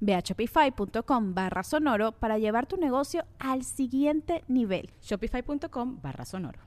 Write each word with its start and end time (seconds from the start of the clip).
Ve 0.00 0.14
a 0.14 0.20
shopify.com 0.20 1.34
barra 1.34 1.62
sonoro 1.62 2.12
para 2.12 2.38
llevar 2.38 2.66
tu 2.66 2.76
negocio 2.76 3.24
al 3.38 3.64
siguiente 3.64 4.44
nivel. 4.48 4.90
Shopify.com 5.02 6.00
barra 6.02 6.24
sonoro. 6.24 6.58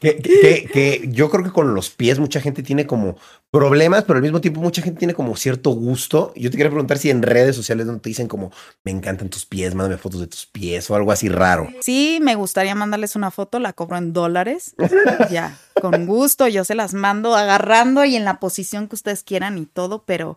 Que, 0.00 0.16
que- 0.16 0.68
que 0.72 1.08
yo 1.12 1.30
creo 1.30 1.44
que 1.44 1.52
con 1.52 1.74
los 1.74 1.90
pies 1.90 2.18
mucha 2.18 2.40
gente 2.40 2.60
tiene 2.64 2.88
como 2.88 3.16
problemas, 3.52 4.02
pero 4.02 4.16
al 4.16 4.22
mismo 4.22 4.40
tiempo 4.40 4.60
mucha 4.60 4.82
gente 4.82 4.98
tiene 4.98 5.14
como 5.14 5.36
cierto 5.36 5.70
gusto. 5.70 6.32
Yo 6.34 6.50
te 6.50 6.56
quería 6.56 6.70
preguntar 6.70 6.98
si 6.98 7.08
en 7.10 7.22
redes 7.22 7.54
sociales 7.54 7.86
no 7.86 7.98
te 8.00 8.08
dicen 8.10 8.26
como, 8.26 8.50
me 8.82 8.90
encantan 8.90 9.28
tus 9.28 9.46
pies, 9.46 9.76
mándame 9.76 9.96
fotos 9.96 10.20
de 10.22 10.26
tus 10.26 10.46
pies 10.46 10.90
o 10.90 10.96
algo 10.96 11.12
así 11.12 11.28
raro. 11.28 11.68
Sí, 11.82 12.18
me 12.20 12.34
gustaría 12.34 12.74
mandarles 12.74 13.14
una 13.14 13.30
foto, 13.30 13.60
la 13.60 13.72
cobro 13.72 13.96
en 13.96 14.12
dólares. 14.12 14.74
ya, 15.30 15.56
con 15.80 16.04
gusto, 16.04 16.48
yo 16.48 16.64
se 16.64 16.74
las 16.74 16.92
mando 16.92 17.36
agarrando 17.36 18.04
y 18.04 18.16
en 18.16 18.24
la 18.24 18.40
posición 18.40 18.88
que 18.88 18.96
ustedes 18.96 19.22
quieran 19.22 19.56
y 19.56 19.66
todo, 19.66 20.02
pero 20.04 20.36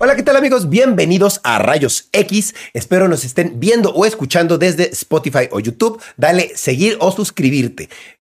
Hola, 0.00 0.14
¿qué 0.14 0.22
tal 0.22 0.36
amigos? 0.36 0.68
Bienvenidos 0.68 1.40
a 1.42 1.58
Rayos 1.58 2.08
X. 2.12 2.54
Espero 2.72 3.08
nos 3.08 3.24
estén 3.24 3.58
viendo 3.58 3.90
o 3.90 4.06
escuchando 4.06 4.56
desde 4.56 4.92
Spotify 4.92 5.48
o 5.50 5.58
YouTube. 5.58 6.00
Dale 6.16 6.52
seguir 6.54 6.96
o 7.00 7.10
suscribirte. 7.10 7.88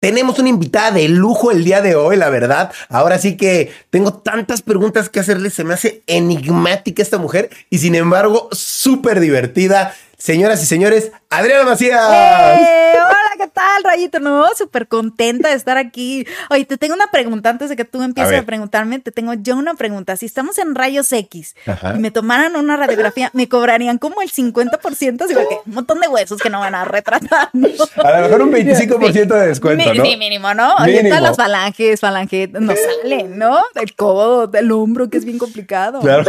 Tenemos 0.01 0.39
una 0.39 0.51
invitada 0.51 0.93
de 0.93 1.09
lujo 1.09 1.51
el 1.51 1.65
día 1.65 1.81
de 1.83 1.97
hoy, 1.97 2.17
la 2.17 2.31
verdad. 2.31 2.71
Ahora 2.89 3.19
sí 3.19 3.37
que 3.37 3.73
tengo 3.91 4.13
tantas 4.13 4.63
preguntas 4.63 5.09
que 5.09 5.19
hacerle. 5.19 5.51
Se 5.51 5.65
me 5.65 5.75
hace 5.75 6.05
enigmática 6.07 7.03
esta 7.03 7.19
mujer 7.19 7.51
y 7.71 7.79
sin 7.79 7.97
embargo 7.97 8.49
súper 8.53 9.19
divertida. 9.19 9.97
Señoras 10.17 10.63
y 10.63 10.67
señores, 10.67 11.11
Adriana 11.29 11.65
Macías. 11.65 12.01
¡Eh! 12.01 12.93
Hola, 12.95 13.28
¿qué 13.39 13.47
tal, 13.47 13.85
Rayito? 13.85 14.21
No, 14.21 14.47
súper 14.57 14.89
contenta 14.89 15.49
de 15.49 15.55
estar 15.55 15.79
aquí. 15.79 16.27
Oye, 16.51 16.65
te 16.65 16.77
tengo 16.77 16.95
una 16.95 17.07
pregunta 17.11 17.49
antes 17.51 17.69
de 17.71 17.77
que 17.77 17.85
tú 17.85 18.03
empieces 18.03 18.39
A 18.39 18.43
preguntarme. 18.43 18.99
Te 18.99 19.13
tengo 19.13 19.33
yo 19.35 19.57
una 19.57 19.75
pregunta. 19.75 20.17
Si 20.17 20.27
estamos 20.27 20.59
en 20.59 20.75
rayos 20.75 21.11
X 21.13 21.55
Ajá. 21.67 21.95
y 21.97 21.99
me 22.01 22.11
tomaran 22.11 22.57
una 22.57 22.77
radiografía, 22.77 23.31
me 23.33 23.49
cobrarían 23.49 23.99
como 23.99 24.21
el 24.23 24.31
50%, 24.31 25.23
así 25.25 25.35
porque 25.35 25.59
un 25.67 25.75
montón 25.75 26.01
de 26.01 26.09
huesos 26.09 26.41
que 26.43 26.51
no 26.51 26.61
van 26.61 26.75
a 26.75 26.85
retratar. 26.85 27.49
¿no? 27.53 27.69
A 28.05 28.17
lo 28.21 28.23
mejor 28.25 28.43
un 28.43 28.53
25% 28.53 29.27
de 29.29 29.47
descuento, 29.49 29.91
Mi- 29.93 29.99
¿no? 29.99 30.05
Sí, 30.05 30.17
mínimo, 30.17 30.53
¿no? 30.55 30.65
Ahorita 30.77 31.03
Mínimo. 31.03 31.21
las 31.21 31.37
falanges, 31.37 32.01
falange, 32.01 32.49
no 32.49 32.73
salen, 33.03 33.39
¿no? 33.39 33.63
Del 33.75 33.95
codo, 33.95 34.47
del 34.49 34.71
hombro, 34.73 35.09
que 35.09 35.19
es 35.19 35.25
bien 35.25 35.39
complicado. 35.39 36.01
Claro. 36.01 36.25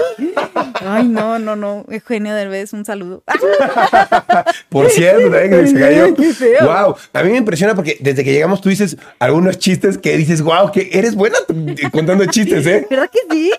Ay, 0.85 1.07
no, 1.07 1.39
no, 1.39 1.55
no. 1.55 1.85
Eugenio 1.89 2.33
Derbez, 2.35 2.73
un 2.73 2.85
saludo. 2.85 3.23
Por 4.69 4.89
cierto, 4.89 5.31
que 5.31 5.67
se 5.67 5.79
cayó. 5.79 6.15
Qué 6.15 6.33
feo. 6.33 6.65
Wow, 6.65 6.95
a 7.13 7.23
mí 7.23 7.31
me 7.31 7.37
impresiona 7.37 7.75
porque 7.75 7.97
desde 7.99 8.23
que 8.23 8.31
llegamos 8.31 8.61
tú 8.61 8.69
dices 8.69 8.97
algunos 9.19 9.57
chistes 9.59 9.97
que 9.97 10.17
dices, 10.17 10.41
wow, 10.41 10.71
que 10.71 10.89
eres 10.93 11.15
buena 11.15 11.37
contando 11.91 12.25
chistes, 12.25 12.65
¿eh? 12.65 12.87
¿Verdad 12.89 13.09
que 13.11 13.19
sí? 13.35 13.51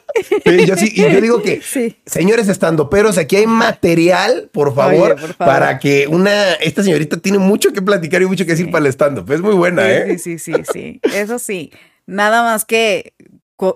Sí, 0.44 0.66
yo 0.66 0.76
sí, 0.76 0.92
y 0.94 1.00
yo 1.12 1.20
digo 1.20 1.42
que, 1.42 1.60
Sí. 1.70 1.96
señores 2.06 2.48
estando 2.48 2.90
peros, 2.90 3.18
aquí 3.18 3.36
hay 3.36 3.46
material, 3.46 4.48
por 4.52 4.74
favor, 4.74 5.12
Oye, 5.12 5.20
por 5.20 5.34
favor. 5.34 5.36
para 5.54 5.78
que 5.78 6.06
una, 6.06 6.52
esta 6.54 6.82
señorita 6.82 7.16
tiene 7.18 7.38
mucho 7.38 7.72
que 7.72 7.82
platicar 7.82 8.22
y 8.22 8.26
mucho 8.26 8.44
que 8.44 8.52
decir 8.52 8.70
para 8.70 8.84
el 8.86 8.92
stand-up. 8.92 9.30
Es 9.32 9.40
muy 9.40 9.54
buena, 9.54 9.90
¿eh? 9.90 10.18
Sí, 10.18 10.38
sí, 10.38 10.52
sí, 10.54 10.62
sí. 10.72 11.00
Eso 11.14 11.38
sí. 11.38 11.70
Nada 12.06 12.42
más 12.42 12.64
que, 12.64 13.12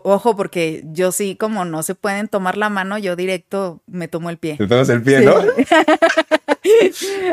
ojo, 0.05 0.37
porque 0.37 0.83
yo 0.93 1.12
sí, 1.12 1.37
como 1.37 1.65
no 1.65 1.83
se 1.83 1.95
pueden 1.95 2.28
tomar 2.28 2.56
la 2.56 2.71
mano, 2.71 2.99
yo 2.99 3.17
directo 3.17 3.83
me 3.87 4.09
tomo 4.09 4.31
el 4.31 4.39
pie. 4.39 4.56
Te 4.56 4.67
tomas 4.67 4.89
el 4.89 5.03
pie, 5.03 5.21
Sí. 5.21 5.25
¿no? 5.27 5.34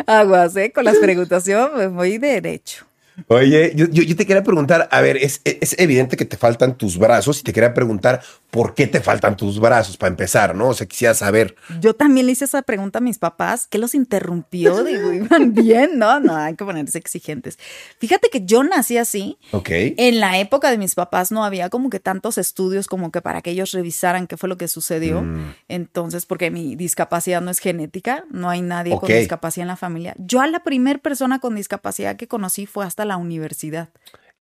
Aguas, 0.07 0.55
¿eh? 0.55 0.71
Con 0.71 0.85
las 0.85 0.97
preguntas, 0.97 1.45
yo 1.45 1.71
me 1.75 1.87
voy 1.87 2.17
derecho. 2.17 2.85
Oye, 3.27 3.73
yo, 3.75 3.85
yo- 3.89 4.03
yo 4.03 4.15
te 4.15 4.25
quería 4.25 4.43
preguntar, 4.43 4.87
a 4.91 5.01
ver, 5.01 5.17
es, 5.17 5.41
es 5.43 5.77
evidente 5.79 6.17
que 6.17 6.25
te 6.25 6.37
faltan 6.37 6.77
tus 6.77 6.97
brazos 6.97 7.39
y 7.39 7.43
te 7.43 7.53
quería 7.53 7.73
preguntar 7.73 8.21
por 8.51 8.75
qué 8.75 8.85
te 8.85 8.99
faltan 8.99 9.37
tus 9.37 9.59
brazos 9.59 9.95
para 9.95 10.09
empezar, 10.09 10.53
¿no? 10.53 10.69
O 10.69 10.73
sea, 10.73 10.85
quisiera 10.85 11.13
saber. 11.13 11.55
Yo 11.79 11.95
también 11.95 12.25
le 12.25 12.33
hice 12.33 12.43
esa 12.43 12.61
pregunta 12.61 12.99
a 12.99 13.01
mis 13.01 13.17
papás, 13.17 13.65
¿qué 13.65 13.77
los 13.77 13.95
interrumpió? 13.95 14.83
Digo, 14.83 15.13
iban 15.13 15.53
bien, 15.53 15.97
¿no? 15.97 16.19
No, 16.19 16.35
hay 16.35 16.55
que 16.55 16.65
ponerse 16.65 16.97
exigentes. 16.97 17.57
Fíjate 17.97 18.29
que 18.29 18.45
yo 18.45 18.63
nací 18.63 18.97
así. 18.97 19.37
Ok. 19.51 19.69
En 19.71 20.19
la 20.19 20.37
época 20.37 20.69
de 20.69 20.77
mis 20.77 20.95
papás 20.95 21.31
no 21.31 21.45
había 21.45 21.69
como 21.69 21.89
que 21.89 22.01
tantos 22.01 22.37
estudios 22.37 22.87
como 22.87 23.09
que 23.09 23.21
para 23.21 23.41
que 23.41 23.51
ellos 23.51 23.71
revisaran 23.71 24.27
qué 24.27 24.35
fue 24.35 24.49
lo 24.49 24.57
que 24.57 24.67
sucedió. 24.67 25.21
Mm. 25.21 25.55
Entonces, 25.69 26.25
porque 26.25 26.51
mi 26.51 26.75
discapacidad 26.75 27.39
no 27.39 27.51
es 27.51 27.59
genética, 27.59 28.25
no 28.31 28.49
hay 28.49 28.61
nadie 28.61 28.97
con 28.99 29.07
discapacidad 29.07 29.63
en 29.63 29.69
la 29.69 29.77
familia. 29.77 30.13
Yo 30.17 30.41
a 30.41 30.47
la 30.47 30.61
primer 30.61 31.01
persona 31.01 31.39
con 31.39 31.55
discapacidad 31.55 32.17
que 32.17 32.27
conocí 32.27 32.65
fue 32.65 32.85
hasta 32.85 33.05
la 33.05 33.15
universidad. 33.15 33.89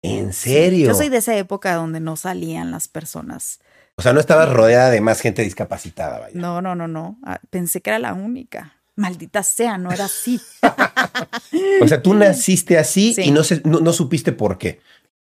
¿En 0.01 0.33
serio? 0.33 0.87
Yo 0.87 0.95
soy 0.95 1.09
de 1.09 1.17
esa 1.17 1.35
época 1.35 1.75
donde 1.75 1.99
no 1.99 2.15
salían 2.15 2.71
las 2.71 2.87
personas. 2.87 3.59
O 3.99 4.01
sea, 4.01 4.13
no 4.13 4.19
estabas 4.21 4.49
rodeada 4.49 4.89
de 4.91 5.01
más 5.01 5.19
gente 5.21 5.41
discapacitada, 5.41 6.19
vaya. 6.19 6.31
No, 6.33 6.61
no, 6.61 6.73
no, 6.73 6.87
no. 6.87 7.17
Ah, 7.23 7.39
Pensé 7.49 7.81
que 7.81 7.89
era 7.89 7.99
la 7.99 8.13
única. 8.13 8.75
Maldita 8.95 9.43
sea, 9.43 9.77
no 9.77 9.91
era 9.91 10.05
así. 10.05 10.39
O 11.81 11.87
sea, 11.87 12.01
tú 12.01 12.13
naciste 12.13 12.77
así 12.77 13.13
Sí. 13.13 13.23
y 13.25 13.31
no, 13.31 13.43
se- 13.43 13.61
no, 13.65 13.79
no 13.79 13.91
supiste 13.93 14.31
por 14.31 14.57
qué. 14.57 14.79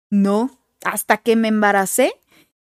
No, 0.09 0.51
hasta 0.83 1.17
que 1.17 1.35
me 1.35 1.47
embaracé, 1.47 2.13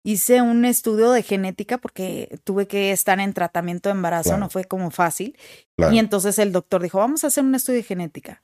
hice 0.02 0.42
un 0.42 0.64
estudio 0.64 1.12
de 1.12 1.22
genética 1.22 1.78
porque 1.78 2.38
tuve 2.44 2.66
que 2.66 2.92
estar 2.92 3.18
en 3.20 3.32
tratamiento 3.32 3.88
de 3.88 3.94
embarazo, 3.94 4.30
Claro. 4.30 4.40
no 4.40 4.50
fue 4.50 4.64
como 4.64 4.90
fácil. 4.90 5.36
Claro. 5.76 5.92
Y 5.94 5.98
entonces 5.98 6.38
el 6.38 6.52
doctor 6.52 6.82
dijo, 6.82 6.98
vamos 6.98 7.24
a 7.24 7.28
hacer 7.28 7.44
un 7.44 7.54
estudio 7.54 7.78
de 7.78 7.84
genética. 7.84 8.42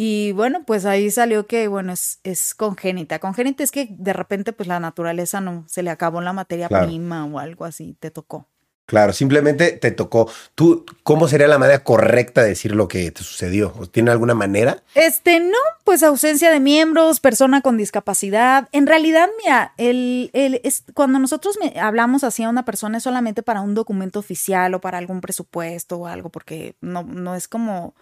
Y 0.00 0.30
bueno, 0.30 0.62
pues 0.64 0.84
ahí 0.86 1.10
salió 1.10 1.48
que, 1.48 1.66
bueno, 1.66 1.92
es, 1.92 2.20
es 2.22 2.54
congénita. 2.54 3.18
Congénita 3.18 3.64
es 3.64 3.72
que 3.72 3.88
de 3.90 4.12
repente, 4.12 4.52
pues 4.52 4.68
la 4.68 4.78
naturaleza 4.78 5.40
no, 5.40 5.64
se 5.66 5.82
le 5.82 5.90
acabó 5.90 6.20
la 6.20 6.32
materia 6.32 6.68
Claro. 6.68 6.86
prima 6.86 7.24
o 7.26 7.40
algo 7.40 7.64
así, 7.64 7.96
te 7.98 8.12
tocó. 8.12 8.46
Claro, 8.86 9.12
simplemente 9.12 9.72
te 9.72 9.90
tocó. 9.90 10.30
¿Tú 10.54 10.86
cómo 11.02 11.26
sería 11.26 11.48
la 11.48 11.58
manera 11.58 11.82
correcta 11.82 12.42
de 12.42 12.50
decir 12.50 12.76
lo 12.76 12.86
que 12.86 13.10
te 13.10 13.24
sucedió? 13.24 13.74
¿O 13.76 13.86
¿Tiene 13.86 14.12
alguna 14.12 14.34
manera? 14.34 14.84
Este, 14.94 15.40
no, 15.40 15.58
pues 15.82 16.04
ausencia 16.04 16.50
de 16.52 16.60
miembros, 16.60 17.18
persona 17.18 17.60
con 17.60 17.76
discapacidad. 17.76 18.68
En 18.70 18.86
realidad, 18.86 19.28
mira, 19.44 19.74
el, 19.78 20.30
el, 20.32 20.60
es, 20.62 20.84
cuando 20.94 21.18
nosotros 21.18 21.58
me- 21.60 21.78
hablamos 21.80 22.22
así 22.22 22.44
a 22.44 22.48
una 22.48 22.64
persona 22.64 22.98
es 22.98 23.02
solamente 23.02 23.42
para 23.42 23.60
un 23.62 23.74
documento 23.74 24.20
oficial 24.20 24.72
o 24.74 24.80
para 24.80 24.96
algún 24.98 25.20
presupuesto 25.20 25.96
o 25.98 26.06
algo, 26.06 26.30
porque 26.30 26.76
no, 26.80 27.02
no 27.02 27.34
es 27.34 27.46
como 27.48 27.94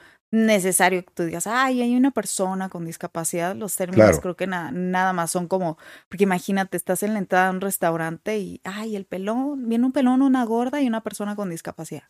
necesario 0.45 1.05
que 1.05 1.11
tú 1.15 1.23
digas, 1.25 1.47
ay, 1.47 1.83
hay 1.83 1.97
una 1.97 2.11
persona 2.11 2.69
con 2.69 2.85
discapacidad. 2.85 3.57
Los 3.57 3.75
términos 3.77 4.07
Claro. 4.07 4.21
creo 4.21 4.37
que 4.37 4.47
na- 4.47 4.71
nada 4.73 5.13
más 5.13 5.31
son 5.31 5.49
como, 5.49 5.79
porque 6.09 6.25
imagínate, 6.25 6.77
estás 6.77 7.03
en 7.03 7.13
la 7.15 7.19
entrada 7.19 7.47
de 7.47 7.55
un 7.57 7.61
restaurante 7.61 8.39
y, 8.39 8.61
ay, 8.65 8.97
el 8.97 9.05
pelón, 9.07 9.69
viene 9.69 9.87
un 9.87 9.93
pelón, 9.93 10.23
una 10.23 10.45
gorda 10.45 10.81
y 10.83 10.87
una 10.87 11.03
persona 11.03 11.35
con 11.37 11.51
discapacidad. 11.51 12.05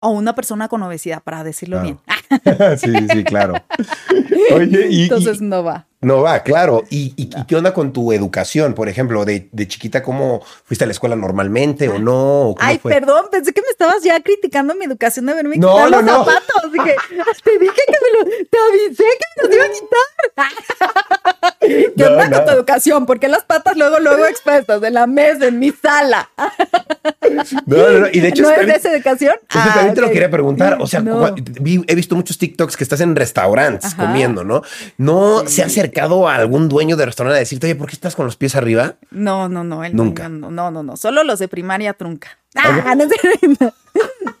O 0.00 0.10
una 0.10 0.34
persona 0.36 0.68
con 0.68 0.80
obesidad, 0.84 1.22
para 1.24 1.42
decirlo 1.42 1.80
Claro. 1.80 2.00
bien. 2.04 2.78
sí, 2.78 3.08
sí, 3.10 3.24
claro. 3.24 3.54
Oye, 4.54 4.88
y, 4.90 5.00
y- 5.00 5.02
Entonces 5.04 5.40
no 5.40 5.64
va. 5.64 5.86
No 6.00 6.22
va, 6.22 6.42
claro. 6.42 6.84
¿Y, 6.90 7.12
y- 7.16 7.28
qué 7.46 7.56
onda 7.56 7.74
con 7.74 7.92
tu 7.92 8.12
educación? 8.12 8.74
Por 8.74 8.88
ejemplo, 8.88 9.24
de, 9.24 9.48
de 9.52 9.66
chiquita, 9.68 10.02
¿cómo 10.02 10.42
fuiste 10.64 10.84
a 10.84 10.86
la 10.86 10.92
escuela 10.92 11.16
normalmente 11.16 11.88
o 11.88 11.98
no? 11.98 12.50
¿O 12.50 12.54
Ay, 12.58 12.78
fue? 12.78 12.92
perdón, 12.92 13.26
pensé 13.30 13.52
que 13.52 13.62
me 13.62 13.68
estabas 13.68 14.02
ya 14.02 14.20
criticando 14.22 14.74
mi 14.76 14.84
educación 14.84 15.26
de 15.26 15.34
verme 15.34 15.56
No, 15.56 15.72
quitar 15.74 15.90
no, 15.90 15.96
los 15.96 16.04
no. 16.04 16.24
zapatos. 16.24 16.72
Dije, 16.72 16.94
te 17.44 17.58
dije 17.58 17.80
que 17.86 17.94
me 18.02 18.18
lo, 18.18 18.24
te 18.48 18.58
avisé 18.68 19.04
que 19.04 19.26
me 19.36 19.48
los 19.48 19.56
iba 19.56 19.64
a 19.64 19.68
quitar. 19.68 21.48
¿Qué 21.96 22.04
onda 22.04 22.30
con 22.30 22.44
tu 22.44 22.50
educación? 22.52 23.04
¿Por 23.06 23.18
qué 23.18 23.28
las 23.28 23.44
patas 23.44 23.76
luego, 23.76 23.98
luego 23.98 24.24
expuestas 24.26 24.82
en 24.82 24.94
la 24.94 25.06
mesa, 25.06 25.46
en 25.46 25.58
mi 25.58 25.70
sala? 25.72 26.30
No, 27.66 27.76
no, 27.76 27.98
no. 28.00 28.06
Y 28.12 28.20
de 28.20 28.28
hecho, 28.28 28.42
¿No 28.42 28.50
es 28.52 28.66
de 28.66 28.72
esa 28.74 28.92
educación? 28.94 29.34
Eso 29.50 29.58
Ah, 29.58 29.72
también 29.74 29.94
te 29.94 30.00
lo 30.00 30.10
quería 30.10 30.30
preguntar. 30.30 30.78
O 30.80 30.86
sea, 30.86 31.02
he 31.86 31.94
visto 31.94 32.14
muchos 32.14 32.38
TikToks 32.38 32.76
que 32.76 32.84
estás 32.84 33.00
en 33.00 33.14
restaurantes 33.16 33.92
Ajá. 33.92 34.06
comiendo, 34.06 34.44
¿no? 34.44 34.62
¿No 34.96 35.46
se 35.46 35.62
ha 35.62 35.68
acercado 35.88 36.28
a 36.28 36.36
algún 36.36 36.68
dueño 36.68 36.96
de 36.96 37.06
restaurante 37.06 37.36
a 37.36 37.40
decirte, 37.40 37.66
oye, 37.66 37.74
¿por 37.74 37.88
qué 37.88 37.94
estás 37.94 38.14
con 38.14 38.26
los 38.26 38.36
pies 38.36 38.54
arriba? 38.56 38.96
No, 39.10 39.48
no, 39.48 39.64
no. 39.64 39.84
el 39.84 39.94
Nunca. 39.96 40.28
niño 40.28 40.50
No, 40.50 40.70
no, 40.70 40.82
no. 40.82 40.96
Solo 40.96 41.24
los 41.24 41.38
de 41.38 41.48
primaria 41.48 41.94
trunca. 41.94 42.38
Ah, 42.54 42.94
no, 42.94 43.06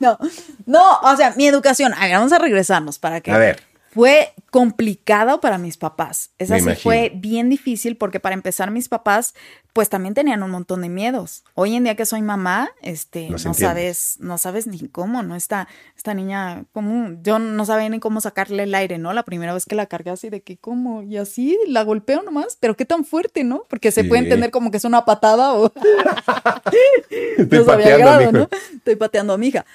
no, 0.00 0.18
no, 0.66 0.98
o 1.02 1.16
sea, 1.16 1.34
mi 1.36 1.46
educación. 1.46 1.92
A 1.94 2.06
ver, 2.06 2.12
vamos 2.16 2.32
a 2.32 2.38
regresarnos 2.38 2.98
para 2.98 3.20
que. 3.20 3.30
A 3.30 3.38
ver. 3.38 3.62
Fue 3.98 4.32
complicado 4.52 5.40
para 5.40 5.58
mis 5.58 5.76
papás. 5.76 6.30
Esa 6.38 6.60
sí 6.60 6.70
fue 6.80 7.10
bien 7.16 7.50
difícil 7.50 7.96
porque 7.96 8.20
para 8.20 8.34
empezar 8.34 8.70
mis 8.70 8.88
papás 8.88 9.34
pues 9.72 9.88
también 9.88 10.14
tenían 10.14 10.44
un 10.44 10.52
montón 10.52 10.82
de 10.82 10.88
miedos. 10.88 11.42
Hoy 11.54 11.74
en 11.74 11.82
día 11.82 11.96
que 11.96 12.06
soy 12.06 12.22
mamá, 12.22 12.70
este, 12.80 13.22
no 13.28 13.36
entiendo. 13.38 13.54
sabes, 13.58 14.16
no 14.20 14.38
sabes 14.38 14.68
ni 14.68 14.78
cómo, 14.88 15.24
¿no? 15.24 15.34
Esta, 15.34 15.66
esta 15.96 16.14
niña, 16.14 16.64
cómo, 16.70 17.18
yo 17.22 17.40
no 17.40 17.64
sabía 17.64 17.88
ni 17.88 17.98
cómo 17.98 18.20
sacarle 18.20 18.62
el 18.62 18.74
aire, 18.76 18.98
¿no? 18.98 19.12
La 19.12 19.24
primera 19.24 19.52
vez 19.52 19.64
que 19.66 19.74
la 19.74 19.86
cargué 19.86 20.10
así 20.12 20.30
de 20.30 20.42
que 20.42 20.58
cómo, 20.58 21.02
y 21.02 21.16
así 21.16 21.58
la 21.66 21.82
golpeo 21.82 22.22
nomás, 22.22 22.56
pero 22.60 22.76
qué 22.76 22.84
tan 22.84 23.04
fuerte, 23.04 23.42
¿no? 23.42 23.64
Porque 23.68 23.90
se 23.90 24.02
Sí. 24.02 24.08
puede 24.08 24.22
entender 24.22 24.52
como 24.52 24.70
que 24.70 24.76
es 24.76 24.84
una 24.84 25.04
patada 25.04 25.54
o 25.54 25.72
Estoy 27.36 27.58
no 27.58 27.66
pateando, 27.66 27.98
grado, 27.98 28.18
mijo. 28.20 28.32
¿no? 28.32 28.48
Estoy 28.76 28.94
pateando 28.94 29.32
a 29.32 29.38
mi 29.38 29.48
hija. 29.48 29.66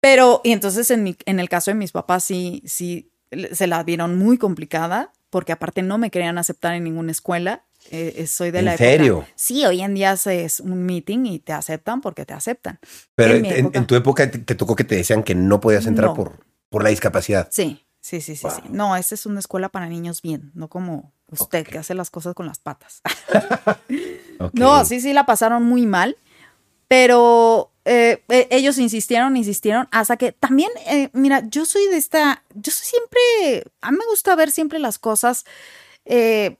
Pero, 0.00 0.40
y 0.44 0.52
entonces 0.52 0.90
en, 0.90 1.04
mi, 1.04 1.16
en 1.26 1.38
el 1.40 1.48
caso 1.48 1.70
de 1.70 1.76
mis 1.76 1.92
papás, 1.92 2.24
sí, 2.24 2.62
sí, 2.66 3.11
se 3.52 3.66
la 3.66 3.82
vieron 3.82 4.18
muy 4.18 4.38
complicada, 4.38 5.12
porque 5.30 5.52
aparte 5.52 5.82
no 5.82 5.98
me 5.98 6.10
querían 6.10 6.38
aceptar 6.38 6.74
en 6.74 6.84
ninguna 6.84 7.10
escuela. 7.12 7.64
Eh, 7.90 8.14
eh, 8.18 8.26
soy 8.28 8.50
de 8.52 8.60
¿En 8.60 8.64
la 8.66 8.74
época- 8.74 8.84
serio? 8.90 9.26
Sí, 9.34 9.64
hoy 9.66 9.80
en 9.82 9.94
día 9.94 10.12
haces 10.12 10.60
un 10.60 10.84
meeting 10.84 11.24
y 11.26 11.38
te 11.40 11.52
aceptan 11.52 12.00
porque 12.00 12.24
te 12.24 12.32
aceptan. 12.34 12.78
Pero 13.16 13.30
En 13.32 13.36
en, 13.36 13.42
mi 13.42 13.48
en- 13.48 13.56
época. 13.60 13.78
en 13.78 13.86
tu 13.86 13.94
época 13.96 14.30
te, 14.30 14.38
te 14.38 14.54
tocó 14.54 14.76
que 14.76 14.84
te 14.84 14.94
decían 14.96 15.22
que 15.24 15.34
no 15.34 15.60
podías 15.60 15.86
entrar 15.86 16.10
No. 16.10 16.14
por, 16.14 16.46
por 16.68 16.84
la 16.84 16.90
discapacidad. 16.90 17.48
Sí, 17.50 17.84
sí, 18.00 18.20
sí, 18.20 18.36
sí. 18.36 18.46
No, 18.70 18.94
esta 18.94 19.14
es 19.16 19.26
una 19.26 19.40
escuela 19.40 19.68
para 19.68 19.88
niños 19.88 20.22
bien, 20.22 20.52
no 20.54 20.68
como 20.68 21.12
usted 21.28 21.66
que 21.66 21.78
hace 21.78 21.94
las 21.94 22.10
cosas 22.10 22.34
con 22.34 22.46
las 22.46 22.58
patas. 22.60 23.00
No, 24.54 24.84
sí, 24.84 25.00
sí, 25.00 25.12
la 25.12 25.24
pasaron 25.24 25.62
muy 25.64 25.86
mal, 25.86 26.16
pero 26.88 27.71
eh, 27.84 28.22
eh, 28.28 28.46
ellos 28.50 28.78
insistieron, 28.78 29.36
insistieron, 29.36 29.88
hasta 29.90 30.16
que 30.16 30.32
también, 30.32 30.70
eh, 30.86 31.10
mira, 31.12 31.42
yo 31.48 31.64
soy 31.66 31.86
de 31.88 31.96
esta, 31.96 32.44
yo 32.54 32.70
soy 32.72 32.86
siempre, 32.86 33.72
a 33.80 33.90
mí 33.90 33.98
me 33.98 34.06
gusta 34.06 34.34
ver 34.36 34.50
siempre 34.50 34.78
las 34.78 34.98
cosas 34.98 35.44
eh, 36.04 36.56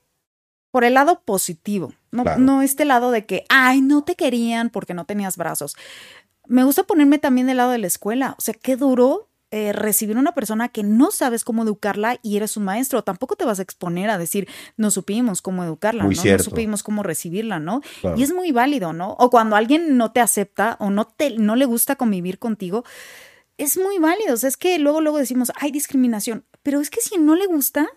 por 0.71 0.85
el 0.85 0.95
lado 0.95 1.23
positivo, 1.25 1.93
no, 2.11 2.23
Claro. 2.25 2.41
no 2.41 2.63
este 2.63 2.85
lado 2.85 3.11
de 3.11 3.25
que, 3.27 3.45
ay, 3.49 3.81
no 3.83 4.03
te 4.05 4.15
querían 4.17 4.71
porque 4.71 4.95
no 4.95 5.05
tenías 5.05 5.37
brazos. 5.37 5.77
Me 6.49 6.65
gusta 6.65 6.83
ponerme 6.83 7.19
también 7.19 7.47
del 7.47 7.59
lado 7.59 7.71
de 7.71 7.79
la 7.79 7.87
escuela, 7.87 8.35
o 8.39 8.41
sea, 8.41 8.55
qué 8.55 8.77
duro. 8.77 9.29
Eh, 9.52 9.72
recibir 9.72 10.16
una 10.16 10.32
persona 10.32 10.70
que 10.70 10.82
no 10.82 11.10
sabes 11.10 11.44
cómo 11.44 11.62
educarla 11.62 12.19
y 12.22 12.37
eres 12.38 12.56
un 12.56 12.64
maestro, 12.64 13.04
tampoco 13.04 13.37
te 13.37 13.44
vas 13.44 13.58
a 13.58 13.62
exponer 13.62 14.08
a 14.08 14.16
decir, 14.16 14.49
no 14.78 14.90
supimos 14.90 15.43
cómo 15.43 15.62
educarla, 15.62 16.04
Muy 16.04 16.14
¿no? 16.16 16.22
cierto. 16.22 16.44
no 16.44 16.50
supimos 16.50 16.82
cómo 16.82 17.02
recibirla, 17.02 17.60
¿no? 17.60 17.82
Claro. 18.00 18.16
Y 18.19 18.22
es 18.22 18.32
muy 18.32 18.50
válido, 18.50 18.93
¿no? 18.94 19.12
O 19.19 19.28
cuando 19.31 19.54
alguien 19.54 19.99
no 19.99 20.10
te 20.10 20.20
acepta 20.20 20.76
o 20.81 20.90
no, 20.90 21.04
te, 21.06 21.37
no 21.38 21.54
le 21.54 21.66
gusta 21.66 21.96
convivir 21.96 22.38
contigo, 22.38 22.82
es 23.58 23.76
muy 23.76 23.99
válido. 23.99 24.34
O 24.34 24.37
sea, 24.38 24.49
es 24.49 24.56
que 24.56 24.78
luego, 24.78 25.00
luego 25.00 25.19
decimos, 25.19 25.52
hay 25.56 25.70
discriminación, 25.70 26.44
pero 26.62 26.81
es 26.81 26.88
que 26.90 27.00
si 27.02 27.19
no 27.19 27.37
le 27.37 27.46
gusta, 27.46 27.88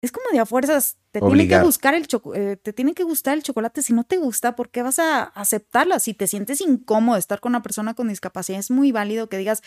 es 0.00 0.12
como 0.12 0.26
de 0.32 0.38
a 0.38 0.46
fuerzas, 0.46 0.96
te 1.10 1.20
tiene 1.20 1.48
que 1.48 1.60
buscar 1.60 1.94
el 1.94 2.06
eh, 2.34 2.56
te 2.56 2.72
tiene 2.72 2.94
que 2.94 3.02
gustar 3.02 3.34
el 3.34 3.42
chocolate. 3.42 3.82
Si 3.82 3.92
no 3.92 4.04
te 4.04 4.16
gusta, 4.18 4.54
¿por 4.54 4.70
qué 4.70 4.82
vas 4.82 5.00
a 5.00 5.22
aceptarla? 5.24 5.98
Si 5.98 6.14
te 6.14 6.28
sientes 6.28 6.60
incómodo 6.60 7.14
de 7.14 7.20
estar 7.20 7.40
con 7.40 7.50
una 7.50 7.62
persona 7.62 7.94
con 7.94 8.08
discapacidad, 8.08 8.60
es 8.60 8.70
muy 8.70 8.92
válido 8.92 9.28
que 9.28 9.38
digas, 9.38 9.62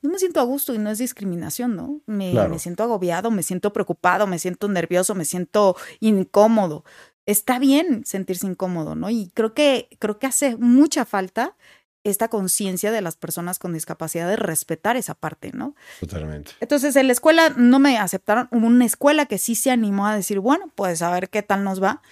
no 0.00 0.10
me 0.10 0.18
siento 0.18 0.40
a 0.40 0.44
gusto 0.44 0.74
y 0.74 0.78
no 0.78 0.90
es 0.90 0.98
discriminación, 0.98 1.76
¿no? 1.76 2.00
Me, 2.06 2.30
Claro. 2.30 2.50
me 2.50 2.58
siento 2.58 2.82
agobiado, 2.82 3.30
me 3.30 3.42
siento 3.42 3.72
preocupado, 3.72 4.26
me 4.26 4.38
siento 4.38 4.68
nervioso, 4.68 5.14
me 5.14 5.26
siento 5.26 5.76
incómodo. 6.00 6.84
Está 7.26 7.58
bien 7.58 8.04
sentirse 8.06 8.46
incómodo, 8.46 8.94
¿no? 8.94 9.10
Y 9.10 9.30
creo 9.34 9.52
que, 9.54 9.88
creo 9.98 10.18
que 10.18 10.26
hace 10.26 10.56
mucha 10.56 11.04
falta 11.04 11.56
esta 12.04 12.28
conciencia 12.28 12.92
de 12.92 13.00
las 13.00 13.16
personas 13.16 13.58
con 13.58 13.72
discapacidad 13.72 14.28
de 14.28 14.36
respetar 14.36 14.96
esa 14.96 15.14
parte, 15.14 15.50
¿no? 15.54 15.74
Totalmente. 16.00 16.52
Entonces, 16.60 16.94
en 16.96 17.06
la 17.06 17.12
escuela 17.12 17.50
no 17.56 17.78
me 17.78 17.98
aceptaron. 17.98 18.48
Hubo 18.52 18.66
una 18.66 18.84
escuela 18.84 19.26
que 19.26 19.38
sí 19.38 19.54
se 19.54 19.70
animó 19.70 20.06
a 20.06 20.14
decir, 20.14 20.38
bueno, 20.40 20.70
pues 20.74 21.02
a 21.02 21.10
ver 21.10 21.30
qué 21.30 21.42
tal 21.42 21.64
nos 21.64 21.82
va. 21.82 22.02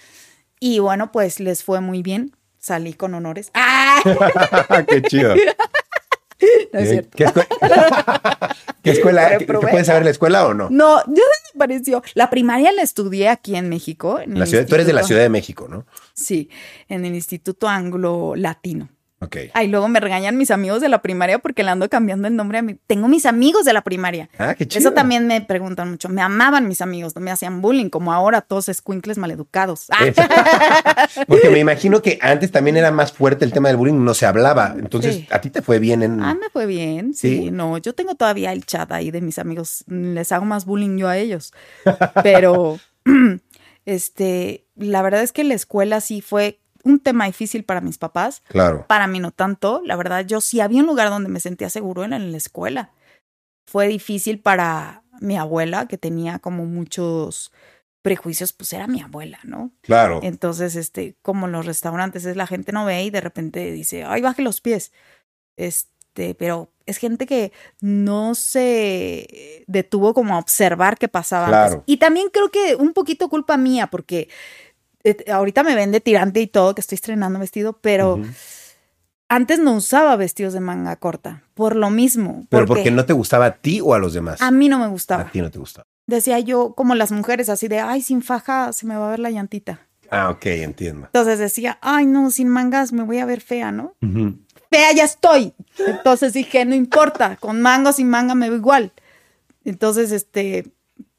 Y 0.59 0.79
bueno, 0.79 1.11
pues 1.11 1.39
les 1.39 1.63
fue 1.63 1.79
muy 1.81 2.01
bien. 2.01 2.35
Salí 2.59 2.93
con 2.93 3.13
honores. 3.13 3.51
¡Ah! 3.53 3.99
Qué 4.87 5.01
chido. 5.03 5.35
No 6.73 6.79
es 6.79 6.87
¿Qué, 6.87 6.89
cierto. 6.89 7.17
qué 7.17 7.25
escue- 7.25 7.47
qué 8.83 8.91
escuela? 8.91 9.29
¿Qué- 9.29 9.39
Reprobé. 9.39 9.69
¿Puedes 9.71 9.87
saber 9.87 10.03
la 10.03 10.09
escuela 10.11 10.45
o 10.47 10.53
no? 10.53 10.69
No, 10.69 10.97
ya 11.05 11.13
me 11.53 11.57
pareció. 11.59 12.03
La 12.15 12.29
primaria 12.29 12.71
la 12.73 12.81
estudié 12.81 13.29
aquí 13.29 13.55
en 13.55 13.69
México. 13.69 14.19
en 14.19 14.37
La 14.37 14.45
ciudad, 14.45 14.65
tú 14.65 14.75
eres 14.75 14.87
de 14.87 14.93
la 14.93 15.03
Ciudad 15.03 15.21
de 15.21 15.29
México, 15.29 15.67
¿no? 15.69 15.85
Sí, 16.13 16.49
en 16.89 17.05
el 17.05 17.15
Instituto 17.15 17.67
Anglo 17.69 18.33
Latino. 18.35 18.89
Ok. 19.23 19.37
Ay, 19.53 19.67
luego 19.67 19.87
me 19.87 19.99
regañan 19.99 20.37
mis 20.37 20.51
amigos 20.51 20.81
de 20.81 20.89
la 20.89 21.01
primaria 21.01 21.39
porque 21.39 21.63
le 21.63 21.69
ando 21.71 21.89
cambiando 21.89 22.27
el 22.27 22.35
nombre 22.35 22.57
a 22.57 22.61
mi. 22.61 22.75
Tengo 22.87 23.07
mis 23.07 23.25
amigos 23.25 23.65
de 23.65 23.73
la 23.73 23.81
primaria. 23.81 24.29
Ah, 24.37 24.53
qué 24.55 24.67
chido. 24.67 24.79
Eso 24.79 24.93
también 24.93 25.27
me 25.27 25.41
preguntan 25.41 25.89
mucho. 25.91 26.09
Me 26.09 26.21
amaban 26.21 26.67
mis 26.67 26.81
amigos, 26.81 27.15
no 27.15 27.21
me 27.21 27.31
hacían 27.31 27.61
bullying, 27.61 27.89
como 27.89 28.13
ahora 28.13 28.41
todos 28.41 28.69
escuincles 28.69 29.17
maleducados. 29.17 29.87
Ah. 29.89 31.07
Porque 31.27 31.49
me 31.49 31.59
imagino 31.59 32.01
que 32.01 32.19
antes 32.21 32.51
también 32.51 32.77
era 32.77 32.91
más 32.91 33.11
fuerte 33.11 33.45
el 33.45 33.53
tema 33.53 33.69
del 33.69 33.77
bullying, 33.77 34.03
no 34.03 34.13
se 34.13 34.25
hablaba. 34.25 34.75
Entonces, 34.77 35.15
Sí. 35.15 35.27
a 35.31 35.39
ti 35.41 35.49
te 35.49 35.61
fue 35.61 35.79
bien 35.79 36.03
en. 36.03 36.21
Ah, 36.21 36.33
me 36.33 36.49
fue 36.49 36.65
bien. 36.65 37.13
Sí, 37.13 37.37
¿Sí? 37.37 37.51
no, 37.51 37.77
yo 37.77 37.93
tengo 37.93 38.15
todavía 38.15 38.51
el 38.51 38.65
chat 38.65 38.91
ahí 38.91 39.11
de 39.11 39.21
mis 39.21 39.39
amigos. 39.39 39.83
Les 39.87 40.31
hago 40.31 40.45
más 40.45 40.65
bullying 40.65 40.97
yo 40.97 41.07
a 41.07 41.17
ellos. 41.17 41.53
Pero, 42.23 42.79
este, 43.85 44.65
la 44.75 45.01
verdad 45.01 45.21
es 45.21 45.31
que 45.31 45.43
la 45.43 45.53
escuela 45.53 46.01
sí 46.01 46.21
fue 46.21 46.59
un 46.83 46.99
tema 46.99 47.25
difícil 47.25 47.63
para 47.63 47.81
mis 47.81 47.97
papás. 47.97 48.43
Claro. 48.47 48.85
Para 48.87 49.07
mí 49.07 49.19
no 49.19 49.31
tanto. 49.31 49.81
La 49.85 49.95
verdad, 49.95 50.25
yo 50.25 50.41
sí 50.41 50.59
había 50.59 50.81
un 50.81 50.87
lugar 50.87 51.09
donde 51.09 51.29
me 51.29 51.39
sentía 51.39 51.69
seguro 51.69 52.03
en 52.03 52.31
la 52.31 52.37
escuela. 52.37 52.91
Fue 53.65 53.87
difícil 53.87 54.39
para 54.39 55.03
mi 55.21 55.37
abuela, 55.37 55.87
que 55.87 55.97
tenía 55.97 56.39
como 56.39 56.65
muchos 56.65 57.51
prejuicios, 58.01 58.51
pues 58.51 58.73
era 58.73 58.85
mi 58.85 59.01
abuela, 59.01 59.39
¿no? 59.43 59.71
Claro. 59.81 60.19
Entonces, 60.23 60.75
este, 60.75 61.15
como 61.21 61.45
en 61.45 61.53
los 61.53 61.65
restaurantes, 61.65 62.25
es 62.25 62.35
la 62.35 62.47
gente 62.47 62.73
no 62.73 62.85
ve 62.85 63.03
y 63.03 63.09
de 63.09 63.21
repente 63.21 63.71
dice, 63.71 64.03
ay, 64.03 64.21
baje 64.21 64.41
los 64.41 64.59
pies. 64.59 64.91
Este, 65.55 66.35
pero 66.35 66.69
es 66.85 66.97
gente 66.97 67.25
que 67.25 67.53
no 67.79 68.35
se 68.35 69.63
detuvo 69.67 70.13
como 70.13 70.35
a 70.35 70.39
observar 70.39 70.97
qué 70.97 71.07
pasaba 71.07 71.45
antes. 71.45 71.59
Claro. 71.59 71.83
Y 71.85 71.97
también 71.97 72.27
creo 72.29 72.49
que 72.49 72.75
un 72.75 72.91
poquito 72.91 73.29
culpa 73.29 73.55
mía, 73.55 73.87
porque 73.87 74.27
ahorita 75.31 75.63
me 75.63 75.75
ven 75.75 75.91
de 75.91 76.01
tirante 76.01 76.41
y 76.41 76.47
todo, 76.47 76.75
que 76.75 76.81
estoy 76.81 76.95
estrenando 76.95 77.39
vestido, 77.39 77.73
pero 77.73 78.19
antes 79.29 79.59
no 79.59 79.73
usaba 79.73 80.15
vestidos 80.15 80.53
de 80.53 80.59
manga 80.59 80.95
corta, 80.95 81.43
por 81.53 81.75
lo 81.75 81.89
mismo. 81.89 82.45
Pero 82.49 82.65
porque 82.65 82.81
porque 82.81 82.91
no 82.91 83.05
te 83.05 83.13
gustaba 83.13 83.45
a 83.45 83.55
ti 83.55 83.81
o 83.81 83.93
a 83.93 83.99
los 83.99 84.13
demás. 84.13 84.41
a 84.41 84.51
mí 84.51 84.69
no 84.69 84.79
me 84.79 84.87
gustaba. 84.87 85.23
A 85.23 85.31
ti 85.31 85.41
no 85.41 85.49
te 85.51 85.59
gustaba. 85.59 85.87
Decía 86.05 86.39
yo, 86.39 86.73
como 86.73 86.95
las 86.95 87.11
mujeres, 87.11 87.49
así 87.49 87.67
de, 87.67 87.79
ay, 87.79 88.01
sin 88.01 88.21
faja 88.21 88.73
se 88.73 88.85
me 88.85 88.95
va 88.95 89.07
a 89.07 89.11
ver 89.11 89.19
la 89.19 89.31
llantita. 89.31 89.87
Ah, 90.11 90.29
ok, 90.29 90.45
entiendo. 90.47 91.07
Entonces 91.07 91.39
decía, 91.39 91.79
ay, 91.81 92.05
no, 92.05 92.29
sin 92.29 92.49
mangas 92.49 92.91
me 92.91 93.03
voy 93.03 93.19
a 93.19 93.25
ver 93.25 93.41
fea, 93.41 93.71
¿no? 93.71 93.95
Fea 94.69 94.91
ya 94.93 95.05
estoy. 95.05 95.53
Entonces 95.79 96.33
dije, 96.33 96.65
no 96.65 96.75
importa, 96.75 97.37
con 97.37 97.61
mango 97.61 97.89
o 97.89 97.93
sin 97.93 98.09
manga 98.09 98.35
me 98.35 98.49
veo 98.49 98.59
igual. 98.59 98.91
Entonces, 99.65 100.11
este, 100.11 100.71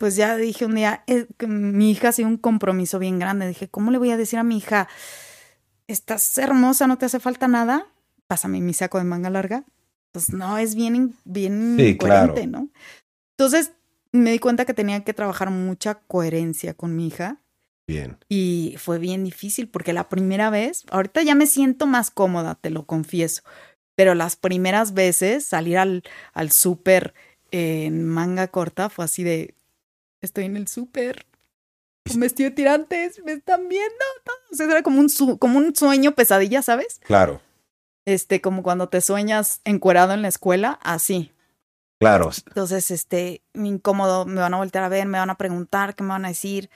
pues 0.04 0.16
ya 0.16 0.37
dije 0.37 0.66
un 0.66 0.75
día, 0.75 1.02
eh, 1.06 1.26
mi 1.49 1.90
hija 1.90 2.11
hacía 2.11 2.26
un 2.26 2.37
compromiso 2.37 2.99
bien 2.99 3.18
grande. 3.18 3.49
Dije, 3.49 3.68
¿cómo 3.68 3.90
le 3.90 3.96
voy 3.96 4.11
a 4.11 4.18
decir 4.18 4.38
a 4.38 4.42
mi 4.44 4.58
hija, 4.58 4.87
estás 5.88 6.37
hermosa, 6.37 6.87
no 6.87 6.99
te 6.99 7.06
hace 7.06 7.20
falta 7.20 7.49
nada? 7.49 7.87
Pásame 8.26 8.61
mi 8.61 8.75
saco 8.75 8.99
de 8.99 9.04
manga 9.04 9.30
larga. 9.30 9.64
Pues 10.12 10.30
no, 10.30 10.58
es 10.58 10.75
bien, 10.75 11.14
bien 11.25 11.76
Sí, 11.78 11.96
coherente, 11.96 12.42
claro. 12.42 12.50
¿no? 12.50 12.68
Entonces 13.30 13.73
me 14.12 14.32
di 14.32 14.38
cuenta 14.40 14.66
que 14.66 14.75
tenía 14.75 15.02
que 15.04 15.14
trabajar 15.14 15.49
mucha 15.49 15.94
coherencia 15.94 16.75
con 16.75 16.94
mi 16.94 17.06
hija. 17.06 17.38
Bien. 17.87 18.18
Y 18.28 18.75
fue 18.76 18.99
bien 18.99 19.25
difícil 19.25 19.70
porque 19.70 19.94
la 19.94 20.11
primera 20.11 20.50
vez, 20.50 20.84
ahorita 20.90 21.23
ya 21.23 21.34
me 21.34 21.46
siento 21.46 21.87
más 21.87 22.11
cómoda, 22.11 22.56
te 22.56 22.68
lo 22.68 22.84
confieso, 22.84 23.40
pero 23.94 24.14
las 24.14 24.37
primeras 24.37 24.92
veces 24.92 25.46
salir 25.46 25.78
al, 25.78 26.02
al 26.34 26.50
súper 26.50 27.14
en 27.52 28.04
manga 28.04 28.49
corta 28.49 28.90
fue 28.90 29.06
así 29.06 29.23
de, 29.23 29.54
estoy 30.25 30.45
en 30.45 30.57
el 30.57 30.69
súper, 30.69 31.26
con 32.09 32.21
vestido 32.21 32.50
de 32.50 32.57
tirantes, 32.57 33.23
me 33.25 33.33
están 33.33 33.69
viendo. 33.69 34.04
O 34.52 34.57
sea, 34.57 34.66
era 34.66 34.83
como 34.83 35.00
un, 35.00 35.09
su- 35.09 35.38
como 35.38 35.59
un 35.59 35.75
sueño 35.75 36.14
pesadilla, 36.14 36.62
¿sabes? 36.62 37.00
Claro. 37.04 37.40
Este, 38.07 38.40
como 38.40 38.62
cuando 38.62 38.88
te 38.88 39.00
sueñas 39.00 39.61
encuerado 39.64 40.12
en 40.12 40.23
la 40.23 40.28
escuela, 40.28 40.78
así. 40.83 41.33
Claro. 42.00 42.31
Entonces, 42.49 42.90
este, 42.90 43.40
incómodo, 43.54 44.26
me 44.26 44.40
van 44.40 44.52
a 44.52 44.59
voltear 44.59 44.85
a 44.85 44.88
ver, 44.90 45.07
me 45.07 45.19
van 45.19 45.31
a 45.31 45.37
preguntar, 45.38 45.95
qué 45.95 46.02
me 46.02 46.11
van 46.11 46.25
a 46.25 46.28
decir. 46.28 46.69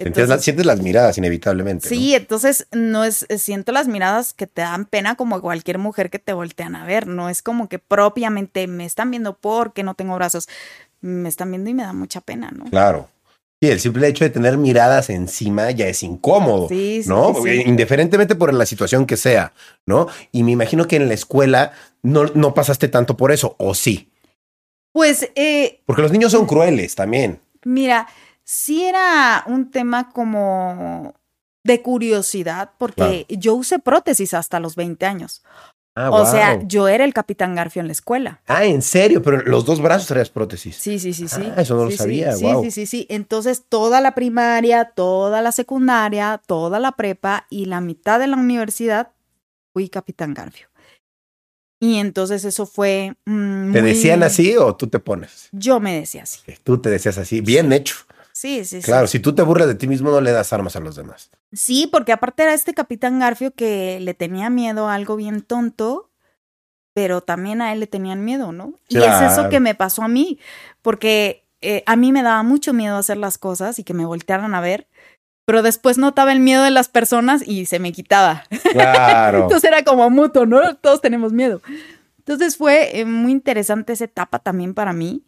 La- 0.00 0.38
sientes 0.38 0.66
las 0.66 0.80
miradas 0.80 1.16
inevitablemente. 1.16 1.84
¿no? 1.86 1.88
Sí, 1.88 2.16
entonces 2.16 2.66
no 2.72 3.04
es, 3.04 3.24
eh, 3.28 3.38
siento 3.38 3.70
las 3.70 3.86
miradas 3.86 4.34
que 4.34 4.48
te 4.48 4.62
dan 4.62 4.84
pena 4.86 5.14
como 5.14 5.40
cualquier 5.40 5.78
mujer 5.78 6.10
que 6.10 6.18
te 6.18 6.32
voltean 6.32 6.74
a 6.74 6.84
ver, 6.84 7.06
no 7.06 7.28
es 7.28 7.40
como 7.40 7.68
que 7.68 7.78
propiamente 7.78 8.66
me 8.66 8.84
están 8.84 9.12
viendo 9.12 9.36
porque 9.38 9.84
no 9.84 9.94
tengo 9.94 10.16
brazos, 10.16 10.48
me 11.02 11.28
están 11.28 11.50
viendo 11.50 11.68
y 11.68 11.74
me 11.74 11.82
da 11.82 11.92
mucha 11.92 12.20
pena, 12.20 12.50
¿no? 12.50 12.64
Claro. 12.66 13.08
Sí, 13.60 13.70
el 13.70 13.78
simple 13.78 14.08
hecho 14.08 14.24
de 14.24 14.30
tener 14.30 14.56
miradas 14.56 15.08
encima 15.08 15.70
ya 15.70 15.86
es 15.86 16.02
incómodo. 16.02 16.68
Sí, 16.68 17.02
sí, 17.02 17.08
¿no? 17.08 17.32
sí, 17.34 17.42
sí. 17.42 17.62
Indiferentemente 17.66 18.34
por 18.34 18.52
la 18.52 18.66
situación 18.66 19.06
que 19.06 19.16
sea, 19.16 19.52
¿no? 19.86 20.08
Y 20.32 20.42
me 20.42 20.50
imagino 20.50 20.88
que 20.88 20.96
en 20.96 21.06
la 21.06 21.14
escuela 21.14 21.72
no, 22.02 22.24
no 22.34 22.54
pasaste 22.54 22.88
tanto 22.88 23.16
por 23.16 23.30
eso, 23.30 23.54
o 23.58 23.74
sí. 23.74 24.08
Pues, 24.92 25.30
eh, 25.36 25.80
Porque 25.86 26.02
los 26.02 26.10
niños 26.12 26.32
son 26.32 26.46
crueles 26.46 26.94
también. 26.96 27.40
mira, 27.64 28.08
sí 28.44 28.84
era 28.84 29.44
un 29.46 29.70
tema 29.70 30.10
como 30.10 31.14
de 31.64 31.80
curiosidad, 31.80 32.72
porque 32.76 33.26
yo 33.28 33.54
usé 33.54 33.78
prótesis 33.78 34.34
hasta 34.34 34.58
los 34.58 34.74
20 34.74 35.06
años. 35.06 35.42
Ah, 35.94 36.10
o 36.10 36.24
sea, 36.24 36.62
yo 36.66 36.88
era 36.88 37.04
el 37.04 37.12
capitán 37.12 37.54
Garfio 37.54 37.80
en 37.80 37.86
la 37.86 37.92
escuela. 37.92 38.40
Ah, 38.46 38.64
en 38.64 38.80
serio, 38.80 39.20
pero 39.20 39.42
los 39.42 39.66
dos 39.66 39.80
brazos 39.82 40.06
traías 40.08 40.30
prótesis. 40.30 40.76
Sí, 40.76 40.98
sí, 40.98 41.12
sí, 41.12 41.28
sí. 41.28 41.52
Ah, 41.54 41.60
eso 41.60 41.74
no 41.76 41.84
lo 41.84 41.90
Sí, 41.90 41.98
sabía, 41.98 42.32
Sí, 42.32 42.46
sí, 42.62 42.70
sí, 42.70 42.86
sí. 42.86 43.06
Entonces, 43.10 43.64
toda 43.68 44.00
la 44.00 44.14
primaria, 44.14 44.86
toda 44.86 45.42
la 45.42 45.52
secundaria, 45.52 46.40
toda 46.46 46.80
la 46.80 46.92
prepa 46.92 47.46
y 47.50 47.66
la 47.66 47.82
mitad 47.82 48.18
de 48.18 48.26
la 48.26 48.36
universidad 48.36 49.12
fui 49.74 49.90
capitán 49.90 50.32
Garfio. 50.32 50.68
Y 51.80 51.96
entonces 51.98 52.44
eso 52.44 52.64
fue 52.64 53.14
mm, 53.26 53.72
¿Te 53.72 53.80
muy- 53.82 53.90
decían 53.90 54.22
así 54.22 54.56
o 54.56 54.74
tú 54.76 54.86
te 54.86 54.98
pones? 55.00 55.48
Yo 55.52 55.80
me 55.80 55.94
decía 55.98 56.22
así. 56.22 56.40
Tú 56.62 56.78
te 56.78 56.88
decías 56.90 57.18
así. 57.18 57.40
Bien 57.40 57.72
hecho. 57.72 57.96
Sí, 58.42 58.64
sí, 58.64 58.82
sí. 58.82 58.86
Claro, 58.86 59.06
si 59.06 59.20
tú 59.20 59.36
te 59.36 59.42
burlas 59.42 59.68
de 59.68 59.76
ti 59.76 59.86
mismo, 59.86 60.10
no 60.10 60.20
le 60.20 60.32
das 60.32 60.52
armas 60.52 60.74
a 60.74 60.80
los 60.80 60.96
demás. 60.96 61.30
Sí, 61.52 61.86
porque 61.86 62.10
aparte 62.10 62.42
era 62.42 62.54
este 62.54 62.74
capitán 62.74 63.20
Garfio 63.20 63.54
que 63.54 64.00
le 64.00 64.14
tenía 64.14 64.50
miedo 64.50 64.88
a 64.88 64.94
algo 64.94 65.14
bien 65.14 65.42
tonto, 65.42 66.10
pero 66.92 67.20
también 67.20 67.62
a 67.62 67.72
él 67.72 67.78
le 67.78 67.86
tenían 67.86 68.24
miedo, 68.24 68.50
¿no? 68.50 68.74
Y 68.88 68.98
es 68.98 69.20
eso 69.20 69.48
que 69.48 69.60
me 69.60 69.76
pasó 69.76 70.02
a 70.02 70.08
mí, 70.08 70.40
porque 70.82 71.44
eh, 71.60 71.84
a 71.86 71.94
mí 71.94 72.10
me 72.10 72.24
daba 72.24 72.42
mucho 72.42 72.72
miedo 72.72 72.96
hacer 72.96 73.16
las 73.16 73.38
cosas 73.38 73.78
y 73.78 73.84
que 73.84 73.94
me 73.94 74.06
voltearan 74.06 74.56
a 74.56 74.60
ver, 74.60 74.88
pero 75.44 75.62
después 75.62 75.96
notaba 75.96 76.32
el 76.32 76.40
miedo 76.40 76.64
de 76.64 76.72
las 76.72 76.88
personas 76.88 77.46
y 77.46 77.66
se 77.66 77.78
me 77.78 77.92
quitaba. 77.92 78.42
Claro. 78.72 79.38
Entonces 79.42 79.70
era 79.70 79.84
como 79.84 80.10
mutuo, 80.10 80.46
¿no? 80.46 80.74
Todos 80.78 81.00
tenemos 81.00 81.32
miedo. 81.32 81.62
Entonces 82.18 82.56
fue 82.56 82.98
eh, 82.98 83.04
muy 83.04 83.30
interesante 83.30 83.92
esa 83.92 84.06
etapa 84.06 84.40
también 84.40 84.74
para 84.74 84.92
mí, 84.92 85.22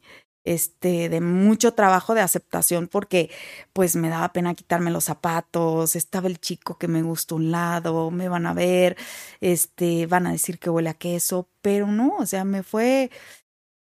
este, 0.45 1.09
de 1.09 1.21
mucho 1.21 1.75
trabajo 1.75 2.15
de 2.15 2.21
aceptación, 2.21 2.89
porque 2.89 3.31
pues 3.73 3.97
me 3.97 4.09
daba 4.09 4.33
pena 4.33 4.55
quitarme 4.55 4.91
los 4.91 5.05
zapatos, 5.05 5.97
estaba 5.97 6.29
el 6.29 6.39
chico 6.39 6.79
que 6.79 6.89
me 6.89 7.03
gusta 7.03 7.35
un 7.35 7.51
lado, 7.51 8.11
me 8.11 8.29
van 8.29 8.47
a 8.47 8.55
ver, 8.55 8.97
este, 9.41 10.07
van 10.07 10.27
a 10.27 10.33
decir 10.33 10.59
que 10.59 10.71
huele 10.71 10.91
a 10.91 10.95
queso, 10.95 11.49
pero 11.63 11.87
no, 11.87 12.17
o 12.19 12.27
sea, 12.27 12.45
me 12.45 12.63
fue 12.63 13.11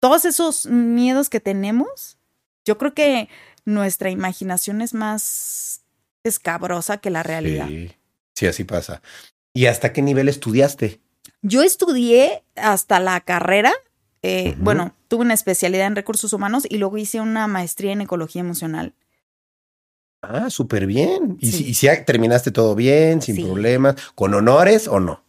todos 0.00 0.24
esos 0.24 0.66
miedos 0.66 1.30
que 1.30 1.40
tenemos. 1.40 2.18
Yo 2.64 2.78
creo 2.78 2.94
que 2.94 3.28
nuestra 3.64 4.10
imaginación 4.10 4.82
es 4.82 4.94
más 4.94 5.82
escabrosa 6.24 6.98
que 6.98 7.10
la 7.10 7.22
realidad. 7.22 7.68
Sí, 7.68 7.92
sí, 8.34 8.46
así 8.46 8.64
pasa. 8.64 9.02
¿Y 9.54 9.66
hasta 9.66 9.92
qué 9.92 10.02
nivel 10.02 10.28
estudiaste? 10.28 11.00
Yo 11.42 11.62
estudié 11.62 12.44
hasta 12.56 13.00
la 13.00 13.20
carrera. 13.20 13.72
Eh. 14.22 14.54
Bueno, 14.58 14.94
tuve 15.08 15.22
una 15.22 15.34
especialidad 15.34 15.86
en 15.86 15.96
recursos 15.96 16.32
humanos 16.32 16.64
y 16.68 16.78
luego 16.78 16.98
hice 16.98 17.20
una 17.20 17.46
maestría 17.46 17.92
en 17.92 18.00
ecología 18.02 18.40
emocional. 18.40 18.94
Ah, 20.22 20.50
súper 20.50 20.86
bien. 20.86 21.38
¿Y, 21.40 21.50
Sí. 21.50 21.58
si, 21.58 21.70
y 21.70 21.74
si 21.74 21.86
ya 21.86 22.04
terminaste 22.04 22.50
todo 22.50 22.74
bien, 22.74 23.22
sin 23.22 23.36
Sí. 23.36 23.44
problemas, 23.44 23.96
con 24.14 24.34
honores 24.34 24.86
o 24.88 25.00
no? 25.00 25.22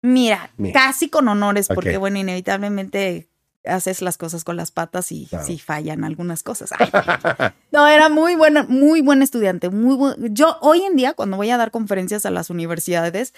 Mira, 0.00 0.50
Mira. 0.56 0.80
casi 0.80 1.10
con 1.10 1.28
honores, 1.28 1.68
porque 1.68 1.98
bueno, 1.98 2.18
inevitablemente 2.18 3.28
haces 3.66 4.00
las 4.00 4.16
cosas 4.16 4.44
con 4.44 4.56
las 4.56 4.70
patas 4.70 5.12
y 5.12 5.26
Claro. 5.26 5.44
sí 5.44 5.58
fallan 5.58 6.02
algunas 6.04 6.42
cosas. 6.42 6.70
Ay. 6.78 7.50
No, 7.72 7.86
era 7.86 8.08
muy 8.08 8.34
buena, 8.36 8.62
muy 8.62 9.02
buen 9.02 9.20
estudiante, 9.20 9.68
muy 9.68 9.96
bu- 9.96 10.16
Yo 10.32 10.56
hoy 10.62 10.82
en 10.82 10.96
día, 10.96 11.12
cuando 11.12 11.36
voy 11.36 11.50
a 11.50 11.58
dar 11.58 11.70
conferencias 11.70 12.24
a 12.24 12.30
las 12.30 12.48
universidades, 12.48 13.34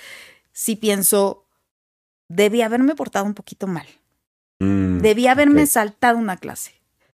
sí 0.52 0.76
pienso, 0.76 1.46
debí 2.28 2.62
haberme 2.62 2.94
portado 2.94 3.24
un 3.24 3.34
poquito 3.34 3.66
mal. 3.66 3.86
Mm, 4.60 4.98
Debí 4.98 5.26
haberme 5.26 5.66
saltado 5.66 6.18
una 6.18 6.36
clase. 6.36 6.72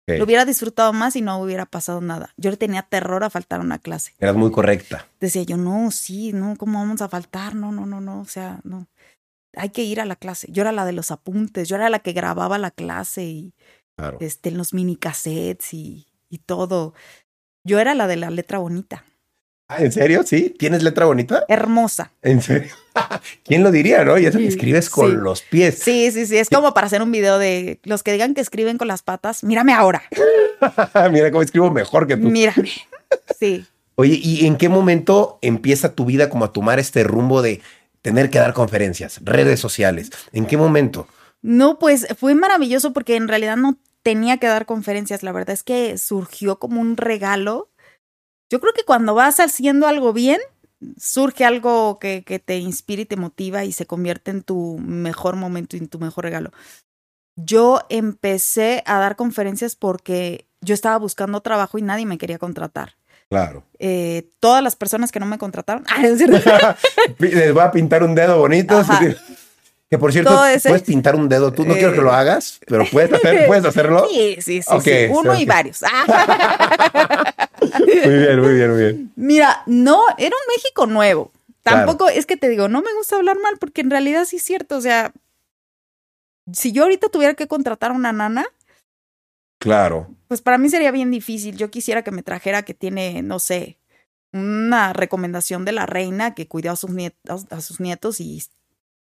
Lo 0.07 0.25
hubiera 0.25 0.43
disfrutado 0.43 0.91
más 0.91 1.15
y 1.15 1.21
no 1.21 1.39
hubiera 1.39 1.65
pasado 1.65 2.01
nada. 2.01 2.33
Yo 2.35 2.51
le 2.51 2.57
tenía 2.57 2.81
terror 2.81 3.23
a 3.23 3.29
faltar 3.29 3.61
una 3.61 3.79
clase. 3.79 4.13
Eras 4.19 4.35
muy 4.35 4.51
correcta. 4.51 5.07
Decía 5.21 5.43
yo, 5.43 5.55
no, 5.55 5.89
sí, 5.91 6.33
no, 6.33 6.57
¿cómo 6.57 6.79
vamos 6.79 7.01
a 7.01 7.07
faltar? 7.07 7.55
No, 7.55 7.71
no, 7.71 7.85
no, 7.85 8.01
no, 8.01 8.19
o 8.19 8.25
sea, 8.25 8.59
no. 8.63 8.87
Hay 9.55 9.69
que 9.69 9.83
ir 9.83 10.01
a 10.01 10.05
la 10.05 10.17
clase. 10.17 10.47
Yo 10.51 10.63
era 10.63 10.73
la 10.73 10.83
de 10.85 10.91
los 10.91 11.11
apuntes, 11.11 11.69
yo 11.69 11.77
era 11.77 11.89
la 11.89 11.99
que 11.99 12.11
grababa 12.11 12.57
la 12.57 12.71
clase 12.71 13.23
y 13.23 13.53
Claro. 13.97 14.17
este, 14.19 14.49
en 14.49 14.57
los 14.57 14.73
mini 14.73 14.95
cassettes 14.97 15.73
y, 15.73 16.07
y 16.29 16.39
todo. 16.39 16.93
Yo 17.65 17.79
era 17.79 17.93
la 17.95 18.07
de 18.07 18.17
la 18.17 18.31
letra 18.31 18.57
bonita, 18.57 19.05
Ah, 19.73 19.77
¿En 19.83 19.91
serio? 19.93 20.23
¿Sí? 20.25 20.53
¿Tienes 20.59 20.83
letra 20.83 21.05
bonita? 21.05 21.45
hermosa. 21.47 22.11
¿En 22.21 22.41
serio? 22.41 22.73
¿Quién 23.45 23.63
lo 23.63 23.71
diría, 23.71 24.03
no? 24.03 24.17
Y 24.17 24.25
eso 24.25 24.37
que 24.37 24.43
Sí, 24.43 24.49
escribes 24.49 24.89
con 24.89 25.11
sí. 25.11 25.15
los 25.17 25.41
pies. 25.43 25.79
Sí, 25.81 26.11
sí, 26.11 26.25
sí, 26.25 26.37
es 26.37 26.49
como 26.49 26.73
para 26.73 26.87
hacer 26.87 27.01
un 27.01 27.09
video 27.11 27.39
de 27.39 27.79
los 27.83 28.03
que 28.03 28.11
digan 28.11 28.33
que 28.33 28.41
escriben 28.41 28.77
con 28.77 28.89
las 28.89 29.01
patas. 29.01 29.45
Mírame 29.45 29.71
ahora, 29.73 30.03
Mira 31.11 31.31
cómo 31.31 31.41
escribo 31.41 31.71
mejor 31.71 32.05
que 32.05 32.17
tú. 32.17 32.29
mírame. 32.29 32.69
Sí. 33.39 33.65
Oye, 33.95 34.19
¿y 34.21 34.45
en 34.45 34.57
qué 34.57 34.67
momento 34.67 35.39
empieza 35.41 35.93
tu 35.95 36.03
vida 36.05 36.29
como 36.29 36.43
a 36.45 36.51
tomar 36.51 36.79
este 36.79 37.03
rumbo 37.05 37.41
de 37.41 37.61
tener 38.01 38.29
que 38.29 38.39
dar 38.39 38.53
conferencias, 38.53 39.19
redes 39.23 39.59
sociales? 39.61 40.11
¿En 40.33 40.47
qué 40.47 40.57
momento? 40.57 41.07
No, 41.41 41.79
pues 41.79 42.07
fue 42.19 42.35
maravilloso 42.35 42.91
porque 42.93 43.15
en 43.15 43.27
realidad 43.29 43.55
no 43.57 43.77
tenía 44.03 44.37
que 44.37 44.47
dar 44.47 44.65
conferencias. 44.65 45.23
La 45.23 45.31
verdad 45.31 45.53
es 45.53 45.63
que 45.63 45.97
surgió 45.97 46.59
como 46.59 46.81
un 46.81 46.97
regalo. 46.97 47.69
Yo 48.51 48.59
creo 48.59 48.73
que 48.73 48.83
cuando 48.83 49.15
vas 49.15 49.39
haciendo 49.39 49.87
algo 49.87 50.11
bien, 50.11 50.39
surge 50.97 51.45
algo 51.45 51.99
que, 51.99 52.23
que 52.25 52.37
te 52.37 52.57
inspira 52.57 53.01
y 53.01 53.05
te 53.05 53.15
motiva 53.15 53.63
y 53.63 53.71
se 53.71 53.85
convierte 53.85 54.29
en 54.29 54.43
tu 54.43 54.77
mejor 54.77 55.37
momento 55.37 55.77
y 55.77 55.79
en 55.79 55.87
tu 55.87 55.99
mejor 55.99 56.25
regalo. 56.25 56.51
Yo 57.37 57.79
empecé 57.87 58.83
a 58.85 58.99
dar 58.99 59.15
conferencias 59.15 59.77
porque 59.77 60.47
yo 60.59 60.73
estaba 60.73 60.97
buscando 60.97 61.39
trabajo 61.39 61.77
y 61.77 61.81
nadie 61.81 62.05
me 62.05 62.17
quería 62.17 62.39
contratar. 62.39 62.97
Claro. 63.29 63.63
Eh, 63.79 64.29
todas 64.41 64.61
las 64.61 64.75
personas 64.75 65.13
que 65.13 65.21
no 65.21 65.25
me 65.25 65.37
contrataron, 65.37 65.85
ah. 65.89 66.01
Les 67.19 67.53
voy 67.53 67.63
a 67.63 67.71
pintar 67.71 68.03
un 68.03 68.15
dedo 68.15 68.37
bonito. 68.37 68.77
Ajá. 68.77 68.99
Que 69.91 69.97
por 69.99 70.11
cierto, 70.13 70.43
ese- 70.45 70.69
puedes 70.69 70.83
pintar 70.83 71.15
un 71.17 71.27
dedo. 71.27 71.51
Tú 71.51 71.65
no 71.65 71.73
Eh. 71.75 71.77
quiero 71.77 71.91
que 71.93 71.99
lo 72.01 72.13
hagas, 72.13 72.59
pero 72.65 72.85
puedes, 72.91 73.11
hacer, 73.13 73.45
puedes 73.45 73.65
hacerlo. 73.65 74.07
Sí, 74.09 74.37
sí, 74.39 74.61
sí, 74.61 74.79
sí. 74.81 74.91
Uno 75.11 75.37
y 75.37 75.45
varios. 75.45 75.81
Muy 77.61 78.17
bien, 78.17 78.39
muy 78.41 78.53
bien, 78.55 78.71
muy 78.71 78.79
bien. 78.81 79.13
Mira, 79.15 79.61
no, 79.67 80.01
era 80.17 80.35
un 80.35 80.55
México 80.55 80.87
nuevo. 80.87 81.31
Claro. 81.63 81.85
Tampoco 81.85 82.09
es 82.09 82.25
que 82.25 82.37
te 82.37 82.49
digo, 82.49 82.67
no 82.69 82.81
me 82.81 82.91
gusta 82.95 83.17
hablar 83.17 83.37
mal 83.39 83.57
porque 83.59 83.81
en 83.81 83.91
realidad 83.91 84.25
sí 84.25 84.37
es 84.37 84.43
cierto. 84.43 84.77
O 84.77 84.81
sea, 84.81 85.13
si 86.51 86.71
yo 86.71 86.83
ahorita 86.83 87.09
tuviera 87.09 87.35
que 87.35 87.47
contratar 87.47 87.91
a 87.91 87.93
una 87.93 88.11
nana, 88.13 88.45
Claro. 89.59 90.07
pues 90.27 90.41
para 90.41 90.57
mí 90.57 90.69
sería 90.69 90.89
bien 90.91 91.11
difícil. 91.11 91.55
Yo 91.57 91.69
quisiera 91.69 92.03
que 92.03 92.11
me 92.11 92.23
trajera 92.23 92.63
que 92.63 92.73
tiene, 92.73 93.21
no 93.21 93.37
sé, 93.37 93.77
una 94.33 94.91
recomendación 94.93 95.63
de 95.65 95.73
la 95.73 95.85
reina 95.85 96.33
que 96.33 96.47
cuidó 96.47 96.71
a 96.71 96.75
sus 96.75 96.89
nietos, 96.91 97.45
a 97.51 97.61
sus 97.61 97.79
nietos 97.79 98.19
y 98.21 98.41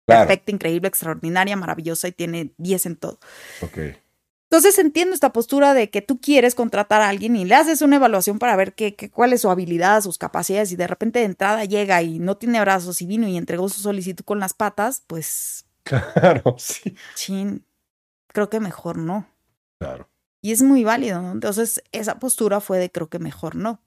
Claro. 0.08 0.26
perfecta, 0.26 0.50
increíble, 0.52 0.88
extraordinaria, 0.88 1.56
maravillosa 1.56 2.08
y 2.08 2.12
tiene 2.12 2.52
10 2.58 2.86
en 2.86 2.96
todo. 2.96 3.20
Ok. 3.62 3.78
Entonces 4.50 4.78
entiendo 4.78 5.12
esta 5.14 5.30
postura 5.32 5.74
de 5.74 5.90
que 5.90 6.00
tú 6.00 6.20
quieres 6.22 6.54
contratar 6.54 7.02
a 7.02 7.08
alguien 7.10 7.36
y 7.36 7.44
le 7.44 7.54
haces 7.54 7.82
una 7.82 7.96
evaluación 7.96 8.38
para 8.38 8.56
ver 8.56 8.74
qué, 8.74 8.94
qué- 8.96 9.10
cuál 9.10 9.34
es 9.34 9.42
su 9.42 9.50
habilidad, 9.50 10.00
sus 10.00 10.16
capacidades 10.16 10.72
y 10.72 10.76
de 10.76 10.86
repente 10.86 11.18
de 11.18 11.26
entrada 11.26 11.66
llega 11.66 12.00
y 12.02 12.18
no 12.18 12.38
tiene 12.38 12.58
brazos 12.62 13.02
y 13.02 13.06
vino 13.06 13.28
y 13.28 13.36
entregó 13.36 13.68
su 13.68 13.80
solicitud 13.82 14.24
con 14.24 14.40
las 14.40 14.54
patas, 14.54 15.02
pues, 15.06 15.66
Claro, 15.84 16.54
sí. 16.58 16.96
chin, 17.14 17.66
creo 18.28 18.48
que 18.48 18.58
mejor 18.60 18.96
no. 18.96 19.26
Claro. 19.78 20.08
Y 20.40 20.52
es 20.52 20.62
muy 20.62 20.82
válido, 20.82 21.20
¿no? 21.20 21.32
Entonces 21.32 21.82
esa 21.92 22.18
postura 22.18 22.60
fue 22.60 22.78
de 22.78 22.90
creo 22.90 23.08
que 23.10 23.18
mejor 23.18 23.54
no. 23.54 23.82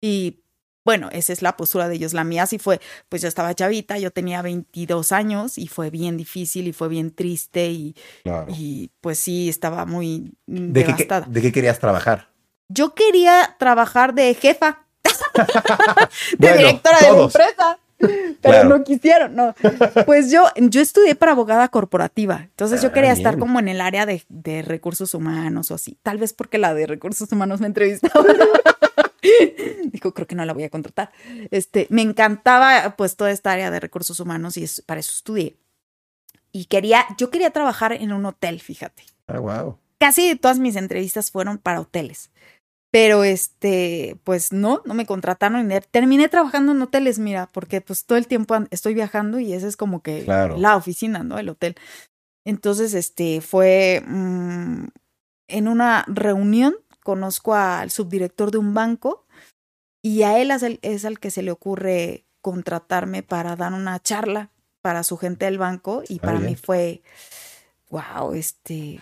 Y 0.00 0.43
bueno, 0.84 1.08
esa 1.12 1.32
es 1.32 1.42
la 1.42 1.56
postura 1.56 1.88
de 1.88 1.96
ellos. 1.96 2.12
La 2.12 2.24
mía 2.24 2.46
sí 2.46 2.58
fue, 2.58 2.80
pues 3.08 3.22
yo 3.22 3.28
estaba 3.28 3.54
chavita, 3.54 3.98
yo 3.98 4.10
tenía 4.10 4.42
22 4.42 5.12
años 5.12 5.58
y 5.58 5.68
fue 5.68 5.90
bien 5.90 6.16
difícil 6.16 6.68
y 6.68 6.72
fue 6.72 6.88
bien 6.88 7.10
triste 7.10 7.68
y, 7.70 7.94
Claro. 8.22 8.46
y 8.48 8.90
pues 9.00 9.18
sí, 9.18 9.48
estaba 9.48 9.86
muy 9.86 10.32
¿De 10.46 10.82
qué, 10.84 10.92
devastada. 10.92 11.26
¿De 11.28 11.40
qué 11.42 11.52
querías 11.52 11.78
trabajar? 11.78 12.28
Yo 12.68 12.94
quería 12.94 13.56
trabajar 13.58 14.14
de 14.14 14.34
jefa, 14.34 14.84
de 15.34 16.36
Bueno, 16.38 16.56
directora 16.58 16.98
todos. 16.98 17.32
de 17.32 17.38
la 17.38 17.44
empresa, 17.46 17.78
pero 17.98 18.54
Claro. 18.54 18.68
no 18.68 18.84
quisieron, 18.84 19.34
no. 19.34 19.54
Pues 20.06 20.30
yo, 20.30 20.44
yo 20.56 20.80
estudié 20.80 21.14
para 21.14 21.32
abogada 21.32 21.68
corporativa, 21.68 22.40
entonces 22.42 22.82
yo 22.82 22.88
Ah, 22.88 22.92
quería 22.92 23.12
estar 23.12 23.38
como 23.38 23.58
en 23.58 23.68
el 23.68 23.80
área 23.80 24.04
de, 24.06 24.22
de 24.28 24.62
recursos 24.62 25.14
humanos 25.14 25.70
o 25.70 25.74
así, 25.74 25.96
tal 26.02 26.18
vez 26.18 26.32
porque 26.32 26.58
la 26.58 26.74
de 26.74 26.86
recursos 26.86 27.30
humanos 27.32 27.60
me 27.60 27.66
entrevistaba. 27.66 28.24
Dijo, 29.92 30.14
creo 30.14 30.26
que 30.26 30.34
no 30.34 30.44
la 30.44 30.52
voy 30.52 30.64
a 30.64 30.70
contratar. 30.70 31.12
Este, 31.50 31.86
me 31.90 32.02
encantaba 32.02 32.94
pues 32.96 33.16
toda 33.16 33.30
esta 33.30 33.52
área 33.52 33.70
de 33.70 33.80
recursos 33.80 34.20
humanos 34.20 34.56
y 34.56 34.64
es, 34.64 34.80
para 34.82 35.00
eso 35.00 35.12
estudié. 35.12 35.56
Y 36.52 36.66
quería, 36.66 37.04
yo 37.18 37.30
quería 37.30 37.50
trabajar 37.50 37.92
en 37.92 38.12
un 38.12 38.24
hotel, 38.26 38.60
fíjate. 38.60 39.02
Ah, 39.26 39.38
wow. 39.40 39.78
Casi 39.98 40.36
todas 40.36 40.58
mis 40.58 40.76
entrevistas 40.76 41.30
fueron 41.30 41.58
para 41.58 41.80
hoteles. 41.80 42.30
Pero 42.92 43.24
este, 43.24 44.20
pues 44.22 44.52
no, 44.52 44.80
no 44.84 44.94
me 44.94 45.04
contrataron. 45.04 45.68
Terminé 45.90 46.28
trabajando 46.28 46.70
en 46.70 46.80
hoteles, 46.82 47.18
mira, 47.18 47.48
porque 47.52 47.80
pues 47.80 48.04
todo 48.04 48.16
el 48.18 48.28
tiempo 48.28 48.54
estoy 48.70 48.94
viajando 48.94 49.40
y 49.40 49.52
ese 49.52 49.66
es 49.66 49.76
como 49.76 50.00
que 50.00 50.22
Claro. 50.22 50.56
la 50.58 50.76
oficina, 50.76 51.24
¿no? 51.24 51.38
El 51.38 51.48
hotel. 51.48 51.74
Entonces, 52.46 52.94
este, 52.94 53.40
fue 53.40 54.00
mm, 54.06 54.84
en 55.48 55.68
una 55.68 56.04
reunión, 56.06 56.76
conozco 57.04 57.54
al 57.54 57.92
subdirector 57.92 58.50
de 58.50 58.58
un 58.58 58.74
banco 58.74 59.24
y 60.02 60.24
a 60.24 60.40
él 60.40 60.50
es, 60.50 60.64
el, 60.64 60.80
es 60.82 61.04
al 61.04 61.20
que 61.20 61.30
se 61.30 61.42
le 61.42 61.52
ocurre 61.52 62.24
contratarme 62.40 63.22
para 63.22 63.54
dar 63.54 63.72
una 63.72 64.02
charla 64.02 64.50
para 64.82 65.04
su 65.04 65.16
gente 65.16 65.44
del 65.44 65.58
banco 65.58 66.02
y 66.08 66.18
para 66.18 66.40
mí 66.40 66.56
fue, 66.56 67.02
wow, 67.90 68.34
este, 68.34 69.00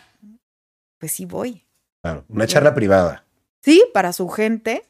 pues 0.99 1.13
sí 1.13 1.25
voy. 1.25 1.67
Claro. 2.03 2.25
Una 2.29 2.47
charla 2.47 2.75
privada. 2.75 3.25
Sí, 3.63 3.83
para 3.95 4.13
su 4.13 4.29
gente, 4.29 4.87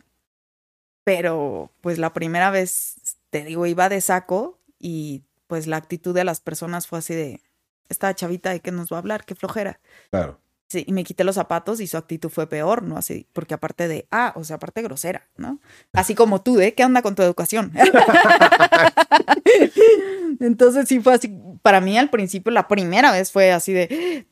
pero 1.04 1.70
pues 1.80 1.98
la 1.98 2.12
primera 2.12 2.50
vez, 2.50 3.16
te 3.30 3.44
digo, 3.44 3.66
iba 3.66 3.88
de 3.88 4.00
saco 4.00 4.58
y 4.78 5.22
pues 5.46 5.66
la 5.66 5.76
actitud 5.76 6.14
de 6.14 6.24
las 6.24 6.40
personas 6.40 6.86
fue 6.86 6.98
así 6.98 7.14
de, 7.14 7.40
esta 7.88 8.14
chavita 8.14 8.50
de 8.50 8.60
qué 8.60 8.72
nos 8.72 8.92
va 8.92 8.96
a 8.96 9.00
hablar, 9.00 9.24
qué 9.24 9.34
flojera. 9.34 9.80
Claro. 10.10 10.41
Sí, 10.72 10.84
y 10.86 10.92
me 10.92 11.04
quité 11.04 11.22
los 11.22 11.34
zapatos 11.34 11.80
y 11.80 11.86
su 11.86 11.98
actitud 11.98 12.30
fue 12.30 12.46
peor, 12.46 12.82
¿no? 12.82 12.96
Así, 12.96 13.26
porque 13.34 13.52
aparte 13.52 13.88
de, 13.88 14.06
ah, 14.10 14.32
o 14.36 14.42
sea, 14.42 14.56
aparte 14.56 14.80
grosera, 14.80 15.28
¿no? 15.36 15.60
Así 15.92 16.14
como 16.14 16.40
tú, 16.40 16.58
¿eh? 16.60 16.72
¿Qué 16.72 16.82
onda 16.82 17.02
con 17.02 17.14
tu 17.14 17.20
educación? 17.20 17.74
Entonces 20.40 20.88
sí 20.88 20.98
fue 21.00 21.12
así, 21.12 21.30
para 21.60 21.82
mí 21.82 21.98
al 21.98 22.08
principio, 22.08 22.50
la 22.50 22.68
primera 22.68 23.12
vez 23.12 23.30
fue 23.30 23.52
así 23.52 23.74
de 23.74 24.26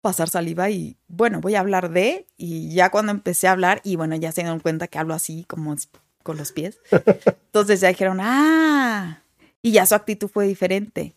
pasar 0.00 0.30
saliva 0.30 0.70
y 0.70 0.96
bueno, 1.08 1.42
voy 1.42 1.56
a 1.56 1.60
hablar 1.60 1.90
de, 1.90 2.26
y 2.38 2.72
ya 2.72 2.88
cuando 2.88 3.12
empecé 3.12 3.48
a 3.48 3.52
hablar, 3.52 3.82
y 3.84 3.96
bueno, 3.96 4.16
ya 4.16 4.32
se 4.32 4.40
dieron 4.40 4.60
cuenta 4.60 4.88
que 4.88 4.98
hablo 4.98 5.12
así 5.12 5.44
como 5.46 5.76
con 6.22 6.38
los 6.38 6.52
pies, 6.52 6.78
entonces 6.90 7.82
ya 7.82 7.88
dijeron, 7.88 8.16
ah, 8.22 9.24
y 9.60 9.72
ya 9.72 9.84
su 9.84 9.94
actitud 9.94 10.30
fue 10.30 10.46
diferente. 10.46 11.14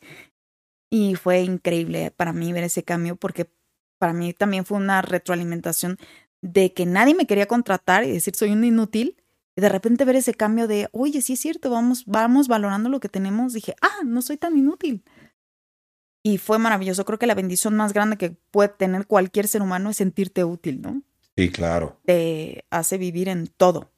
Y 0.93 1.15
fue 1.15 1.41
increíble 1.41 2.11
para 2.11 2.33
mí 2.33 2.53
ver 2.53 2.65
ese 2.65 2.83
cambio 2.83 3.15
porque 3.15 3.49
para 3.97 4.13
mí 4.13 4.31
también 4.31 4.63
fue 4.63 4.77
una 4.77 5.01
retroalimentación 5.01 5.97
de 6.43 6.71
que 6.71 6.85
nadie 6.85 7.15
me 7.15 7.25
quería 7.25 7.47
contratar 7.47 8.03
y 8.03 8.11
decir 8.11 8.35
soy 8.35 8.51
un 8.51 8.63
inútil. 8.63 9.17
Y 9.55 9.61
de 9.61 9.69
repente 9.69 10.05
ver 10.05 10.17
ese 10.17 10.35
cambio 10.35 10.67
de, 10.67 10.89
oye, 10.91 11.23
sí 11.23 11.33
es 11.33 11.39
cierto, 11.39 11.71
vamos, 11.71 12.05
vamos 12.05 12.47
valorando 12.47 12.89
lo 12.89 12.99
que 12.99 13.09
tenemos. 13.09 13.53
Dije, 13.53 13.73
ah, 13.81 14.03
no 14.05 14.21
soy 14.21 14.37
tan 14.37 14.55
inútil. 14.55 15.03
Y 16.21 16.37
fue 16.37 16.59
maravilloso. 16.59 17.05
Creo 17.05 17.17
que 17.17 17.25
la 17.25 17.33
bendición 17.33 17.75
más 17.75 17.91
grande 17.91 18.17
que 18.17 18.37
puede 18.51 18.69
tener 18.69 19.07
cualquier 19.07 19.47
ser 19.47 19.63
humano 19.63 19.89
es 19.89 19.97
sentirte 19.97 20.43
útil, 20.43 20.79
¿no? 20.79 21.01
Sí, 21.35 21.49
claro. 21.49 21.99
Te 22.05 22.65
hace 22.69 22.99
vivir 22.99 23.29
en 23.29 23.47
todo. 23.47 23.89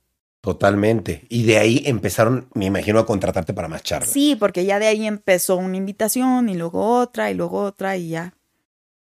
Totalmente. 0.45 1.25
Y 1.27 1.43
de 1.45 1.57
ahí 1.57 1.81
empezaron, 1.87 2.47
me 2.53 2.65
imagino, 2.65 2.99
a 2.99 3.05
contratarte 3.07 3.51
para 3.55 3.67
más 3.67 3.81
charlas. 3.81 4.11
Sí, 4.11 4.35
porque 4.39 4.63
ya 4.63 4.77
de 4.77 4.85
ahí 4.85 5.07
empezó 5.07 5.55
una 5.55 5.75
invitación 5.75 6.49
y 6.49 6.55
luego 6.55 6.99
otra 6.99 7.31
y 7.31 7.33
luego 7.33 7.61
otra 7.63 7.97
y 7.97 8.09
ya. 8.09 8.35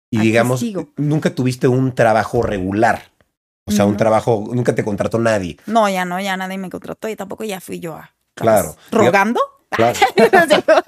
Y 0.09 0.17
aquí 0.17 0.27
digamos, 0.27 0.59
sigo. 0.59 0.89
nunca 0.97 1.33
tuviste 1.33 1.69
un 1.69 1.95
trabajo 1.95 2.41
regular. 2.41 3.13
O 3.63 3.71
sea, 3.71 3.85
un 3.85 3.95
trabajo, 3.95 4.49
nunca 4.53 4.75
te 4.75 4.83
contrató 4.83 5.19
nadie. 5.19 5.55
No, 5.67 5.87
ya 5.87 6.03
no, 6.03 6.19
ya 6.19 6.35
nadie 6.35 6.57
me 6.57 6.69
contrató 6.69 7.07
y 7.07 7.15
tampoco 7.15 7.45
ya 7.45 7.61
fui 7.61 7.79
yo 7.79 7.95
a. 7.95 8.11
Claro. 8.33 8.75
¿Rogando? 8.91 9.39
Claro. 9.69 9.97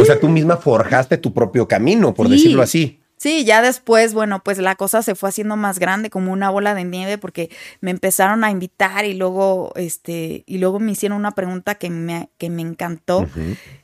O 0.00 0.04
sea, 0.04 0.18
tú 0.18 0.28
misma 0.28 0.56
forjaste 0.56 1.18
tu 1.18 1.32
propio 1.32 1.66
camino, 1.68 2.14
por 2.14 2.26
Sí. 2.26 2.32
decirlo 2.32 2.62
así. 2.62 3.00
Sí, 3.18 3.44
ya 3.44 3.60
después, 3.62 4.14
bueno, 4.14 4.42
pues 4.44 4.58
la 4.58 4.76
cosa 4.76 5.02
se 5.02 5.14
fue 5.16 5.28
haciendo 5.28 5.56
más 5.56 5.78
grande, 5.80 6.08
como 6.08 6.32
una 6.32 6.50
bola 6.50 6.74
de 6.74 6.84
nieve, 6.84 7.18
porque 7.18 7.50
me 7.80 7.90
empezaron 7.90 8.44
a 8.44 8.50
invitar 8.52 9.04
y 9.04 9.14
luego, 9.14 9.72
este, 9.74 10.44
y 10.46 10.58
luego 10.58 10.78
me 10.78 10.92
hicieron 10.92 11.18
una 11.18 11.32
pregunta 11.32 11.74
que 11.74 11.90
me, 11.90 12.30
que 12.38 12.48
me 12.48 12.62
encantó, 12.62 13.26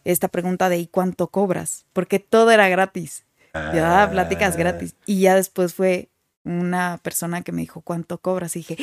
esta 0.04 0.28
pregunta 0.28 0.68
de 0.68 0.78
¿y 0.78 0.86
cuánto 0.86 1.26
cobras? 1.28 1.84
Porque 1.92 2.20
todo 2.20 2.50
era 2.52 2.68
gratis. 2.68 3.24
Ya, 3.52 4.02
Ah. 4.04 4.10
pláticas 4.10 4.56
gratis. 4.56 4.94
Y 5.04 5.20
ya 5.20 5.34
después 5.34 5.74
fue 5.74 6.08
una 6.44 6.98
persona 7.02 7.42
que 7.42 7.52
me 7.52 7.62
dijo, 7.62 7.80
¿cuánto 7.80 8.18
cobras? 8.18 8.54
Y 8.56 8.60
dije, 8.60 8.76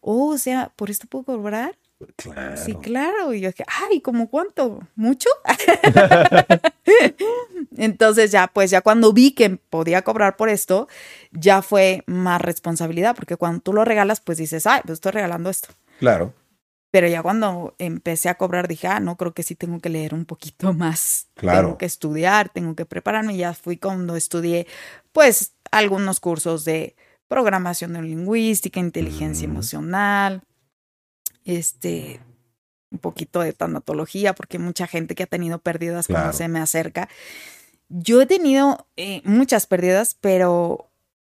oh, 0.00 0.34
o 0.34 0.38
sea, 0.38 0.72
¿por 0.76 0.90
esto 0.90 1.06
puedo 1.08 1.24
cobrar? 1.24 1.76
Claro. 2.16 2.56
Sí, 2.56 2.74
claro. 2.74 3.32
Y 3.32 3.40
yo 3.40 3.48
dije, 3.48 3.64
ay, 3.90 4.00
¿cómo 4.00 4.28
cuánto? 4.28 4.80
¿Mucho? 4.96 5.28
Entonces 7.76 8.30
ya, 8.30 8.48
pues 8.48 8.70
ya 8.70 8.80
cuando 8.80 9.12
vi 9.12 9.32
que 9.32 9.50
podía 9.50 10.02
cobrar 10.02 10.36
por 10.36 10.48
esto, 10.48 10.88
ya 11.32 11.62
fue 11.62 12.02
más 12.06 12.40
responsabilidad, 12.40 13.14
porque 13.16 13.36
cuando 13.36 13.60
tú 13.60 13.72
lo 13.72 13.84
regalas, 13.84 14.20
pues 14.20 14.38
dices, 14.38 14.66
ay, 14.66 14.80
pues 14.84 14.94
estoy 14.94 15.12
regalando 15.12 15.50
esto. 15.50 15.68
Claro. 15.98 16.32
Pero 16.90 17.08
ya 17.08 17.22
cuando 17.22 17.74
empecé 17.78 18.28
a 18.28 18.36
cobrar, 18.36 18.68
dije, 18.68 18.86
ah, 18.88 19.00
no, 19.00 19.16
creo 19.16 19.34
que 19.34 19.42
sí 19.42 19.54
tengo 19.54 19.80
que 19.80 19.88
leer 19.88 20.14
un 20.14 20.24
poquito 20.24 20.72
más. 20.72 21.28
Claro. 21.34 21.68
Tengo 21.68 21.78
que 21.78 21.86
estudiar, 21.86 22.48
tengo 22.48 22.74
que 22.74 22.86
prepararme. 22.86 23.34
Y 23.34 23.38
ya 23.38 23.54
fui 23.54 23.76
cuando 23.76 24.16
estudié, 24.16 24.66
pues, 25.12 25.52
algunos 25.70 26.20
cursos 26.20 26.64
de 26.64 26.94
programación 27.28 27.92
neurolingüística, 27.92 28.80
inteligencia 28.80 29.48
Mm. 29.48 29.50
emocional, 29.50 30.42
este, 31.46 32.20
un 32.90 32.98
poquito 32.98 33.40
de 33.40 33.52
tanatología, 33.54 34.34
porque 34.34 34.58
mucha 34.58 34.86
gente 34.86 35.14
que 35.14 35.22
ha 35.22 35.26
tenido 35.26 35.58
pérdidas 35.60 36.06
Claro. 36.06 36.24
cuando 36.24 36.36
se 36.36 36.48
me 36.48 36.58
acerca. 36.60 37.08
Yo 37.88 38.20
he 38.20 38.26
tenido 38.26 38.86
eh, 38.96 39.22
muchas 39.24 39.66
pérdidas, 39.66 40.16
pero 40.20 40.90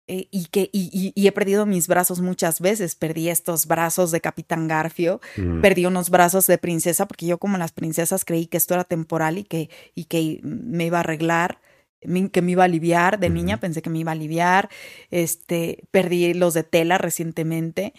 eh, 0.09 0.27
y 0.33 0.47
que 0.47 0.69
y, 0.73 0.91
y- 0.93 1.13
y 1.15 1.27
he 1.29 1.33
perdido 1.33 1.67
mis 1.67 1.87
brazos 1.87 2.21
muchas 2.21 2.61
veces. 2.61 2.97
Perdí 2.97 3.29
estos 3.29 3.67
brazos 3.67 4.11
de 4.11 4.21
Capitán 4.21 4.67
Garfio, 4.67 5.21
Mm. 5.37 5.61
perdí 5.61 5.87
unos 5.87 6.11
brazos 6.11 6.49
de 6.49 6.59
princesa, 6.59 7.07
porque 7.07 7.27
yo 7.27 7.39
como 7.39 7.57
las 7.59 7.71
princesas 7.71 8.25
creí 8.25 8.47
que 8.47 8.57
esto 8.57 8.75
era 8.75 8.83
temporal 8.83 9.39
y 9.39 9.45
que, 9.45 9.71
y 9.95 10.05
que 10.07 10.41
me 10.43 10.87
iba 10.87 10.97
a 10.99 11.01
arreglar, 11.03 11.61
que 12.33 12.43
me 12.43 12.51
iba 12.53 12.65
a 12.65 12.67
aliviar. 12.67 13.21
De 13.21 13.31
niña 13.31 13.59
pensé 13.61 13.83
que 13.83 13.91
me 13.91 14.01
iba 14.01 14.11
a 14.11 14.15
aliviar. 14.15 14.69
Este, 15.13 15.85
perdí 15.93 16.35
los 16.35 16.55
de 16.55 16.65
tela 16.65 16.99
recientemente. 16.99 17.93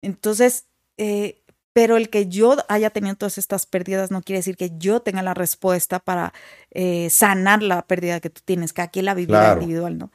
Entonces, 0.00 0.68
eh, 0.96 1.42
pero 1.78 1.96
el 1.96 2.10
que 2.10 2.26
yo 2.26 2.56
haya 2.66 2.90
tenido 2.90 3.14
todas 3.14 3.38
estas 3.38 3.64
pérdidas 3.64 4.10
no 4.10 4.20
quiere 4.20 4.40
decir 4.40 4.56
que 4.56 4.72
yo 4.78 4.98
tenga 4.98 5.22
la 5.22 5.32
respuesta 5.32 6.00
para 6.00 6.32
eh, 6.72 7.08
sanar 7.08 7.62
la 7.62 7.82
pérdida 7.82 8.18
que 8.18 8.30
tú 8.30 8.40
tienes. 8.44 8.72
Cada 8.72 8.88
quien 8.88 9.04
la 9.04 9.14
Claro. 9.14 9.60
individual, 9.62 9.96
¿no? 9.96 10.10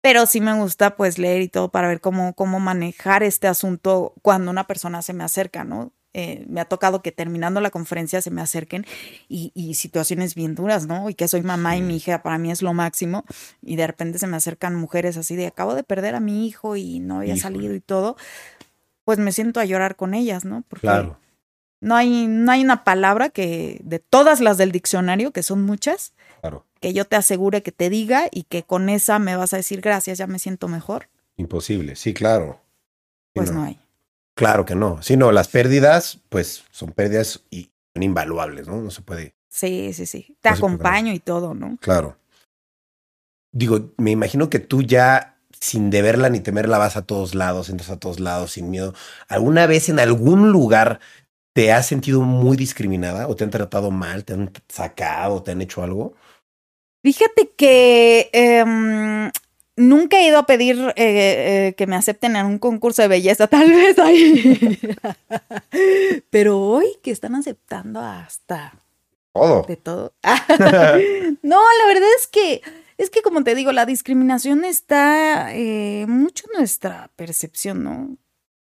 Pero 0.00 0.24
sí 0.24 0.40
me 0.40 0.54
gusta 0.58 0.96
pues 0.96 1.18
leer 1.18 1.42
y 1.42 1.48
todo 1.48 1.70
para 1.70 1.88
ver 1.88 2.00
cómo, 2.00 2.32
cómo 2.32 2.58
manejar 2.58 3.22
este 3.22 3.48
asunto 3.48 4.14
cuando 4.22 4.50
una 4.50 4.66
persona 4.66 5.02
se 5.02 5.12
me 5.12 5.24
acerca, 5.24 5.62
¿no? 5.62 5.92
Eh, 6.16 6.46
me 6.48 6.60
ha 6.60 6.64
tocado 6.66 7.02
que 7.02 7.10
terminando 7.10 7.60
la 7.60 7.70
conferencia 7.72 8.22
se 8.22 8.30
me 8.30 8.40
acerquen 8.40 8.86
y, 9.28 9.50
y 9.54 9.74
situaciones 9.74 10.36
bien 10.36 10.54
duras, 10.54 10.86
¿no? 10.86 11.10
Y 11.10 11.14
que 11.14 11.26
soy 11.26 11.42
mamá 11.42 11.76
y 11.76 11.82
mi 11.82 11.96
hija 11.96 12.22
para 12.22 12.38
mí 12.38 12.52
es 12.52 12.62
lo 12.62 12.72
máximo 12.72 13.24
y 13.60 13.74
de 13.74 13.84
repente 13.86 14.18
se 14.20 14.28
me 14.28 14.36
acercan 14.36 14.76
mujeres 14.76 15.16
así 15.16 15.34
de 15.34 15.48
acabo 15.48 15.74
de 15.74 15.82
perder 15.82 16.14
a 16.14 16.20
mi 16.20 16.46
hijo 16.46 16.76
y 16.76 17.00
no 17.00 17.16
había 17.18 17.34
Híjole. 17.34 17.56
salido 17.56 17.74
y 17.74 17.80
todo, 17.80 18.16
pues 19.04 19.18
me 19.18 19.32
siento 19.32 19.60
a 19.60 19.64
llorar 19.64 19.96
con 19.96 20.14
ellas, 20.14 20.44
¿no? 20.44 20.62
Porque 20.68 20.86
Claro. 20.86 21.18
no 21.80 21.94
hay, 21.96 22.26
no 22.26 22.50
hay 22.52 22.62
una 22.62 22.84
palabra 22.84 23.28
que 23.30 23.80
de 23.84 23.98
todas 23.98 24.40
las 24.40 24.58
del 24.58 24.72
diccionario, 24.72 25.32
que 25.32 25.42
son 25.42 25.62
muchas, 25.62 26.14
Claro. 26.40 26.64
que 26.80 26.92
yo 26.92 27.04
te 27.04 27.16
asegure 27.16 27.62
que 27.62 27.72
te 27.72 27.90
diga 27.90 28.28
y 28.30 28.44
que 28.44 28.62
con 28.62 28.88
esa 28.88 29.18
me 29.18 29.36
vas 29.36 29.52
a 29.54 29.58
decir 29.58 29.80
gracias, 29.80 30.18
ya 30.18 30.26
me 30.26 30.38
siento 30.38 30.68
mejor. 30.68 31.08
Imposible. 31.36 31.96
Sí, 31.96 32.14
claro. 32.14 32.60
Pues 33.34 33.50
no, 33.50 33.64
hay. 33.64 33.78
Claro 34.36 34.64
que 34.64 34.74
no. 34.74 35.02
Sí, 35.02 35.16
no, 35.16 35.32
las 35.32 35.48
pérdidas, 35.48 36.20
pues 36.28 36.64
son 36.70 36.92
pérdidas 36.92 37.42
y 37.50 37.70
son 37.92 38.02
invaluables, 38.02 38.66
¿no? 38.68 38.80
No 38.80 38.90
se 38.90 39.02
puede. 39.02 39.34
Sí, 39.48 39.92
sí, 39.92 40.06
sí. 40.06 40.36
Te 40.40 40.50
No 40.50 40.56
acompaño 40.56 41.12
y 41.12 41.20
todo, 41.20 41.54
¿no? 41.54 41.76
Claro. 41.80 42.16
Digo, 43.52 43.92
me 43.98 44.10
imagino 44.10 44.50
que 44.50 44.58
tú 44.58 44.82
ya, 44.82 45.33
sin 45.60 45.90
deberla 45.90 46.28
ni 46.30 46.40
temerla, 46.40 46.78
vas 46.78 46.96
a 46.96 47.02
todos 47.06 47.34
lados, 47.34 47.68
entras 47.70 47.90
a 47.90 47.98
todos 47.98 48.20
lados 48.20 48.52
sin 48.52 48.70
miedo. 48.70 48.94
¿Alguna 49.28 49.66
vez 49.66 49.88
en 49.88 49.98
algún 50.00 50.50
lugar 50.52 51.00
te 51.54 51.72
has 51.72 51.86
sentido 51.86 52.22
muy 52.22 52.56
discriminada 52.56 53.28
o 53.28 53.36
te 53.36 53.44
han 53.44 53.50
tratado 53.50 53.90
mal, 53.90 54.24
te 54.24 54.34
han 54.34 54.52
sacado, 54.68 55.42
te 55.42 55.52
han 55.52 55.62
hecho 55.62 55.82
algo? 55.82 56.14
Fíjate 57.02 57.50
que 57.56 58.30
em, 58.32 59.30
nunca 59.76 60.18
he 60.18 60.26
ido 60.28 60.38
a 60.38 60.46
pedir 60.46 60.76
eh, 60.96 61.68
eh, 61.68 61.74
que 61.76 61.86
me 61.86 61.96
acepten 61.96 62.36
en 62.36 62.46
un 62.46 62.58
concurso 62.58 63.02
de 63.02 63.08
belleza, 63.08 63.46
tal 63.48 63.70
vez 63.70 63.98
ahí. 63.98 64.78
Pero 66.30 66.60
hoy 66.60 66.86
que 67.02 67.10
están 67.10 67.34
aceptando 67.34 68.00
hasta 68.00 68.74
Todo. 69.34 69.64
de 69.68 69.76
todo. 69.76 70.14
no, 71.42 71.60
la 71.60 71.86
verdad 71.86 72.08
es 72.18 72.26
que 72.26 72.62
es 72.98 73.10
que 73.10 73.22
como 73.22 73.44
te 73.44 73.54
digo, 73.54 73.72
la 73.72 73.86
discriminación 73.86 74.64
está 74.64 75.54
eh, 75.54 76.06
mucho 76.08 76.46
en 76.52 76.58
nuestra 76.58 77.10
percepción, 77.16 77.82
¿no? 77.82 78.16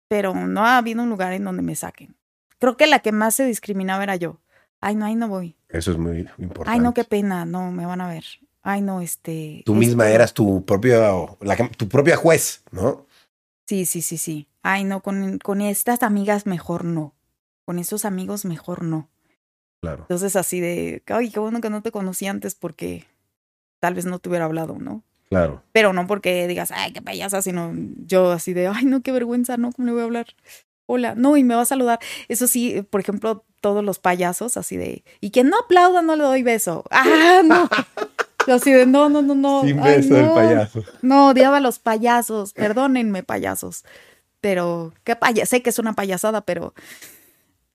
pero 0.08 0.34
no 0.34 0.66
ha 0.66 0.78
habido 0.78 1.04
un 1.04 1.10
lugar 1.10 1.34
en 1.34 1.44
donde 1.44 1.62
me 1.62 1.76
saquen. 1.76 2.16
Creo 2.60 2.78
que 2.78 2.88
la 2.88 3.00
que 3.00 3.12
más 3.12 3.36
se 3.36 3.46
discriminaba 3.46 4.04
era 4.04 4.16
yo. 4.16 4.40
Ay, 4.80 4.96
no, 4.96 5.06
ahí 5.06 5.16
no 5.16 5.28
voy. 5.28 5.56
Eso 5.70 5.92
es 5.92 5.98
muy 5.98 6.20
importante. 6.38 6.72
Ay, 6.72 6.80
no, 6.80 6.94
qué 6.94 7.04
pena, 7.04 7.46
no, 7.46 7.72
me 7.72 7.86
van 7.86 8.02
a 8.02 8.08
ver. 8.08 8.24
Ay, 8.62 8.82
no, 8.82 9.02
este... 9.02 9.64
Tú 9.66 9.76
misma 9.76 10.06
no. 10.06 10.10
eras 10.10 10.34
tu 10.34 10.66
propio, 10.66 11.38
la 11.42 11.70
tu 11.70 11.88
propia 11.88 12.16
juez, 12.16 12.64
¿no? 12.72 13.06
Sí, 13.68 13.86
sí, 13.86 14.02
sí, 14.02 14.18
sí. 14.18 14.48
Ay, 14.62 14.84
no, 14.84 15.02
con, 15.02 15.40
con 15.40 15.62
estas 15.62 16.04
amigas 16.04 16.46
mejor 16.46 16.84
no. 16.84 17.14
Con 17.66 17.80
esos 17.80 18.06
amigos 18.06 18.46
mejor 18.46 18.84
no. 18.84 19.10
Claro. 19.82 20.04
Entonces 20.04 20.36
así 20.36 20.60
de, 20.60 21.04
ay, 21.08 21.30
qué 21.30 21.40
bueno 21.40 21.62
que 21.62 21.70
no 21.70 21.82
te 21.82 21.92
conocí 21.92 22.28
antes 22.28 22.56
porque 22.56 23.06
tal 23.80 23.94
vez 23.94 24.06
no 24.06 24.20
te 24.20 24.30
hubiera 24.30 24.46
hablado, 24.46 24.78
¿no? 24.80 25.04
Claro. 25.30 25.62
Pero 25.74 25.94
no 25.94 26.08
porque 26.08 26.48
digas, 26.48 26.72
ay, 26.72 26.94
qué 26.94 27.02
payasa, 27.02 27.42
sino 27.42 27.74
yo 28.06 28.32
así 28.32 28.54
de, 28.54 28.68
ay, 28.68 28.86
no, 28.86 29.02
qué 29.02 29.12
vergüenza, 29.12 29.58
¿no? 29.58 29.72
¿Cómo 29.72 29.88
le 29.88 29.92
voy 29.94 30.02
a 30.02 30.06
hablar? 30.06 30.28
Hola, 30.86 31.16
no, 31.16 31.36
y 31.36 31.44
me 31.44 31.54
va 31.56 31.62
a 31.62 31.66
saludar. 31.66 32.00
Eso 32.30 32.48
sí, 32.48 32.82
por 32.90 33.02
ejemplo, 33.02 33.44
todos 33.60 33.84
los 33.84 34.00
payasos, 34.00 34.56
así 34.56 34.78
de, 34.78 35.04
y 35.20 35.32
quien 35.32 35.50
no 35.50 35.60
aplauda, 35.60 36.02
no 36.02 36.16
le 36.16 36.24
doy 36.24 36.44
beso. 36.44 36.86
Ah, 36.92 37.42
no. 37.44 37.70
Yo 38.48 38.54
así 38.54 38.72
de, 38.72 38.86
no, 38.86 39.10
no, 39.10 39.22
no, 39.22 39.36
no. 39.36 39.64
Sin 39.64 39.80
ay, 39.82 39.98
beso 39.98 40.14
del 40.14 40.26
no. 40.28 40.36
payaso. 40.36 40.84
No, 41.02 41.30
odiaba 41.30 41.58
a 41.58 41.60
los 41.60 41.80
payasos. 41.80 42.54
Perdónenme, 42.54 43.22
payasos. 43.24 43.84
Pero, 44.40 44.94
qué 45.04 45.18
paya 45.18 45.46
sé 45.46 45.62
que 45.62 45.70
es 45.70 45.80
una 45.80 45.94
payasada, 45.94 46.42
pero. 46.42 46.74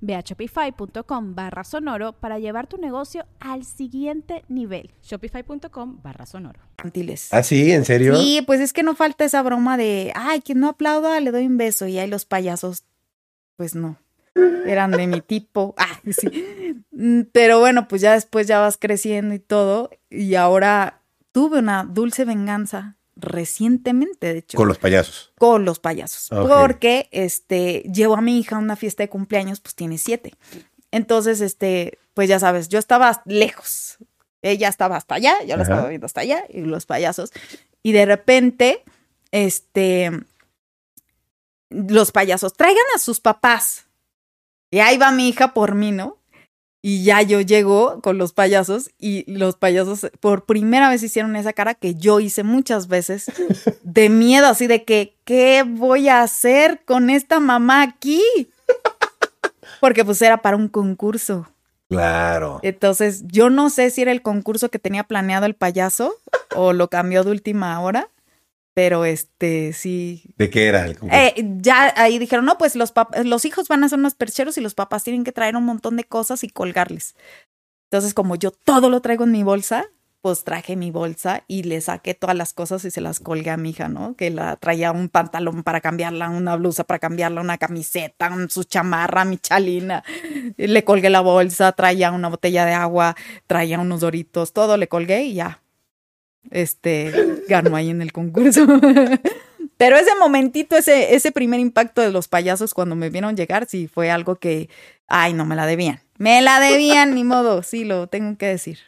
Ve 0.00 0.14
a 0.14 0.20
shopify.com 0.20 1.34
barra 1.34 1.64
sonoro 1.64 2.12
para 2.12 2.38
llevar 2.38 2.66
tu 2.66 2.76
negocio 2.78 3.26
al 3.40 3.64
siguiente 3.64 4.44
nivel. 4.48 4.90
Shopify.com 5.02 6.00
barra 6.02 6.26
sonoro. 6.26 6.60
¿Ah, 7.30 7.42
sí? 7.42 7.72
¿En 7.72 7.84
serio? 7.84 8.16
Sí, 8.16 8.42
pues 8.46 8.60
es 8.60 8.72
que 8.72 8.82
no 8.82 8.94
falta 8.94 9.24
esa 9.24 9.42
broma 9.42 9.76
de, 9.76 10.12
ay, 10.14 10.40
quien 10.40 10.60
no 10.60 10.68
aplauda, 10.68 11.18
le 11.20 11.30
doy 11.30 11.46
un 11.46 11.56
beso. 11.56 11.86
Y 11.86 11.98
ahí 11.98 12.08
los 12.08 12.24
payasos, 12.26 12.84
pues 13.56 13.74
no, 13.74 13.96
eran 14.66 14.90
de 14.90 15.06
mi 15.06 15.20
tipo. 15.20 15.74
Ah, 15.84 16.00
sí. 16.10 16.82
Mm, 16.92 17.22
Pero 17.32 17.58
bueno, 17.60 17.88
pues 17.88 18.02
ya 18.02 18.12
después 18.12 18.46
ya 18.46 18.60
vas 18.60 18.76
creciendo 18.76 19.34
y 19.34 19.38
todo. 19.38 19.90
Y 20.10 20.34
ahora 20.34 21.00
tuve 21.32 21.58
una 21.58 21.84
dulce 21.84 22.24
venganza 22.24 22.96
recientemente, 23.16 24.32
de 24.32 24.38
hecho. 24.40 24.56
Con 24.56 24.68
los 24.68 24.78
payasos. 24.78 25.32
con 25.38 25.64
los 25.64 25.78
payasos. 25.78 26.28
Porque 26.30 27.08
este 27.12 27.82
llevo 27.92 28.16
a 28.16 28.20
mi 28.20 28.38
hija 28.38 28.56
a 28.56 28.58
una 28.58 28.76
fiesta 28.76 29.02
de 29.02 29.08
cumpleaños, 29.08 29.60
pues 29.60 29.74
tiene 29.74 29.98
siete. 29.98 30.34
Entonces, 30.90 31.40
este, 31.40 31.98
pues 32.14 32.28
ya 32.28 32.38
sabes, 32.38 32.68
yo 32.68 32.78
estaba 32.78 33.22
lejos. 33.24 33.98
Ella 34.42 34.68
estaba 34.68 34.96
hasta 34.96 35.14
allá, 35.16 35.34
yo 35.42 35.56
la 35.56 35.62
Ajá. 35.62 35.72
estaba 35.72 35.88
viendo 35.88 36.06
hasta 36.06 36.20
allá, 36.20 36.44
y 36.48 36.60
los 36.60 36.86
payasos. 36.86 37.30
Y 37.82 37.92
de 37.92 38.04
repente, 38.06 38.84
este, 39.30 40.10
los 41.70 42.12
payasos, 42.12 42.52
traigan 42.54 42.84
a 42.94 42.98
sus 42.98 43.20
papás. 43.20 43.86
Y 44.70 44.80
ahí 44.80 44.98
va 44.98 45.12
mi 45.12 45.28
hija 45.28 45.54
por 45.54 45.74
mí, 45.74 45.92
¿no? 45.92 46.18
Y 46.86 47.02
ya 47.02 47.22
yo 47.22 47.40
llego 47.40 48.02
con 48.02 48.18
los 48.18 48.34
payasos 48.34 48.90
y 48.98 49.24
los 49.32 49.56
payasos 49.56 50.06
por 50.20 50.44
primera 50.44 50.90
vez 50.90 51.02
hicieron 51.02 51.34
esa 51.34 51.54
cara 51.54 51.72
que 51.72 51.94
yo 51.94 52.20
hice 52.20 52.42
muchas 52.42 52.88
veces 52.88 53.24
de 53.82 54.10
miedo, 54.10 54.48
así 54.48 54.66
de 54.66 54.84
que, 54.84 55.16
¿qué 55.24 55.64
voy 55.66 56.10
a 56.10 56.20
hacer 56.20 56.82
con 56.84 57.08
esta 57.08 57.40
mamá 57.40 57.80
aquí? 57.80 58.22
Porque 59.80 60.04
pues 60.04 60.20
era 60.20 60.42
para 60.42 60.58
un 60.58 60.68
concurso. 60.68 61.48
Claro. 61.88 62.60
Entonces, 62.62 63.24
yo 63.28 63.48
no 63.48 63.70
sé 63.70 63.88
si 63.88 64.02
era 64.02 64.12
el 64.12 64.20
concurso 64.20 64.68
que 64.68 64.78
tenía 64.78 65.04
planeado 65.04 65.46
el 65.46 65.54
payaso 65.54 66.14
o 66.54 66.74
lo 66.74 66.90
cambió 66.90 67.24
de 67.24 67.30
última 67.30 67.80
hora, 67.80 68.10
pero 68.74 69.04
este 69.04 69.72
sí. 69.72 70.34
¿De 70.36 70.50
qué 70.50 70.66
era 70.66 70.84
el? 70.84 70.98
Eh, 71.10 71.34
ya 71.60 71.92
ahí 71.96 72.18
dijeron, 72.18 72.44
no, 72.44 72.58
pues 72.58 72.74
los, 72.76 72.92
los 73.24 73.44
hijos 73.44 73.68
van 73.68 73.84
a 73.84 73.88
ser 73.88 73.98
unos 74.00 74.14
percheros 74.14 74.58
y 74.58 74.60
los 74.60 74.74
papás 74.74 75.04
tienen 75.04 75.24
que 75.24 75.32
traer 75.32 75.56
un 75.56 75.64
montón 75.64 75.96
de 75.96 76.04
cosas 76.04 76.44
y 76.44 76.48
colgarles. 76.48 77.14
Entonces, 77.90 78.12
como 78.14 78.34
yo 78.36 78.50
todo 78.50 78.90
lo 78.90 79.00
traigo 79.00 79.24
en 79.24 79.30
mi 79.32 79.42
bolsa, 79.44 79.86
pues 80.20 80.42
traje 80.42 80.74
mi 80.74 80.90
bolsa 80.90 81.44
y 81.46 81.64
le 81.64 81.80
saqué 81.82 82.14
todas 82.14 82.34
las 82.34 82.54
cosas 82.54 82.82
y 82.86 82.90
se 82.90 83.02
las 83.02 83.20
colgué 83.20 83.50
a 83.50 83.58
mi 83.58 83.70
hija, 83.70 83.88
¿no? 83.88 84.16
Que 84.16 84.30
la 84.30 84.56
traía 84.56 84.90
un 84.90 85.10
pantalón 85.10 85.62
para 85.62 85.82
cambiarla, 85.82 86.30
una 86.30 86.56
blusa 86.56 86.84
para 86.84 86.98
cambiarla, 86.98 87.42
una 87.42 87.58
camiseta, 87.58 88.30
un- 88.32 88.48
su 88.48 88.64
chamarra, 88.64 89.26
mi 89.26 89.36
chalina. 89.36 90.02
Le 90.56 90.82
colgué 90.82 91.10
la 91.10 91.20
bolsa, 91.20 91.72
traía 91.72 92.10
una 92.10 92.28
botella 92.30 92.64
de 92.64 92.72
agua, 92.72 93.14
traía 93.46 93.78
unos 93.78 94.00
doritos, 94.00 94.54
todo 94.54 94.78
le 94.78 94.88
colgué 94.88 95.24
y 95.24 95.34
ya. 95.34 95.60
Este 96.50 97.12
ganó 97.48 97.76
ahí 97.76 97.90
en 97.90 98.02
el 98.02 98.12
concurso. 98.12 98.66
Pero 99.76 99.96
ese 99.96 100.14
momentito, 100.20 100.76
ese, 100.76 101.14
ese 101.14 101.32
primer 101.32 101.60
impacto 101.60 102.00
de 102.00 102.12
los 102.12 102.28
payasos 102.28 102.74
cuando 102.74 102.94
me 102.94 103.10
vieron 103.10 103.36
llegar, 103.36 103.66
sí 103.68 103.88
fue 103.88 104.10
algo 104.10 104.36
que, 104.36 104.68
ay, 105.08 105.32
no 105.32 105.44
me 105.44 105.56
la 105.56 105.66
debían. 105.66 106.00
Me 106.16 106.40
la 106.42 106.60
debían, 106.60 107.14
ni 107.14 107.24
modo, 107.24 107.62
sí, 107.62 107.84
lo 107.84 108.06
tengo 108.06 108.38
que 108.38 108.46
decir. 108.46 108.78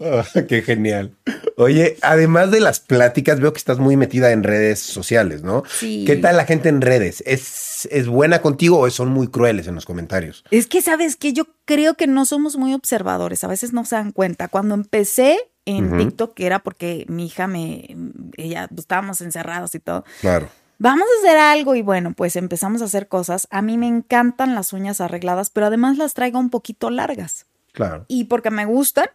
Ah, 0.00 0.24
qué 0.46 0.62
genial. 0.62 1.16
Oye, 1.56 1.96
además 2.02 2.52
de 2.52 2.60
las 2.60 2.78
pláticas, 2.78 3.40
veo 3.40 3.52
que 3.52 3.58
estás 3.58 3.78
muy 3.78 3.96
metida 3.96 4.30
en 4.30 4.44
redes 4.44 4.78
sociales, 4.78 5.42
¿no? 5.42 5.64
Sí. 5.68 6.04
¿Qué 6.06 6.14
tal 6.14 6.36
la 6.36 6.44
gente 6.44 6.68
en 6.68 6.80
redes? 6.80 7.22
¿Es, 7.26 7.88
es 7.90 8.06
buena 8.06 8.40
contigo 8.40 8.78
o 8.78 8.88
son 8.90 9.08
muy 9.08 9.26
crueles 9.26 9.66
en 9.66 9.74
los 9.74 9.84
comentarios? 9.84 10.44
Es 10.52 10.68
que, 10.68 10.82
¿sabes 10.82 11.16
que 11.16 11.32
Yo 11.32 11.48
creo 11.64 11.94
que 11.94 12.06
no 12.06 12.26
somos 12.26 12.56
muy 12.56 12.74
observadores, 12.74 13.42
a 13.42 13.48
veces 13.48 13.72
no 13.72 13.84
se 13.84 13.96
dan 13.96 14.12
cuenta. 14.12 14.46
Cuando 14.46 14.76
empecé 14.76 15.36
en 15.76 15.86
Ujú. 15.92 15.98
TikTok, 15.98 16.34
que 16.34 16.46
era 16.46 16.58
porque 16.60 17.04
mi 17.08 17.26
hija 17.26 17.46
me, 17.46 17.96
ella, 18.36 18.68
pues, 18.68 18.80
estábamos 18.80 19.20
encerrados 19.20 19.74
y 19.74 19.80
todo, 19.80 20.04
Claro. 20.20 20.48
vamos 20.78 21.06
a 21.06 21.26
hacer 21.26 21.38
algo 21.38 21.74
y 21.74 21.82
bueno, 21.82 22.12
pues 22.14 22.36
empezamos 22.36 22.80
a 22.82 22.86
hacer 22.86 23.08
cosas. 23.08 23.46
A 23.50 23.60
mí 23.62 23.76
me 23.78 23.86
encantan 23.88 24.54
las 24.54 24.72
uñas 24.72 25.00
arregladas, 25.00 25.50
pero 25.50 25.66
además 25.66 25.98
las 25.98 26.14
traigo 26.14 26.38
un 26.38 26.50
poquito 26.50 26.90
largas. 26.90 27.46
Claro. 27.72 28.06
y 28.08 28.24
porque 28.24 28.50
me 28.50 28.64
gustan 28.64 29.06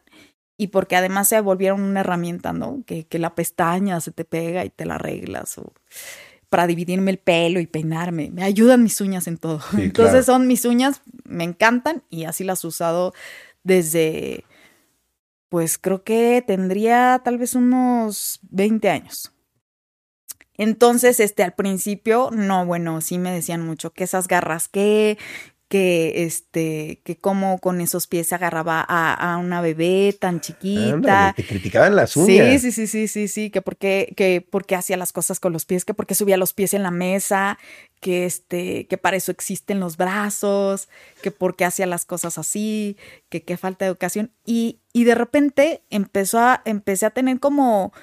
y 0.57 0.67
porque 0.67 0.95
además 0.95 1.27
se 1.27 1.41
volvieron 1.41 1.81
una 1.81 1.99
herramienta, 1.99 2.53
¿no? 2.53 2.81
Que, 2.85 3.05
que 3.05 3.19
la 3.19 3.35
pestaña 3.35 3.99
se 3.99 4.11
te 4.11 4.23
pega 4.23 4.63
y 4.63 4.69
te 4.69 4.85
la 4.85 4.95
arreglas 4.95 5.57
o 5.57 5.73
para 6.49 6.65
dividirme 6.67 7.11
el 7.11 7.17
pelo 7.17 7.59
y 7.59 7.65
peinarme. 7.67 8.29
Me 8.31 8.43
ayudan 8.43 8.83
mis 8.83 9.01
uñas 9.01 9.27
en 9.27 9.37
todo. 9.37 9.59
Sí, 9.71 9.81
Entonces 9.81 10.25
claro. 10.25 10.39
son 10.39 10.47
mis 10.47 10.63
uñas, 10.65 11.01
me 11.25 11.43
encantan 11.43 12.03
y 12.09 12.23
así 12.25 12.43
las 12.45 12.63
he 12.63 12.67
usado 12.67 13.13
desde, 13.63 14.45
pues 15.53 15.77
creo 15.77 16.03
que 16.03 16.43
tendría 16.47 17.21
tal 17.23 17.37
vez 17.37 17.53
unos 17.53 18.39
20 18.49 18.89
años. 18.89 19.31
Entonces, 20.57 21.19
este, 21.19 21.43
al 21.43 21.53
principio, 21.53 22.31
no, 22.31 22.65
bueno, 22.65 23.01
sí 23.01 23.19
me 23.19 23.31
decían 23.31 23.61
mucho 23.63 23.91
que 23.91 24.03
esas 24.03 24.27
garras, 24.27 24.67
que, 24.67 25.19
que, 25.73 26.23
este, 26.25 27.01
que 27.03 27.17
cómo 27.17 27.57
con 27.57 27.81
esos 27.81 28.05
pies 28.05 28.27
se 28.27 28.35
agarraba 28.35 28.85
a, 28.87 29.33
a 29.33 29.37
una 29.37 29.59
bebé 29.59 30.15
tan 30.19 30.39
chiquita. 30.39 30.93
Ándale, 30.93 31.33
te 31.33 31.43
criticaban 31.47 31.95
las 31.95 32.11
Sí, 32.11 32.21
uñas. 32.21 32.61
sí, 32.61 32.71
sí, 32.71 32.85
sí, 32.85 33.07
sí, 33.07 33.27
sí, 33.27 33.49
que 33.49 33.63
porque, 33.63 34.13
que 34.15 34.45
porque 34.47 34.75
hacía 34.75 34.97
las 34.97 35.11
cosas 35.11 35.39
con 35.39 35.51
los 35.51 35.65
pies, 35.65 35.83
que 35.83 35.95
porque 35.95 36.13
subía 36.13 36.37
los 36.37 36.53
pies 36.53 36.75
en 36.75 36.83
la 36.83 36.91
mesa, 36.91 37.57
que 38.01 38.25
este, 38.25 38.85
que 38.85 38.99
para 38.99 39.17
eso 39.17 39.31
existen 39.31 39.79
los 39.79 39.97
brazos, 39.97 40.89
que 41.23 41.31
porque 41.31 41.65
hacía 41.65 41.87
las 41.87 42.05
cosas 42.05 42.37
así, 42.37 42.95
que 43.29 43.41
qué 43.41 43.57
falta 43.57 43.85
de 43.85 43.89
educación. 43.89 44.31
Y, 44.45 44.79
y 44.93 45.05
de 45.05 45.15
repente 45.15 45.81
empezó 45.89 46.37
a, 46.37 46.61
empecé 46.65 47.07
a 47.07 47.09
tener 47.09 47.39
como 47.39 47.93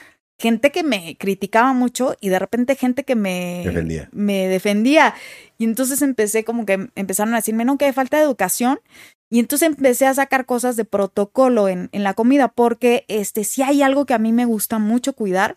gente 0.41 0.73
que 0.73 0.83
me 0.83 1.17
criticaba 1.19 1.73
mucho 1.75 2.17
y 2.21 2.31
de 2.31 2.39
repente 2.39 2.75
gente 2.75 3.05
que 3.05 3.15
me 3.15 3.63
Defendía. 3.65 4.09
me 4.11 4.49
defendía. 4.49 5.15
Y 5.59 5.65
entonces 5.65 6.01
empecé 6.01 6.45
como 6.45 6.65
que 6.65 6.89
empezaron 6.95 7.35
a 7.35 7.37
decirme, 7.37 7.67
no, 7.67 7.77
que 7.77 7.93
falta 7.93 8.17
de 8.17 8.25
educación. 8.25 8.81
Y 9.29 9.39
entonces 9.39 9.69
empecé 9.69 10.07
a 10.07 10.15
sacar 10.15 10.47
cosas 10.47 10.77
de 10.77 10.85
protocolo 10.85 11.69
en, 11.69 11.89
en 11.93 12.03
la 12.03 12.15
comida, 12.15 12.49
porque 12.49 13.05
este, 13.09 13.45
si 13.45 13.63
hay 13.63 13.83
algo 13.83 14.07
que 14.07 14.15
a 14.15 14.19
mí 14.19 14.33
me 14.33 14.47
gusta 14.47 14.79
mucho 14.79 15.13
cuidar, 15.13 15.57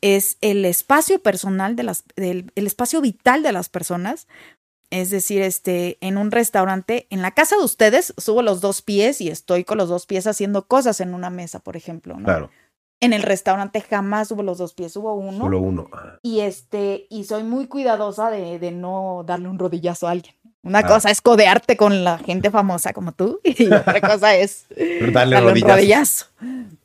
es 0.00 0.38
el 0.40 0.64
espacio 0.64 1.22
personal 1.22 1.76
de 1.76 1.82
las, 1.84 2.04
del, 2.16 2.50
el 2.56 2.66
espacio 2.66 3.00
vital 3.00 3.42
de 3.42 3.52
las 3.52 3.68
personas. 3.68 4.26
Es 4.90 5.10
decir, 5.10 5.40
este, 5.40 5.96
en 6.00 6.18
un 6.18 6.30
restaurante, 6.30 7.06
en 7.10 7.22
la 7.22 7.30
casa 7.30 7.56
de 7.56 7.64
ustedes, 7.64 8.12
subo 8.18 8.42
los 8.42 8.60
dos 8.60 8.82
pies 8.82 9.20
y 9.20 9.28
estoy 9.28 9.64
con 9.64 9.78
los 9.78 9.88
dos 9.88 10.06
pies 10.06 10.26
haciendo 10.26 10.66
cosas 10.66 11.00
en 11.00 11.14
una 11.14 11.30
mesa, 11.30 11.60
por 11.60 11.76
ejemplo, 11.76 12.16
¿no? 12.18 12.24
Claro. 12.24 12.50
En 13.02 13.12
el 13.12 13.22
restaurante 13.22 13.80
jamás 13.82 14.28
subo 14.28 14.42
los 14.42 14.58
dos 14.58 14.72
pies, 14.74 14.92
subo 14.92 15.14
uno. 15.14 15.44
Solo 15.44 15.58
uno. 15.60 15.88
Ah, 15.92 16.18
Y 16.22 16.40
este, 16.40 17.06
y 17.10 17.24
soy 17.24 17.42
muy 17.42 17.66
cuidadosa 17.66 18.30
de, 18.30 18.58
de 18.58 18.70
no 18.70 19.24
darle 19.26 19.48
un 19.48 19.58
rodillazo 19.58 20.08
a 20.08 20.12
alguien. 20.12 20.34
Una 20.62 20.78
Ah. 20.78 20.86
cosa 20.86 21.10
es 21.10 21.20
codearte 21.20 21.76
con 21.76 22.04
la 22.04 22.18
gente 22.18 22.50
famosa 22.50 22.92
como 22.92 23.10
tú, 23.12 23.40
y 23.44 23.66
otra 23.66 24.00
cosa 24.00 24.36
es 24.36 24.66
Darle 25.12 25.34
darle 25.36 25.52
un 25.52 25.60
rodillazo. 25.68 26.26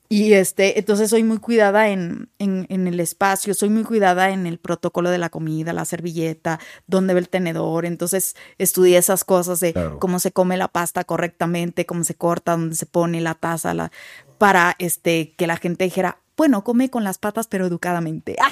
Y 0.10 0.34
este, 0.34 0.80
entonces 0.80 1.10
soy 1.10 1.24
muy 1.24 1.38
cuidada 1.38 1.90
en, 1.90 2.30
en, 2.40 2.66
en 2.70 2.88
el 2.88 3.00
espacio, 3.02 3.54
soy 3.54 3.68
muy 3.70 3.84
cuidada 3.84 4.30
en 4.30 4.48
el 4.48 4.58
protocolo 4.58 5.10
de 5.10 5.18
la 5.18 5.30
comida, 5.30 5.74
la 5.74 5.84
servilleta, 5.84 6.60
dónde 6.88 7.14
va 7.14 7.20
el 7.20 7.28
tenedor. 7.28 7.86
Entonces 7.86 8.36
estudié 8.58 8.98
esas 8.98 9.26
cosas 9.26 9.60
de 9.60 9.74
Claro. 9.74 10.00
cómo 10.00 10.20
se 10.20 10.32
come 10.32 10.56
la 10.56 10.70
pasta 10.70 11.04
correctamente, 11.04 11.86
cómo 11.86 12.06
se 12.06 12.16
corta, 12.16 12.54
dónde 12.54 12.76
se 12.78 12.86
pone 12.86 13.20
la 13.20 13.34
taza, 13.34 13.74
la, 13.74 13.92
para 14.38 14.76
este, 14.80 15.34
que 15.38 15.48
la 15.48 15.58
gente 15.58 15.86
dijera, 15.86 16.20
bueno, 16.36 16.64
come 16.64 16.90
con 16.90 17.04
las 17.04 17.18
patas, 17.18 17.48
pero 17.48 17.66
educadamente. 17.66 18.36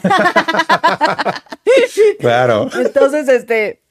Claro. 2.20 2.70
Entonces, 2.74 3.28
este, 3.28 3.82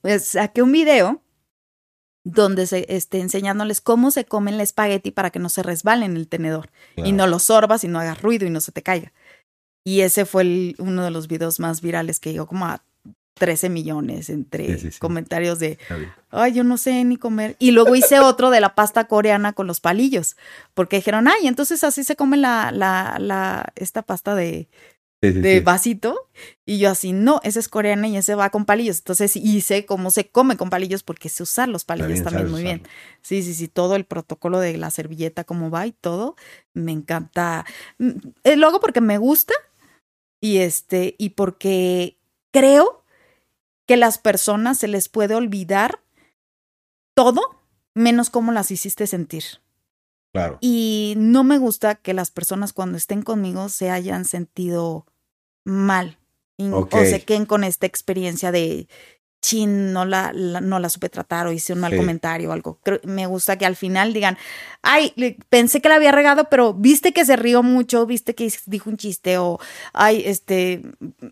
pues, 0.00 0.28
saqué 0.28 0.62
un 0.62 0.72
video 0.72 1.22
donde 2.24 2.66
se 2.66 2.86
este, 2.88 3.20
enseñándoles 3.20 3.80
cómo 3.80 4.10
se 4.10 4.24
come 4.24 4.50
el 4.50 4.60
espagueti 4.60 5.10
para 5.10 5.30
que 5.30 5.38
no 5.38 5.48
se 5.48 5.62
resbale 5.62 6.06
en 6.06 6.16
el 6.16 6.28
tenedor 6.28 6.70
y 6.96 7.12
no 7.12 7.26
lo 7.26 7.38
sorbas 7.38 7.84
y 7.84 7.88
no 7.88 8.00
hagas 8.00 8.20
ruido 8.22 8.46
y 8.46 8.50
no 8.50 8.60
se 8.60 8.72
te 8.72 8.82
caiga. 8.82 9.12
Y 9.84 10.00
ese 10.00 10.24
fue 10.24 10.42
el- 10.42 10.74
uno 10.78 11.04
de 11.04 11.10
los 11.10 11.28
videos 11.28 11.60
más 11.60 11.82
virales 11.82 12.20
que 12.20 12.32
llegó 12.32 12.46
como 12.46 12.66
a 12.66 12.82
13 13.34 13.68
millones 13.68 14.30
entre 14.30 14.74
Sí, 14.74 14.78
sí, 14.78 14.90
sí. 14.92 14.98
comentarios 15.00 15.58
de, 15.58 15.78
ay, 16.30 16.52
yo 16.52 16.64
no 16.64 16.76
sé 16.76 17.04
ni 17.04 17.16
comer. 17.16 17.56
Y 17.58 17.72
luego 17.72 17.94
hice 17.96 18.20
otro 18.20 18.50
de 18.50 18.60
la 18.60 18.74
pasta 18.74 19.04
coreana 19.06 19.52
con 19.52 19.66
los 19.66 19.80
palillos, 19.80 20.36
porque 20.72 20.96
dijeron, 20.96 21.28
ay, 21.28 21.46
entonces 21.46 21.84
así 21.84 22.04
se 22.04 22.16
come 22.16 22.36
la, 22.36 22.70
la, 22.72 23.16
la, 23.20 23.72
esta 23.76 24.02
pasta 24.02 24.34
de, 24.34 24.68
de 25.20 25.60
vasito 25.60 26.28
y 26.66 26.78
yo 26.78 26.90
así, 26.90 27.12
no, 27.12 27.40
ese 27.44 27.58
es 27.58 27.68
coreana 27.70 28.08
y 28.08 28.16
ese 28.18 28.34
va 28.34 28.50
con 28.50 28.66
palillos. 28.66 28.98
Entonces 28.98 29.36
hice 29.36 29.86
cómo 29.86 30.10
se 30.10 30.28
come 30.28 30.56
con 30.58 30.68
palillos 30.70 31.02
porque 31.02 31.28
sé 31.30 31.42
usar 31.42 31.68
los 31.68 31.84
palillos 31.84 32.22
También 32.22 32.50
muy 32.50 32.62
bien. 32.62 32.82
Sí, 33.22 33.42
sí, 33.42 33.54
sí, 33.54 33.66
todo 33.68 33.96
el 33.96 34.04
protocolo 34.04 34.60
de 34.60 34.76
la 34.76 34.90
servilleta, 34.90 35.44
cómo 35.44 35.70
va 35.70 35.86
y 35.86 35.92
todo, 35.92 36.36
me 36.74 36.92
encanta. 36.92 37.64
Mm, 37.98 38.10
eh, 38.44 38.56
Lo 38.56 38.66
hago 38.68 38.80
porque 38.80 39.00
me 39.00 39.16
gusta 39.18 39.54
y 40.42 40.58
este, 40.58 41.14
y 41.16 41.30
porque 41.30 42.18
creo 42.52 43.02
que 43.86 43.96
las 43.96 44.18
personas 44.18 44.78
se 44.78 44.88
les 44.88 45.08
puede 45.08 45.34
olvidar 45.34 46.00
todo 47.14 47.60
menos 47.94 48.30
cómo 48.30 48.52
las 48.52 48.70
hiciste 48.70 49.06
sentir. 49.06 49.44
Claro. 50.32 50.58
Y 50.60 51.14
no 51.16 51.44
me 51.44 51.58
gusta 51.58 51.94
que 51.94 52.12
las 52.12 52.30
personas 52.30 52.72
cuando 52.72 52.96
estén 52.96 53.22
conmigo 53.22 53.68
se 53.68 53.90
hayan 53.90 54.24
sentido 54.24 55.06
mal 55.64 56.18
o 56.58 56.88
se 56.90 57.24
queden 57.24 57.46
con 57.46 57.64
esta 57.64 57.86
experiencia 57.86 58.52
de 58.52 58.88
chin, 59.44 59.92
no 59.92 60.06
la, 60.06 60.32
la- 60.32 60.62
no 60.62 60.78
la 60.78 60.88
supe 60.88 61.10
tratar 61.10 61.46
o 61.46 61.52
hice 61.52 61.74
un 61.74 61.80
mal 61.80 61.90
Sí. 61.92 61.98
comentario 61.98 62.48
o 62.48 62.52
algo. 62.54 62.78
Creo- 62.82 63.00
me 63.04 63.26
gusta 63.26 63.58
que 63.58 63.66
al 63.66 63.76
final 63.76 64.14
digan, 64.14 64.38
ay, 64.80 65.12
le- 65.16 65.36
pensé 65.50 65.82
que 65.82 65.90
la 65.90 65.96
había 65.96 66.12
regado, 66.12 66.48
pero 66.48 66.72
viste 66.72 67.12
que 67.12 67.26
se 67.26 67.36
rió 67.36 67.62
mucho, 67.62 68.06
viste 68.06 68.34
que 68.34 68.50
dijo 68.64 68.88
un 68.88 68.96
chiste 68.96 69.36
o, 69.36 69.58
ay, 69.92 70.22
este, 70.24 70.80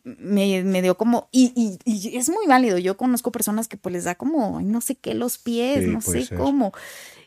me, 0.05 0.63
me 0.63 0.83
dio 0.83 0.97
como, 0.99 1.29
y, 1.33 1.53
y, 1.57 1.79
y 1.91 2.19
es 2.19 2.29
muy 2.29 2.47
válido. 2.47 2.77
Yo 2.77 2.99
conozco 2.99 3.33
personas 3.33 3.67
que 3.67 3.79
pues 3.79 3.95
les 3.95 4.05
da 4.05 4.15
como, 4.15 4.59
ay, 4.59 4.67
no 4.67 4.83
sé 4.83 4.95
qué, 4.97 5.15
los 5.15 5.39
pies, 5.39 5.85
Sí, 5.85 5.91
no 5.91 6.01
sé 6.03 6.27
ser. 6.27 6.37
cómo. 6.37 6.73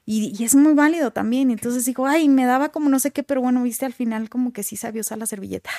Y, 0.05 0.33
y 0.37 0.43
es 0.43 0.53
muy 0.55 0.73
válido 0.73 1.11
también. 1.11 1.49
Entonces 1.49 1.85
digo, 1.85 2.05
ay, 2.05 2.29
me 2.29 2.45
daba 2.45 2.69
como 2.69 2.89
no 2.89 2.99
sé 2.99 3.11
qué, 3.11 3.23
pero 3.23 3.41
bueno, 3.41 3.63
viste 3.63 3.85
al 3.85 3.93
final 3.93 4.29
como 4.29 4.53
que 4.53 4.61
sí 4.63 4.75
sabía 4.77 5.01
usar 5.01 5.17
la 5.17 5.25
servilleta. 5.25 5.69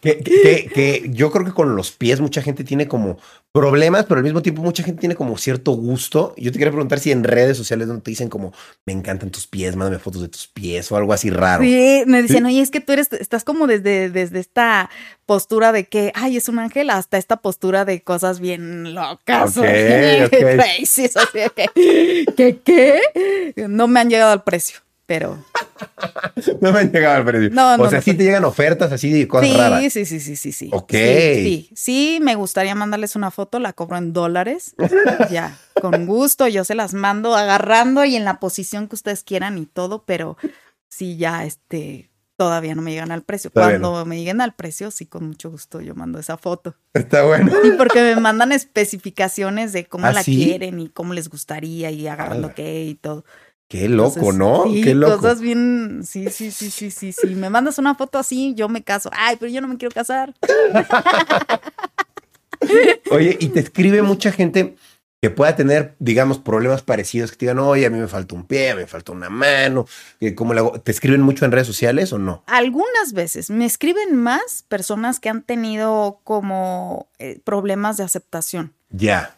Que, 0.00 0.18
que- 0.24 0.42
que- 0.42 0.70
que 0.74 1.10
yo 1.12 1.30
creo 1.30 1.44
que 1.46 1.52
con 1.52 1.76
los 1.76 1.92
pies 1.92 2.20
mucha 2.20 2.42
gente 2.42 2.64
tiene 2.64 2.88
como 2.88 3.18
problemas, 3.52 4.04
pero 4.06 4.18
al 4.18 4.24
mismo 4.24 4.42
tiempo 4.42 4.62
mucha 4.62 4.82
gente 4.84 5.00
tiene 5.00 5.16
como 5.16 5.36
cierto 5.36 5.72
gusto. 5.72 6.34
Yo 6.36 6.52
te 6.52 6.58
quería 6.58 6.70
preguntar 6.72 7.00
si 7.00 7.10
en 7.10 7.24
redes 7.24 7.56
sociales 7.56 7.88
no 7.88 7.98
te 8.00 8.10
dicen 8.10 8.28
como, 8.28 8.52
me 8.86 8.92
encantan 8.92 9.30
tus 9.30 9.46
pies, 9.48 9.74
mándame 9.76 9.98
fotos 9.98 10.22
de 10.22 10.28
tus 10.28 10.46
pies 10.46 10.92
o 10.92 10.96
algo 10.96 11.12
así 11.12 11.30
raro. 11.30 11.64
Sí, 11.64 12.02
me 12.06 12.22
decían, 12.22 12.46
oye, 12.46 12.60
es 12.60 12.70
que 12.70 12.80
tú 12.80 12.92
eres, 12.92 13.12
estás 13.12 13.42
como 13.44 13.66
desde, 13.66 14.08
desde 14.10 14.38
esta 14.38 14.88
postura 15.26 15.72
de 15.72 15.88
que, 15.88 16.12
ay, 16.14 16.36
es 16.36 16.48
un 16.48 16.58
ángel, 16.60 16.90
hasta 16.90 17.18
esta 17.18 17.38
postura 17.38 17.84
de 17.84 18.02
cosas 18.02 18.38
bien 18.40 18.94
locas, 18.94 19.56
Ok, 19.56 19.64
o 19.64 19.66
ok. 20.26 20.30
crazy, 20.30 21.08
de 21.34 21.50
que, 21.56 22.26
¿qué, 22.36 22.58
qué? 22.92 23.68
No 23.68 23.88
me 23.88 24.00
han 24.00 24.10
llegado 24.10 24.32
al 24.32 24.42
precio, 24.44 24.80
pero 25.06 25.38
No 26.60 26.72
me 26.72 26.80
han 26.80 26.92
llegado 26.92 27.16
al 27.16 27.24
precio. 27.24 27.50
No, 27.50 27.76
no, 27.76 27.84
o 27.84 27.90
sea, 27.90 27.98
no, 27.98 28.02
sí 28.02 28.14
te 28.14 28.24
llegan 28.24 28.44
ofertas 28.44 28.92
así 28.92 29.10
de 29.12 29.28
cosas 29.28 29.48
sí, 29.48 29.56
raras. 29.56 29.92
sí, 29.92 30.04
sí, 30.04 30.20
sí, 30.20 30.36
sí, 30.36 30.52
sí. 30.52 30.70
Ok. 30.72 30.92
Sí, 30.92 30.98
sí, 30.98 31.70
sí, 31.74 32.18
me 32.22 32.34
gustaría 32.34 32.74
mandarles 32.74 33.16
una 33.16 33.30
foto, 33.30 33.58
la 33.58 33.72
cobro 33.72 33.96
en 33.96 34.12
dólares, 34.12 34.74
ya, 35.30 35.58
con 35.80 36.06
gusto, 36.06 36.48
yo 36.48 36.64
se 36.64 36.74
las 36.74 36.94
mando 36.94 37.34
agarrando 37.34 38.04
y 38.04 38.16
en 38.16 38.24
la 38.24 38.40
posición 38.40 38.88
que 38.88 38.96
ustedes 38.96 39.22
quieran 39.22 39.58
y 39.58 39.66
todo, 39.66 40.04
pero 40.04 40.36
sí, 40.88 41.16
ya, 41.16 41.44
este, 41.44 42.09
todavía 42.40 42.74
no 42.74 42.80
me 42.80 42.92
llegan 42.92 43.12
al 43.12 43.20
precio. 43.22 43.50
Todavía 43.50 43.78
Cuando 43.78 44.06
me 44.06 44.16
lleguen 44.16 44.40
al 44.40 44.54
precio, 44.54 44.90
sí, 44.90 45.04
con 45.04 45.26
mucho 45.26 45.50
gusto 45.50 45.82
yo 45.82 45.94
mando 45.94 46.18
esa 46.18 46.38
foto. 46.38 46.74
Está 46.94 47.22
bueno. 47.24 47.52
Y 47.64 47.72
porque 47.72 48.00
me 48.00 48.16
mandan 48.18 48.50
especificaciones 48.50 49.74
de 49.74 49.84
cómo 49.84 50.06
¿Ah, 50.06 50.12
la 50.14 50.22
sí? 50.22 50.34
quieren 50.34 50.80
y 50.80 50.88
cómo 50.88 51.12
les 51.12 51.28
gustaría 51.28 51.90
y 51.90 52.08
agarrando 52.08 52.46
Ala. 52.46 52.54
qué 52.54 52.84
y 52.86 52.94
todo. 52.94 53.26
Qué 53.68 53.90
loco, 53.90 54.14
Entonces, 54.16 54.38
¿no? 54.38 54.64
Sí, 54.72 54.80
Qué 54.80 54.94
loco. 54.94 55.16
cosas 55.18 55.42
bien. 55.42 56.00
Sí, 56.02 56.30
sí, 56.30 56.50
sí, 56.50 56.70
sí, 56.70 56.90
sí, 56.90 57.12
sí. 57.12 57.26
Me 57.34 57.50
mandas 57.50 57.78
una 57.78 57.94
foto 57.94 58.18
así, 58.18 58.54
yo 58.54 58.70
me 58.70 58.82
caso. 58.82 59.10
Ay, 59.12 59.36
pero 59.38 59.52
yo 59.52 59.60
no 59.60 59.68
me 59.68 59.76
quiero 59.76 59.94
casar. 59.94 60.32
Oye, 63.10 63.36
y 63.38 63.48
te 63.48 63.60
escribe 63.60 64.00
mucha 64.00 64.32
gente 64.32 64.76
que 65.22 65.28
pueda 65.28 65.54
tener, 65.54 65.96
digamos, 65.98 66.38
problemas 66.38 66.82
parecidos, 66.82 67.30
que 67.30 67.36
te 67.36 67.44
digan, 67.46 67.58
oye, 67.58 67.84
a 67.84 67.90
mí 67.90 67.98
me 67.98 68.08
falta 68.08 68.34
un 68.34 68.46
pie, 68.46 68.74
me 68.74 68.86
falta 68.86 69.12
una 69.12 69.28
mano, 69.28 69.86
¿cómo 70.34 70.54
le 70.54 70.60
hago? 70.60 70.80
¿Te 70.80 70.90
escriben 70.90 71.20
mucho 71.20 71.44
en 71.44 71.52
redes 71.52 71.66
sociales 71.66 72.12
o 72.14 72.18
no? 72.18 72.42
Algunas 72.46 73.12
veces 73.12 73.50
me 73.50 73.66
escriben 73.66 74.16
más 74.16 74.64
personas 74.68 75.20
que 75.20 75.28
han 75.28 75.42
tenido 75.42 76.20
como 76.24 77.08
eh, 77.18 77.38
problemas 77.44 77.98
de 77.98 78.04
aceptación. 78.04 78.72
Ya. 78.88 79.36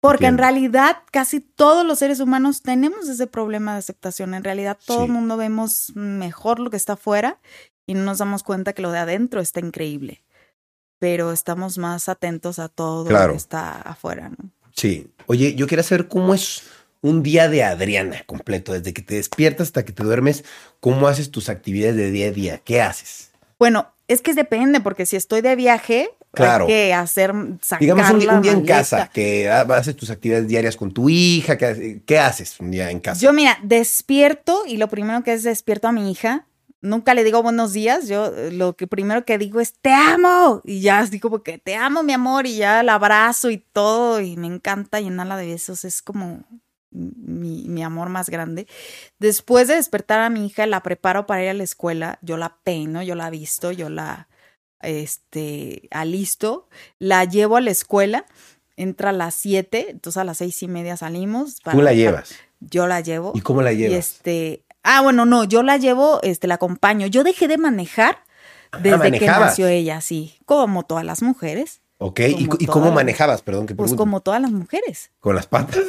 Porque 0.00 0.26
en 0.26 0.36
realidad 0.36 0.98
casi 1.10 1.40
todos 1.40 1.86
los 1.86 1.98
seres 2.00 2.20
humanos 2.20 2.60
tenemos 2.60 3.08
ese 3.08 3.26
problema 3.26 3.72
de 3.72 3.78
aceptación. 3.78 4.34
En 4.34 4.44
realidad 4.44 4.76
todo 4.84 4.98
Sí. 4.98 5.04
el 5.06 5.12
mundo 5.12 5.38
vemos 5.38 5.92
mejor 5.94 6.60
lo 6.60 6.68
que 6.68 6.76
está 6.76 6.92
afuera 6.92 7.38
y 7.86 7.94
no 7.94 8.02
nos 8.02 8.18
damos 8.18 8.42
cuenta 8.42 8.74
que 8.74 8.82
lo 8.82 8.90
de 8.92 8.98
adentro 8.98 9.40
está 9.40 9.60
increíble. 9.60 10.22
Pero 10.98 11.32
estamos 11.32 11.78
más 11.78 12.10
atentos 12.10 12.58
a 12.58 12.68
todo 12.68 13.10
lo 13.10 13.30
que 13.30 13.36
está 13.36 13.80
afuera, 13.80 14.28
¿no? 14.28 14.50
Sí. 14.74 15.08
Oye, 15.26 15.54
yo 15.54 15.66
quiero 15.66 15.82
saber 15.82 16.08
cómo 16.08 16.34
es 16.34 16.62
un 17.00 17.22
día 17.22 17.48
de 17.48 17.62
Adriana 17.62 18.22
completo, 18.26 18.72
desde 18.72 18.92
que 18.92 19.02
te 19.02 19.14
despiertas 19.16 19.68
hasta 19.68 19.84
que 19.84 19.92
te 19.92 20.02
duermes, 20.02 20.44
cómo 20.80 21.06
haces 21.08 21.30
tus 21.30 21.48
actividades 21.48 21.96
de 21.96 22.10
día 22.10 22.28
a 22.28 22.30
día, 22.30 22.60
¿qué 22.64 22.80
haces? 22.82 23.30
Bueno, 23.58 23.92
es 24.08 24.20
que 24.22 24.34
depende, 24.34 24.80
porque 24.80 25.06
si 25.06 25.16
estoy 25.16 25.40
de 25.42 25.54
viaje, 25.56 26.10
Claro. 26.32 26.64
hay 26.64 26.72
que 26.72 26.94
hacer, 26.94 27.32
sacar 27.62 27.80
Digamos 27.80 28.10
un, 28.10 28.18
día- 28.18 28.26
la 28.32 28.36
un 28.38 28.42
día 28.42 28.52
en 28.52 28.64
casa, 28.66 29.08
que 29.12 29.48
ha- 29.48 29.60
haces 29.60 29.94
tus 29.96 30.10
actividades 30.10 30.48
diarias 30.48 30.76
con 30.76 30.92
tu 30.92 31.08
hija, 31.08 31.56
¿qué, 31.56 32.00
qué 32.04 32.18
haces 32.18 32.58
un 32.58 32.70
día 32.70 32.90
en 32.90 33.00
casa? 33.00 33.20
Yo, 33.20 33.32
mira, 33.32 33.58
despierto 33.62 34.64
y 34.66 34.76
lo 34.78 34.88
primero 34.88 35.22
que 35.22 35.32
es 35.34 35.42
despierto 35.44 35.88
a 35.88 35.92
mi 35.92 36.10
hija. 36.10 36.46
Nunca 36.84 37.14
le 37.14 37.24
digo 37.24 37.42
buenos 37.42 37.72
días. 37.72 38.08
Yo 38.08 38.26
eh, 38.26 38.50
lo 38.52 38.74
que 38.76 38.86
primero 38.86 39.24
que 39.24 39.38
digo 39.38 39.60
es 39.60 39.72
te 39.72 39.92
amo. 39.92 40.60
Y 40.64 40.80
ya 40.80 40.98
así 41.00 41.18
como 41.18 41.42
que 41.42 41.58
te 41.58 41.74
amo, 41.76 42.02
mi 42.02 42.12
amor. 42.12 42.46
Y 42.46 42.56
ya 42.58 42.82
la 42.82 42.94
abrazo 42.94 43.50
y 43.50 43.58
todo. 43.58 44.20
Y 44.20 44.36
me 44.36 44.46
encanta 44.46 45.00
llenarla 45.00 45.36
de 45.38 45.46
besos. 45.46 45.84
Es 45.84 46.02
como 46.02 46.44
mi, 46.90 47.64
mi 47.68 47.82
amor 47.82 48.10
más 48.10 48.28
grande. 48.28 48.66
Después 49.18 49.66
de 49.68 49.76
despertar 49.76 50.20
a 50.20 50.28
mi 50.30 50.46
hija, 50.46 50.66
la 50.66 50.82
preparo 50.82 51.26
para 51.26 51.42
ir 51.42 51.48
a 51.48 51.54
la 51.54 51.64
escuela. 51.64 52.18
Yo 52.20 52.36
la 52.36 52.58
peino, 52.64 53.02
yo 53.02 53.14
la 53.14 53.30
visto, 53.30 53.72
yo 53.72 53.88
la 53.88 54.28
este, 54.80 55.88
alisto. 55.90 56.68
La 56.98 57.24
llevo 57.24 57.56
a 57.56 57.60
la 57.60 57.70
escuela. 57.70 58.26
Entra 58.76 59.10
a 59.10 59.12
las 59.12 59.36
7, 59.36 59.86
entonces 59.90 60.18
a 60.20 60.24
las 60.24 60.38
seis 60.38 60.60
y 60.64 60.68
media 60.68 60.96
salimos. 60.96 61.56
Tú 61.56 61.70
la 61.78 61.84
para- 61.84 61.92
llevas. 61.92 62.34
yo 62.60 62.86
la 62.88 63.00
llevo. 63.00 63.32
¿Y 63.34 63.40
cómo 63.40 63.62
la 63.62 63.72
Y 63.72 63.76
llevas? 63.78 63.98
este, 63.98 64.64
ah, 64.84 65.00
bueno, 65.02 65.24
no, 65.26 65.42
yo 65.44 65.62
la 65.64 65.76
llevo, 65.76 66.20
este, 66.22 66.46
la 66.46 66.54
acompaño. 66.54 67.08
Yo 67.08 67.24
dejé 67.24 67.48
de 67.48 67.58
manejar 67.58 68.18
desde 68.80 69.18
que 69.18 69.28
Ah, 69.28 69.40
nació 69.40 69.66
ella, 69.66 70.00
sí, 70.00 70.38
como 70.46 70.84
todas 70.84 71.04
las 71.04 71.22
mujeres. 71.22 71.80
Ok, 71.98 72.20
¿y, 72.20 72.66
cómo 72.66 72.90
manejabas? 72.92 73.42
Perdón 73.42 73.66
que 73.66 73.74
Pues 73.74 73.90
pregunte. 73.90 73.98
como 73.98 74.20
todas 74.20 74.40
las 74.42 74.50
mujeres. 74.50 75.10
Con 75.20 75.34
las 75.36 75.46
patas. 75.46 75.78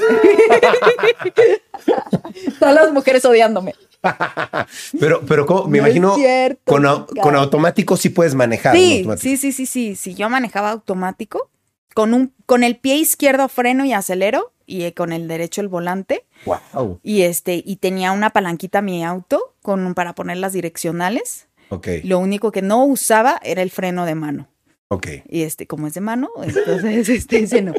Todas 2.60 2.76
las 2.76 2.92
mujeres 2.92 3.24
odiándome. 3.26 3.74
pero, 5.00 5.22
pero 5.26 5.46
¿cómo? 5.46 5.66
me 5.68 5.80
No 5.80 5.86
imagino 5.86 6.16
cierto, 6.16 6.62
con, 6.66 6.84
con 7.22 7.36
automático 7.36 7.98
sí 7.98 8.10
puedes 8.10 8.36
manejar. 8.36 8.76
Sí, 8.76 9.06
sí, 9.18 9.38
sí, 9.38 9.52
sí, 9.52 9.66
sí. 9.66 9.96
Si 9.96 10.14
yo 10.14 10.30
manejaba 10.30 10.72
automático, 10.72 11.50
con 11.96 12.14
un, 12.14 12.34
con 12.46 12.64
el 12.64 12.78
pie 12.78 12.96
izquierdo 12.98 13.48
freno 13.50 13.84
y 13.86 13.94
acelero, 13.94 14.52
y 14.66 14.84
eh, 14.84 14.94
con 14.94 15.14
el 15.14 15.28
derecho 15.28 15.62
el 15.62 15.68
volante. 15.68 16.26
Wow. 16.46 17.00
Y 17.04 17.24
este, 17.24 17.62
y 17.66 17.78
tenía 17.78 18.12
una 18.12 18.30
palanquita 18.32 18.82
mi 18.82 19.04
auto 19.04 19.56
con 19.62 19.94
para 19.94 20.14
poner 20.16 20.38
las 20.38 20.54
direccionales. 20.54 21.48
Ok, 21.70 21.88
Lo 22.04 22.20
único 22.20 22.52
que 22.52 22.62
no 22.62 22.86
usaba 22.86 23.40
era 23.44 23.62
el 23.62 23.72
freno 23.72 24.06
de 24.06 24.16
mano. 24.16 24.48
ok. 24.90 25.08
Y 25.28 25.42
este, 25.44 25.66
como 25.66 25.88
es 25.88 25.94
de 25.96 26.02
mano, 26.02 26.30
entonces 26.44 27.10
este, 27.10 27.40
ese 27.40 27.62
no. 27.62 27.74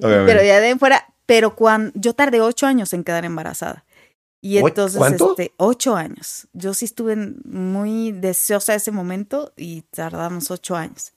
Pero 0.00 0.42
ya 0.42 0.60
de 0.60 0.76
fuera, 0.76 1.14
pero 1.26 1.54
cuando 1.54 1.92
yo 1.94 2.14
tardé 2.14 2.40
ocho 2.40 2.66
años 2.66 2.92
en 2.92 3.04
quedar 3.04 3.24
embarazada. 3.24 3.84
Y 4.40 4.58
entonces, 4.58 4.98
¿Cuánto? 4.98 5.30
este, 5.30 5.52
ocho 5.56 5.96
años. 5.96 6.46
Yo 6.52 6.72
sí 6.72 6.84
estuve 6.84 7.16
muy 7.16 8.12
deseosa 8.12 8.72
de 8.72 8.78
ese 8.78 8.92
momento 8.92 9.52
y 9.56 9.82
tardamos 9.90 10.50
ocho 10.50 10.76
años. 10.76 11.12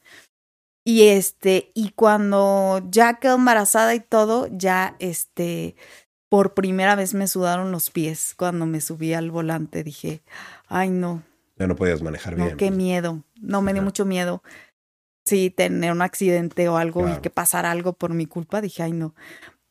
Y 0.84 1.04
este, 1.10 1.72
y 1.76 1.92
cuando 1.92 2.82
ya 2.90 3.20
quedó 3.20 3.36
embarazada 3.36 3.94
y 3.94 4.00
todo, 4.00 4.48
ya 4.52 4.96
este, 5.00 5.76
por 6.30 6.54
primera 6.54 6.96
vez 6.96 7.14
me 7.14 7.28
sudaron 7.28 7.72
los 7.72 7.90
pies 7.92 8.34
cuando 8.36 8.66
me 8.66 8.82
subí 8.82 9.14
al 9.14 9.30
volante. 9.32 9.84
Dije, 9.84 10.22
ay 10.68 10.90
no, 10.90 11.22
Ya 11.58 11.68
no 11.68 11.76
podías 11.76 12.02
manejar 12.02 12.36
no, 12.38 12.46
bien. 12.46 12.58
qué 12.58 12.72
miedo. 12.72 13.24
No, 13.40 13.62
me 13.62 13.74
dio 13.74 13.84
mucho 13.84 14.06
miedo. 14.06 14.42
Sí, 15.26 15.52
tener 15.52 15.92
un 15.92 16.02
accidente 16.02 16.68
o 16.68 16.78
algo 16.78 17.02
Claro. 17.04 17.18
y 17.20 17.22
que 17.22 17.30
pasara 17.30 17.70
algo 17.70 17.94
por 17.94 18.12
mi 18.14 18.26
culpa, 18.26 18.60
dije, 18.60 18.82
ay, 18.82 18.92
no. 18.92 19.14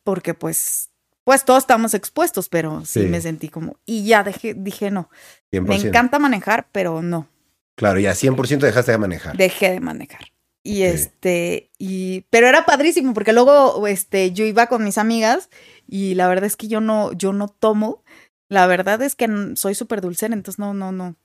Porque 0.04 0.32
pues, 0.32 0.90
pues 1.24 1.44
todos 1.44 1.64
estamos 1.64 1.92
expuestos, 1.94 2.48
pero 2.48 2.84
sí, 2.84 3.02
Sí. 3.02 3.06
me 3.08 3.20
sentí 3.20 3.48
como. 3.48 3.76
Y 3.84 4.04
ya 4.06 4.22
dejé, 4.22 4.54
dije, 4.54 4.92
no. 4.92 5.10
100%. 5.50 5.66
Me 5.66 5.88
encanta 5.88 6.20
manejar, 6.20 6.68
pero 6.70 7.02
no. 7.02 7.28
Claro, 7.76 7.98
ya 7.98 8.14
100% 8.14 8.64
dejaste 8.66 8.92
de 8.92 8.98
manejar. 8.98 9.36
Dejé 9.36 9.70
de 9.72 9.80
manejar. 9.80 10.20
Y 10.62 10.76
Sí. 10.76 10.82
este, 10.82 11.70
y, 11.78 12.22
pero 12.30 12.46
era 12.48 12.66
padrísimo 12.66 13.14
porque 13.14 13.32
luego, 13.32 13.86
este, 13.86 14.32
yo 14.32 14.44
iba 14.44 14.66
con 14.66 14.84
mis 14.84 14.98
amigas 14.98 15.48
y 15.88 16.14
la 16.14 16.28
verdad 16.28 16.44
es 16.44 16.56
que 16.56 16.68
yo 16.68 16.80
no, 16.80 17.12
yo 17.12 17.32
no 17.32 17.48
tomo. 17.48 18.02
La 18.50 18.66
verdad 18.66 19.00
es 19.02 19.14
que 19.16 19.28
soy 19.54 19.74
súper 19.74 20.00
dulcera, 20.00 20.34
entonces 20.34 20.58
no, 20.58 20.74
no, 20.74 20.92
no. 20.92 21.16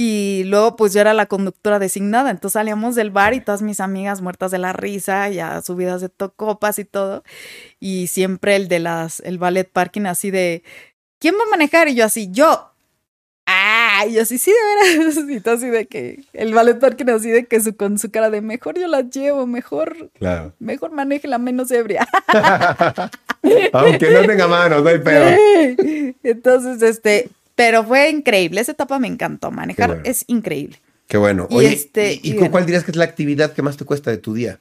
Y 0.00 0.44
luego 0.44 0.76
pues 0.76 0.92
yo 0.92 1.00
era 1.00 1.12
la 1.12 1.26
conductora 1.26 1.80
designada, 1.80 2.30
entonces 2.30 2.52
salíamos 2.54 2.94
del 2.94 3.10
bar 3.10 3.34
y 3.34 3.40
todas 3.40 3.62
mis 3.62 3.80
amigas 3.80 4.22
muertas 4.22 4.52
de 4.52 4.58
la 4.58 4.72
risa, 4.72 5.28
ya 5.28 5.60
subidas 5.60 6.00
de 6.00 6.08
copas 6.36 6.78
y 6.78 6.84
todo. 6.84 7.24
Y 7.80 8.08
siempre 8.08 8.56
el 8.56 8.68
de 8.68 8.78
las, 8.80 9.20
el 9.20 9.38
ballet 9.38 9.70
parking 9.70 10.02
así 10.06 10.30
de, 10.30 10.62
¿quién 11.20 11.34
va 11.36 11.44
a 11.46 11.50
manejar? 11.50 11.88
Y 11.88 11.96
yo 11.96 12.04
así, 12.04 12.30
yo. 12.30 12.72
Ah, 14.00 14.06
y 14.06 14.12
yo 14.14 14.22
así, 14.22 14.38
sí, 14.38 14.52
de 14.52 15.00
veras. 15.00 15.16
Y 15.28 15.40
todo 15.40 15.54
así 15.56 15.68
de 15.68 15.86
que 15.86 16.24
el 16.32 16.54
ballet 16.54 16.78
parking 16.78 17.06
así 17.08 17.30
de 17.30 17.46
que 17.46 17.60
su, 17.60 17.74
con 17.76 17.98
su 17.98 18.10
cara 18.10 18.30
de 18.30 18.40
mejor 18.40 18.78
yo 18.78 18.86
la 18.86 19.00
llevo, 19.02 19.46
mejor, 19.46 20.10
Claro. 20.18 20.52
mejor 20.60 20.92
maneje 20.92 21.26
la 21.26 21.38
menos 21.38 21.70
ebria. 21.72 22.06
Aunque 23.72 24.10
no 24.10 24.22
tenga 24.26 24.46
manos, 24.48 24.82
no 24.82 24.88
hay 24.88 24.98
pedo. 24.98 26.14
Entonces, 26.22 26.82
este, 26.82 27.28
pero 27.54 27.84
fue 27.84 28.10
increíble. 28.10 28.60
Esa 28.60 28.72
etapa 28.72 28.98
me 28.98 29.08
encantó. 29.08 29.50
Manejar 29.50 29.88
bueno. 29.88 30.02
es 30.04 30.24
increíble. 30.28 30.78
Qué 31.06 31.16
bueno. 31.16 31.46
Y 31.50 31.64
este, 31.64 32.14
¿y, 32.14 32.20
y 32.22 32.28
y 32.28 32.32
cu- 32.32 32.38
bueno. 32.40 32.52
cuál 32.52 32.66
dirías 32.66 32.84
que 32.84 32.90
es 32.90 32.96
la 32.96 33.04
actividad 33.04 33.52
que 33.52 33.62
más 33.62 33.76
te 33.76 33.84
cuesta 33.84 34.10
de 34.10 34.18
tu 34.18 34.34
día? 34.34 34.60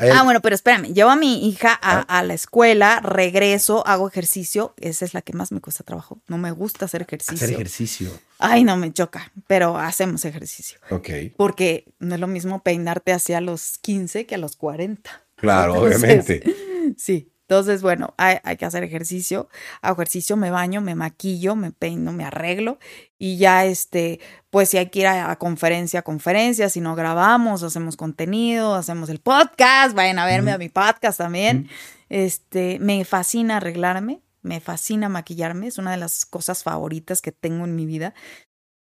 ¿Hay 0.00 0.10
Ah, 0.10 0.22
bueno, 0.22 0.40
pero 0.40 0.54
espérame, 0.54 0.92
llevo 0.92 1.10
a 1.10 1.16
mi 1.16 1.48
hija 1.48 1.72
a, 1.82 1.98
Ah. 2.00 2.18
a 2.18 2.22
la 2.22 2.34
escuela, 2.34 3.00
regreso, 3.00 3.86
hago 3.86 4.08
ejercicio. 4.08 4.74
Esa 4.78 5.04
es 5.04 5.14
la 5.14 5.22
que 5.22 5.32
más 5.32 5.52
me 5.52 5.60
cuesta 5.60 5.84
trabajo. 5.84 6.20
No 6.28 6.38
me 6.38 6.50
gusta 6.52 6.86
hacer 6.86 7.02
ejercicio. 7.02 7.34
Hacer 7.34 7.50
ejercicio. 7.52 8.10
Ay, 8.38 8.64
no 8.64 8.76
me 8.76 8.92
choca, 8.92 9.32
pero 9.46 9.76
hacemos 9.78 10.24
ejercicio. 10.24 10.78
Ok. 10.90 11.08
Porque 11.36 11.84
no 11.98 12.14
es 12.14 12.20
lo 12.20 12.26
mismo 12.26 12.62
peinarte 12.62 13.12
hacia 13.12 13.40
los 13.40 13.78
15 13.78 14.26
que 14.26 14.34
a 14.34 14.38
los 14.38 14.56
40. 14.56 15.10
Claro, 15.36 15.74
Entonces, 15.74 15.98
obviamente. 15.98 16.54
Sí. 16.96 17.30
Entonces, 17.50 17.82
bueno, 17.82 18.14
hay, 18.16 18.36
hay 18.44 18.56
que 18.56 18.64
hacer 18.64 18.84
ejercicio. 18.84 19.48
Hago 19.82 19.94
ejercicio, 19.94 20.36
me 20.36 20.52
baño, 20.52 20.80
me 20.80 20.94
maquillo, 20.94 21.56
me 21.56 21.72
peino, 21.72 22.12
me 22.12 22.24
arreglo. 22.24 22.78
Y 23.18 23.38
ya, 23.38 23.64
este, 23.64 24.20
pues 24.50 24.68
si 24.68 24.78
hay 24.78 24.86
que 24.86 25.00
ir 25.00 25.08
a, 25.08 25.32
a 25.32 25.36
conferencia, 25.36 25.98
a 25.98 26.02
conferencia, 26.04 26.68
si 26.68 26.80
no 26.80 26.94
grabamos, 26.94 27.64
hacemos 27.64 27.96
contenido, 27.96 28.76
hacemos 28.76 29.10
el 29.10 29.18
podcast, 29.18 29.96
vayan 29.96 30.20
a 30.20 30.26
verme 30.26 30.52
a 30.52 30.58
mi 30.58 30.68
podcast 30.68 31.18
también. 31.18 31.68
Este, 32.08 32.78
me 32.78 33.04
fascina 33.04 33.56
arreglarme, 33.56 34.22
me 34.42 34.60
fascina 34.60 35.08
maquillarme, 35.08 35.66
es 35.66 35.78
una 35.78 35.90
de 35.90 35.96
las 35.96 36.26
cosas 36.26 36.62
favoritas 36.62 37.20
que 37.20 37.32
tengo 37.32 37.64
en 37.64 37.74
mi 37.74 37.84
vida. 37.84 38.14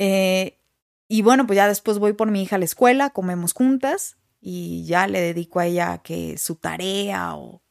Eh, 0.01 0.59
y 1.07 1.23
bueno, 1.23 1.47
pues 1.47 1.57
ya 1.57 1.69
después 1.69 2.01
voy 2.01 2.15
por 2.15 2.33
mi 2.33 2.43
hija 2.43 2.57
a 2.57 2.59
la 2.59 2.65
escuela, 2.65 3.11
comemos 3.11 3.53
juntas 3.53 4.17
y 4.41 4.85
ya 4.87 5.07
le 5.07 5.21
dedico 5.21 5.61
a 5.61 5.67
ella 5.67 5.99
que 5.99 6.37
su 6.37 6.57
tarea 6.57 7.37
o 7.37 7.63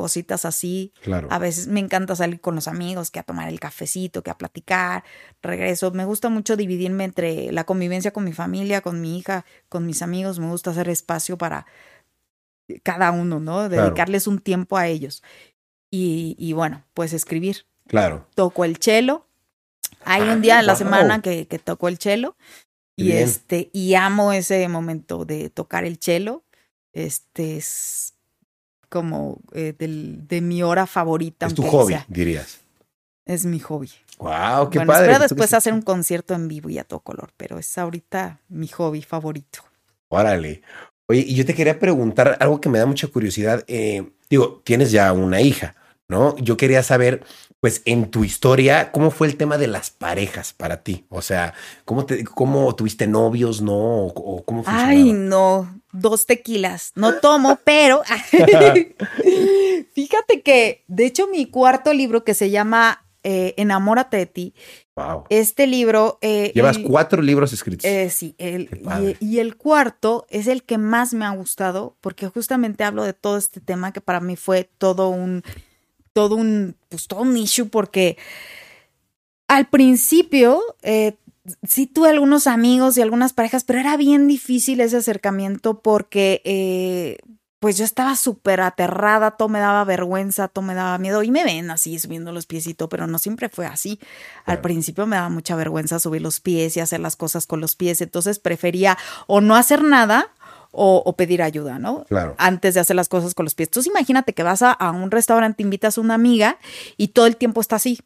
cositas 0.00 0.44
así. 0.46 0.92
Claro. 1.02 1.28
A 1.30 1.38
veces 1.38 1.66
me 1.66 1.78
encanta 1.80 2.16
salir 2.16 2.40
con 2.40 2.54
los 2.54 2.68
amigos, 2.68 3.10
que 3.10 3.18
a 3.20 3.22
tomar 3.22 3.48
el 3.48 3.60
cafecito, 3.60 4.22
que 4.22 4.30
a 4.30 4.38
platicar, 4.38 5.04
regreso. 5.42 5.90
Me 5.90 6.06
gusta 6.06 6.28
mucho 6.30 6.56
dividirme 6.56 7.04
entre 7.04 7.52
la 7.52 7.64
convivencia 7.64 8.12
con 8.12 8.24
mi 8.24 8.32
familia, 8.32 8.80
con 8.80 9.00
mi 9.00 9.18
hija, 9.18 9.44
con 9.68 9.84
mis 9.84 10.00
amigos. 10.02 10.38
Me 10.38 10.46
gusta 10.48 10.70
hacer 10.70 10.88
espacio 10.88 11.36
para 11.36 11.66
cada 12.82 13.10
uno, 13.10 13.40
¿no? 13.40 13.68
Claro. 13.68 13.84
Dedicarles 13.84 14.26
un 14.26 14.38
tiempo 14.40 14.76
a 14.78 14.86
ellos. 14.86 15.22
Y, 15.90 16.36
y 16.38 16.52
bueno, 16.52 16.84
pues 16.94 17.12
escribir. 17.12 17.66
Claro. 17.86 18.26
Toco 18.34 18.64
el 18.64 18.78
chelo. 18.78 19.26
Hay 20.04 20.22
Ah, 20.22 20.32
un 20.32 20.40
día 20.40 20.60
en 20.60 20.66
la 20.66 20.74
wow. 20.74 21.16
y 21.18 21.20
que, 21.20 21.46
que 21.46 21.58
toco 21.58 21.88
el 21.88 21.98
chelo. 21.98 22.36
Y 22.96 23.04
bien. 23.06 23.18
este, 23.18 23.70
y 23.72 23.94
amo 23.94 24.32
ese 24.32 24.66
momento 24.68 25.24
de 25.24 25.50
tocar 25.50 25.84
el 25.84 25.98
chelo. 25.98 26.44
Este 26.92 27.56
es 27.56 28.14
como 28.90 29.38
eh, 29.54 29.72
del- 29.78 30.28
de 30.28 30.42
mi 30.42 30.62
hora 30.62 30.86
favorita. 30.86 31.46
Es 31.46 31.54
tu 31.54 31.62
hobby, 31.62 31.94
sea. 31.94 32.04
dirías. 32.08 32.60
Es 33.24 33.46
mi 33.46 33.58
hobby. 33.60 33.90
Wow, 34.18 34.68
qué 34.68 34.78
bueno, 34.80 34.92
padre. 34.92 35.06
espero 35.06 35.22
después 35.22 35.54
hacer 35.54 35.72
un 35.72 35.80
concierto 35.80 36.34
en 36.34 36.46
vivo 36.48 36.68
y 36.68 36.78
a 36.78 36.84
todo 36.84 37.00
color, 37.00 37.30
pero 37.38 37.58
es 37.58 37.78
ahorita 37.78 38.40
mi 38.50 38.68
hobby 38.68 39.00
favorito. 39.00 39.60
Órale. 40.08 40.60
Oye, 41.06 41.20
y 41.26 41.34
yo 41.34 41.46
te 41.46 41.54
quería 41.54 41.78
preguntar 41.78 42.36
algo 42.40 42.60
que 42.60 42.68
me 42.68 42.78
da 42.78 42.84
mucha 42.86 43.06
curiosidad. 43.08 43.64
Eh, 43.66 44.10
digo, 44.28 44.60
tienes 44.64 44.90
ya 44.90 45.12
una 45.12 45.40
hija, 45.40 45.74
¿no? 46.10 46.36
Yo 46.36 46.56
quería 46.58 46.82
saber, 46.82 47.22
pues, 47.60 47.80
en 47.86 48.10
tu 48.10 48.24
historia, 48.24 48.92
¿cómo 48.92 49.10
fue 49.10 49.28
el 49.28 49.36
tema 49.38 49.56
de 49.56 49.68
las 49.68 49.90
parejas 49.90 50.52
para 50.52 50.82
ti? 50.82 51.06
O 51.08 51.22
sea, 51.22 51.54
¿cómo, 51.86 52.04
te, 52.04 52.24
cómo 52.24 52.74
tuviste 52.74 53.06
novios, 53.06 53.62
no? 53.62 53.72
¿O, 53.74 54.06
o 54.08 54.44
cómo 54.44 54.62
funcionaba? 54.64 54.90
Ay, 54.90 55.12
no, 55.14 55.80
dos 55.92 56.26
tequilas. 56.26 56.92
No 56.96 57.14
tomo, 57.20 57.58
pero 57.64 58.02
fíjate 59.94 60.42
que, 60.42 60.84
de 60.88 61.06
hecho, 61.06 61.26
mi 61.28 61.46
cuarto 61.46 61.92
libro 61.92 62.24
que 62.24 62.34
se 62.34 62.50
llama 62.50 63.04
eh, 63.22 63.54
Enamórate 63.56 64.16
de 64.16 64.26
ti, 64.26 64.54
Wow. 64.96 65.24
este 65.30 65.66
libro... 65.66 66.18
eh, 66.20 66.52
Llevas 66.54 66.76
el- 66.76 66.82
cuatro 66.84 67.22
libros 67.22 67.52
escritos. 67.54 67.84
Eh, 67.86 68.10
sí, 68.10 68.34
el- 68.38 69.16
y 69.20 69.38
el 69.38 69.56
cuarto 69.56 70.26
es 70.28 70.46
el 70.46 70.62
que 70.62 70.76
más 70.78 71.14
me 71.14 71.24
ha 71.24 71.30
gustado 71.30 71.96
porque 72.02 72.28
justamente 72.28 72.84
hablo 72.84 73.04
de 73.04 73.14
todo 73.14 73.38
este 73.38 73.60
tema 73.60 73.92
que 73.92 74.00
para 74.02 74.20
mí 74.20 74.36
fue 74.36 74.64
todo 74.78 75.08
un, 75.08 75.42
todo 76.12 76.36
un, 76.36 76.76
pues 76.88 77.06
todo 77.06 77.20
un 77.22 77.36
issue 77.36 77.68
porque 77.68 78.16
al 79.48 79.68
principio 79.68 80.60
eh, 80.82 81.16
sí 81.66 81.86
tuve 81.86 82.10
algunos 82.10 82.46
amigos 82.46 82.96
y 82.96 83.02
algunas 83.02 83.32
parejas, 83.32 83.64
pero 83.64 83.80
era 83.80 83.96
bien 83.96 84.26
difícil 84.28 84.80
ese 84.80 84.98
acercamiento 84.98 85.80
porque 85.80 86.40
eh, 86.44 87.18
pues 87.58 87.76
yo 87.76 87.84
estaba 87.84 88.16
súper 88.16 88.60
aterrada, 88.62 89.32
todo 89.32 89.48
me 89.50 89.58
daba 89.58 89.84
vergüenza, 89.84 90.48
todo 90.48 90.64
me 90.64 90.74
daba 90.74 90.96
miedo 90.98 91.22
y 91.22 91.30
me 91.30 91.44
ven 91.44 91.70
así 91.70 91.98
subiendo 91.98 92.32
los 92.32 92.46
pies 92.46 92.66
y 92.66 92.74
todo, 92.74 92.88
pero 92.88 93.06
no 93.06 93.18
siempre 93.18 93.48
fue 93.50 93.66
así. 93.66 93.98
Al 94.40 94.44
Claro. 94.44 94.62
principio 94.62 95.06
me 95.06 95.16
daba 95.16 95.28
mucha 95.28 95.56
vergüenza 95.56 95.98
subir 95.98 96.22
los 96.22 96.40
pies 96.40 96.76
y 96.76 96.80
hacer 96.80 97.00
las 97.00 97.16
cosas 97.16 97.46
con 97.46 97.60
los 97.60 97.76
pies, 97.76 98.00
entonces 98.00 98.38
prefería 98.38 98.96
o 99.26 99.40
no 99.42 99.56
hacer 99.56 99.82
nada 99.82 100.30
o, 100.72 101.02
o 101.04 101.16
pedir 101.16 101.42
ayuda, 101.42 101.78
¿no? 101.78 102.04
Claro. 102.04 102.34
Antes 102.38 102.74
de 102.74 102.80
hacer 102.80 102.96
las 102.96 103.08
cosas 103.08 103.34
con 103.34 103.44
los 103.44 103.54
pies. 103.54 103.68
Entonces 103.68 103.90
imagínate 103.90 104.32
que 104.34 104.42
vas 104.42 104.62
a, 104.62 104.72
a 104.72 104.90
un 104.90 105.10
restaurante, 105.10 105.62
invitas 105.62 105.98
a 105.98 106.00
una 106.00 106.14
amiga 106.14 106.58
y 106.96 107.08
todo 107.08 107.26
el 107.26 107.36
tiempo 107.36 107.60
está 107.60 107.76
así, 107.76 108.00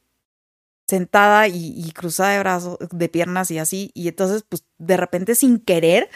sentada 0.86 1.48
y, 1.48 1.74
y 1.76 1.92
cruzada 1.92 2.30
de 2.30 2.38
brazos, 2.40 2.78
de 2.90 3.08
piernas 3.08 3.50
y 3.50 3.58
así, 3.58 3.90
y 3.94 4.08
entonces 4.08 4.44
pues 4.48 4.64
de 4.78 4.96
repente 4.96 5.34
sin 5.34 5.58
querer 5.58 6.10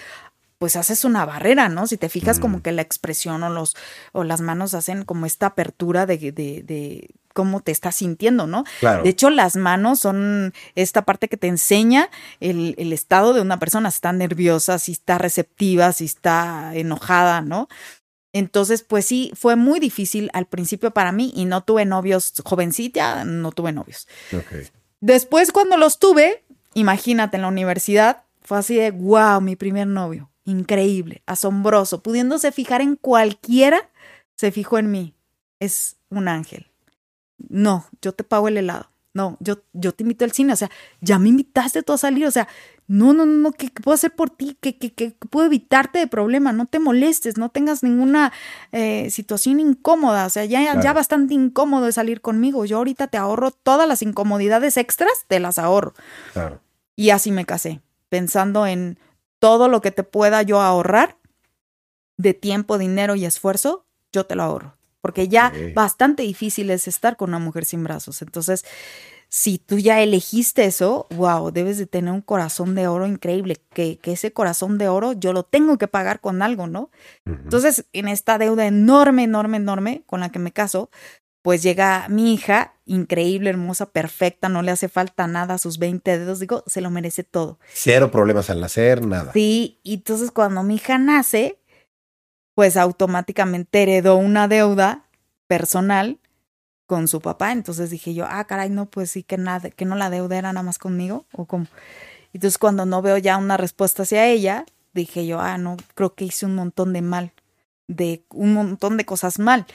pues 0.59 0.77
haces 0.77 1.05
una 1.05 1.25
barrera, 1.25 1.69
¿no? 1.69 1.87
Si 1.87 1.97
te 1.97 2.09
fijas 2.09 2.39
Mm. 2.39 2.43
como 2.43 2.63
que 2.63 2.73
la 2.73 2.83
expresión 2.83 3.43
o 3.43 3.49
los 3.51 3.77
o 4.13 4.25
las 4.25 4.41
manos 4.41 4.75
hacen 4.75 5.05
como 5.05 5.25
esta 5.27 5.47
apertura 5.47 6.05
de, 6.07 6.19
de, 6.19 6.63
de 6.63 7.11
cómo 7.33 7.61
te 7.61 7.71
estás 7.71 7.95
sintiendo, 7.97 8.47
¿no? 8.49 8.65
Claro. 8.81 9.05
De 9.05 9.11
hecho, 9.11 9.31
las 9.31 9.55
manos 9.55 10.01
son 10.01 10.53
esta 10.75 11.03
parte 11.03 11.29
que 11.29 11.37
te 11.37 11.47
enseña 11.47 12.11
el, 12.41 12.75
el 12.79 12.93
estado 12.93 13.33
de 13.33 13.41
una 13.41 13.61
persona, 13.61 13.91
si 13.93 13.97
está 13.97 14.13
nerviosa, 14.13 14.79
si 14.81 14.93
está 14.93 15.19
receptiva, 15.19 15.93
si 15.93 16.05
está 16.07 16.75
enojada, 16.75 17.41
¿no? 17.41 17.69
Entonces, 18.33 18.83
pues 18.83 19.07
sí, 19.07 19.33
fue 19.35 19.57
muy 19.57 19.81
difícil 19.81 20.31
al 20.35 20.47
principio 20.47 20.91
para 20.91 21.13
mí 21.13 21.33
y 21.35 21.45
no 21.45 21.63
tuve 21.63 21.85
novios 21.85 22.35
jovencita, 22.45 23.25
no 23.25 23.53
tuve 23.53 23.73
novios. 23.73 24.07
Ok. 24.37 24.69
Después, 25.01 25.51
cuando 25.53 25.77
los 25.77 25.99
tuve, 25.99 26.45
imagínate, 26.75 27.37
en 27.37 27.43
la 27.43 27.49
universidad, 27.49 28.25
fue 28.43 28.59
así 28.59 28.75
de, 28.77 28.91
wow, 28.91 29.41
mi 29.41 29.57
primer 29.57 29.87
novio, 29.87 30.31
increíble, 30.49 31.23
asombroso, 31.27 32.03
pudiéndose 32.03 32.53
fijar 32.53 32.81
en 32.81 32.97
cualquiera, 32.97 33.91
se 34.35 34.51
fijó 34.51 34.79
en 34.79 34.91
mí. 34.91 35.15
Es 35.61 35.97
un 36.09 36.27
ángel. 36.29 36.67
No, 37.37 37.87
yo 38.01 38.13
te 38.13 38.25
pago 38.25 38.49
el 38.49 38.57
helado. 38.57 38.91
No, 39.13 39.37
yo, 39.41 39.63
yo 39.73 39.93
te 39.93 40.05
invito 40.05 40.25
al 40.25 40.33
cine. 40.33 40.53
O 40.53 40.57
sea, 40.57 40.71
ya 41.01 41.19
me 41.19 41.29
invitaste 41.29 41.83
tú 41.83 41.93
a 41.93 41.99
salir. 41.99 42.25
O 42.27 42.31
sea, 42.31 42.49
no, 42.87 43.13
no, 43.13 43.27
no, 43.27 43.53
¿qué, 43.53 43.69
qué 43.69 43.83
puedo 43.83 43.95
hacer 43.95 44.15
por 44.15 44.31
ti? 44.31 44.57
¿Qué, 44.61 44.79
qué, 44.79 44.93
qué 44.93 45.11
puedo 45.29 45.47
evitarte 45.47 45.99
de 45.99 46.07
problema? 46.07 46.53
No 46.53 46.67
te 46.67 46.79
molestes, 46.79 47.37
no 47.37 47.51
tengas 47.51 47.83
ninguna 47.83 48.33
eh, 48.73 49.11
situación 49.11 49.61
incómoda. 49.61 50.25
O 50.25 50.31
sea, 50.31 50.45
ya, 50.45 50.81
ya 50.81 50.93
bastante 50.93 51.35
incómodo 51.35 51.89
es 51.89 51.97
salir 51.97 52.21
conmigo. 52.21 52.65
Yo 52.65 52.79
ahorita 52.79 53.09
te 53.09 53.19
ahorro 53.19 53.51
todas 53.51 53.89
las 53.89 54.03
incomodidades 54.03 54.77
extras, 54.77 55.13
te 55.27 55.41
las 55.41 55.59
ahorro. 55.59 55.95
Claro. 56.33 56.61
Y 56.97 57.11
así 57.11 57.33
me 57.33 57.45
casé, 57.45 57.81
pensando 58.09 58.67
en 58.67 58.99
todo 59.39 59.69
lo 59.69 59.81
que 59.81 59.91
te 59.91 60.03
pueda 60.03 60.43
yo 60.43 60.61
ahorrar 60.61 61.17
de 62.17 62.35
tiempo, 62.35 62.79
dinero 62.79 63.15
y 63.15 63.25
esfuerzo, 63.25 63.87
yo 64.13 64.27
te 64.27 64.35
lo 64.35 64.43
ahorro. 64.43 64.77
Porque 65.01 65.29
ya 65.29 65.53
bastante 65.75 66.25
difícil 66.25 66.71
es 66.71 66.89
estar 66.89 67.17
con 67.17 67.31
una 67.31 67.39
mujer 67.39 67.65
sin 67.65 67.85
brazos. 67.85 68.21
Entonces, 68.21 68.65
si 69.29 69.59
tú 69.59 69.79
ya 69.79 70.03
elegiste 70.03 70.65
eso, 70.65 71.07
wow, 71.11 71.53
debes 71.53 71.79
de 71.79 71.87
tener 71.87 72.13
un 72.13 72.21
corazón 72.21 72.75
de 72.75 72.89
oro 72.89 73.07
increíble. 73.07 73.59
Que, 73.73 73.99
que 73.99 74.13
ese 74.13 74.33
corazón 74.33 74.77
de 74.77 74.89
oro 74.89 75.13
yo 75.13 75.33
lo 75.33 75.45
tengo 75.45 75.79
que 75.79 75.87
pagar 75.87 76.21
con 76.21 76.43
algo, 76.43 76.67
¿no? 76.67 76.91
Entonces, 77.25 77.87
en 77.93 78.09
esta 78.09 78.39
deuda 78.39 78.67
enorme, 78.67 79.23
enorme, 79.23 79.59
enorme 79.59 80.03
con 80.07 80.21
la 80.21 80.31
que 80.31 80.41
me 80.41 80.53
caso, 80.53 80.91
pues 81.49 81.63
llega 81.63 82.07
mi 82.11 82.35
hija, 82.35 82.75
increíble, 82.85 83.49
hermosa, 83.49 83.87
perfecta, 83.87 84.51
no 84.51 84.61
le 84.61 84.71
hace 84.71 84.91
falta 84.91 85.27
nada 85.27 85.55
a 85.55 85.59
sus 85.59 85.79
20 85.79 86.19
dedos, 86.19 86.41
digo, 86.41 86.63
se 86.67 86.83
lo 86.83 86.91
merece 86.91 87.25
todo. 87.25 87.59
Cero 87.73 88.11
problemas 88.11 88.51
al 88.51 88.61
nacer, 88.61 89.07
nada. 89.07 89.33
Sí, 89.33 89.81
y 89.83 89.95
entonces 89.95 90.31
cuando 90.31 90.63
mi 90.63 90.75
hija 90.75 90.99
nace, 90.99 91.59
pues 92.55 92.77
automáticamente 92.77 93.83
heredó 93.83 94.17
una 94.17 94.47
deuda 94.47 95.07
personal 95.47 96.21
con 96.85 97.09
su 97.09 97.23
papá. 97.23 97.53
Entonces 97.53 97.89
dije 97.89 98.13
yo, 98.13 98.27
ah, 98.29 98.45
caray, 98.45 98.69
no, 98.69 98.85
pues 98.85 99.11
sí 99.13 99.23
que 99.23 99.39
nada, 99.39 99.71
que 99.71 99.87
no 99.87 99.97
la 99.97 100.11
deuda 100.11 100.37
era 100.37 100.53
nada 100.53 100.63
más 100.63 100.79
conmigo 100.79 101.25
o 101.33 101.47
como. 101.47 101.65
Entonces 102.35 102.59
cuando 102.59 102.85
no 102.85 103.01
veo 103.01 103.17
ya 103.17 103.39
una 103.39 103.57
respuesta 103.57 104.03
hacia 104.03 104.27
ella, 104.27 104.67
dije 104.93 105.27
yo, 105.27 105.41
ah, 105.41 105.57
no, 105.57 105.79
creo 105.95 106.15
que 106.15 106.27
hice 106.27 106.45
un 106.45 106.57
montón 106.57 106.93
de 106.93 107.01
mal, 107.01 107.33
de 107.89 108.23
un 108.31 108.53
montón 108.53 108.97
de 108.99 109.05
cosas 109.07 109.39
mal. 109.39 109.67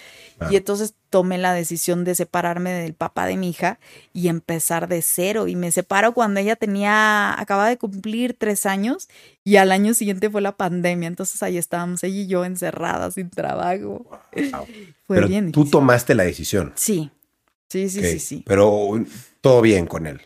Y 0.52 0.56
entonces 0.56 0.94
tomé 1.10 1.38
la 1.38 1.54
decisión 1.54 2.04
de 2.04 2.16
separarme 2.16 2.72
del 2.72 2.94
papá 2.94 3.26
de 3.26 3.38
mi 3.38 3.50
hija 3.50 3.80
y 4.14 4.28
empezar 4.28 4.88
de 4.88 5.02
cero. 5.02 5.48
Y 5.48 5.56
me 5.56 5.72
separo 5.72 6.14
cuando 6.14 6.40
ella 6.40 6.56
tenía, 6.56 7.40
acaba 7.40 7.68
de 7.68 7.78
cumplir 7.78 8.36
tres 8.38 8.66
años 8.66 9.10
y 9.44 9.56
al 9.58 9.72
año 9.72 9.94
siguiente 9.94 10.30
fue 10.30 10.42
la 10.42 10.56
pandemia. 10.58 11.08
Entonces 11.08 11.42
ahí 11.44 11.58
estábamos 11.58 12.04
ella 12.04 12.22
y 12.22 12.28
yo 12.28 12.46
encerradas 12.46 13.16
sin 13.16 13.30
trabajo. 13.30 14.06
Wow. 14.32 14.66
Fue 15.06 15.18
Pero 15.18 15.28
bien. 15.28 15.52
tú 15.52 15.62
difícil. 15.62 15.72
tomaste 15.72 16.16
la 16.16 16.24
decisión. 16.24 16.72
Sí, 16.76 17.12
sí, 17.70 17.90
sí, 17.90 18.02
sí, 18.04 18.20
sí. 18.20 18.44
Pero 18.46 19.04
todo 19.42 19.62
bien 19.62 19.86
con 19.86 20.08
él. 20.08 20.22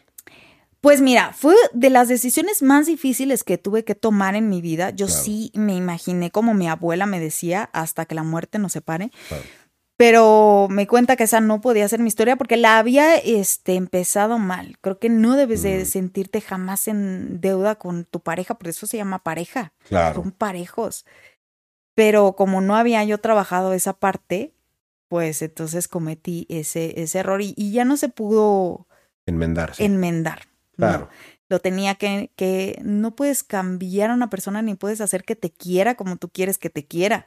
Pues 0.82 1.01
mira, 1.01 1.34
fue 1.34 1.55
de 1.73 1.89
las 1.89 2.07
decisiones 2.07 2.61
más 2.61 2.86
difíciles 2.86 3.43
que 3.43 3.57
tuve 3.57 3.84
que 3.84 3.95
tomar 3.95 4.36
en 4.36 4.47
mi 4.49 4.61
vida. 4.61 4.91
Yo 4.91 5.07
Claro. 5.07 5.21
sí 5.23 5.51
me 5.55 5.75
imaginé 5.75 6.30
como 6.32 6.53
mi 6.53 6.67
abuela 6.69 7.05
me 7.05 7.19
decía, 7.19 7.69
hasta 7.73 8.05
que 8.05 8.15
la 8.15 8.23
muerte 8.23 8.59
nos 8.59 8.73
separe. 8.73 9.11
Claro. 9.28 9.43
Pero 9.99 10.67
me 10.69 10.86
cuenta 10.86 11.15
que 11.15 11.23
esa 11.23 11.41
no 11.41 11.59
podía 11.59 11.88
ser 11.89 11.99
mi 11.99 12.07
historia 12.07 12.36
porque 12.36 12.55
la 12.55 12.78
había 12.78 13.15
este, 13.15 13.73
empezado 13.73 14.38
mal. 14.38 14.78
Creo 14.82 14.99
que 14.99 15.09
no 15.09 15.36
debes 15.36 15.63
de 15.63 15.84
sentirte 15.86 16.39
jamás 16.39 16.88
en 16.88 17.41
deuda 17.41 17.75
con 17.75 18.05
tu 18.05 18.19
pareja, 18.19 18.53
por 18.59 18.67
eso 18.67 18.86
se 18.86 18.97
llama 18.97 19.23
pareja. 19.23 19.73
Claro. 19.89 20.21
Son 20.21 20.32
parejos. 20.32 21.03
Pero 21.95 22.34
como 22.36 22.61
no 22.61 22.75
había 22.75 23.03
yo 23.05 23.17
trabajado 23.17 23.73
esa 23.73 23.93
parte, 23.93 24.53
pues 25.07 25.41
entonces 25.41 25.88
cometí 25.88 26.45
ese, 26.47 27.01
ese 27.01 27.17
error 27.17 27.41
y, 27.41 27.55
y 27.57 27.71
ya 27.71 27.84
no 27.84 27.97
se 27.97 28.09
pudo 28.09 28.86
Enmendarse. 29.25 29.84
enmendar. 29.84 30.41
¿No? 30.78 30.88
Claro. 30.88 31.09
Lo 31.49 31.59
tenía 31.59 31.95
que, 31.95 32.32
que 32.36 32.80
no 32.84 33.15
puedes 33.15 33.43
cambiar 33.43 34.09
a 34.11 34.13
una 34.13 34.30
persona 34.30 34.61
ni 34.61 34.75
puedes 34.75 35.01
hacer 35.01 35.23
que 35.23 35.36
te 35.36 35.51
quiera 35.51 35.95
como 35.95 36.17
tú 36.17 36.30
quieres 36.30 36.57
que 36.57 36.69
te 36.69 36.86
quiera. 36.86 37.25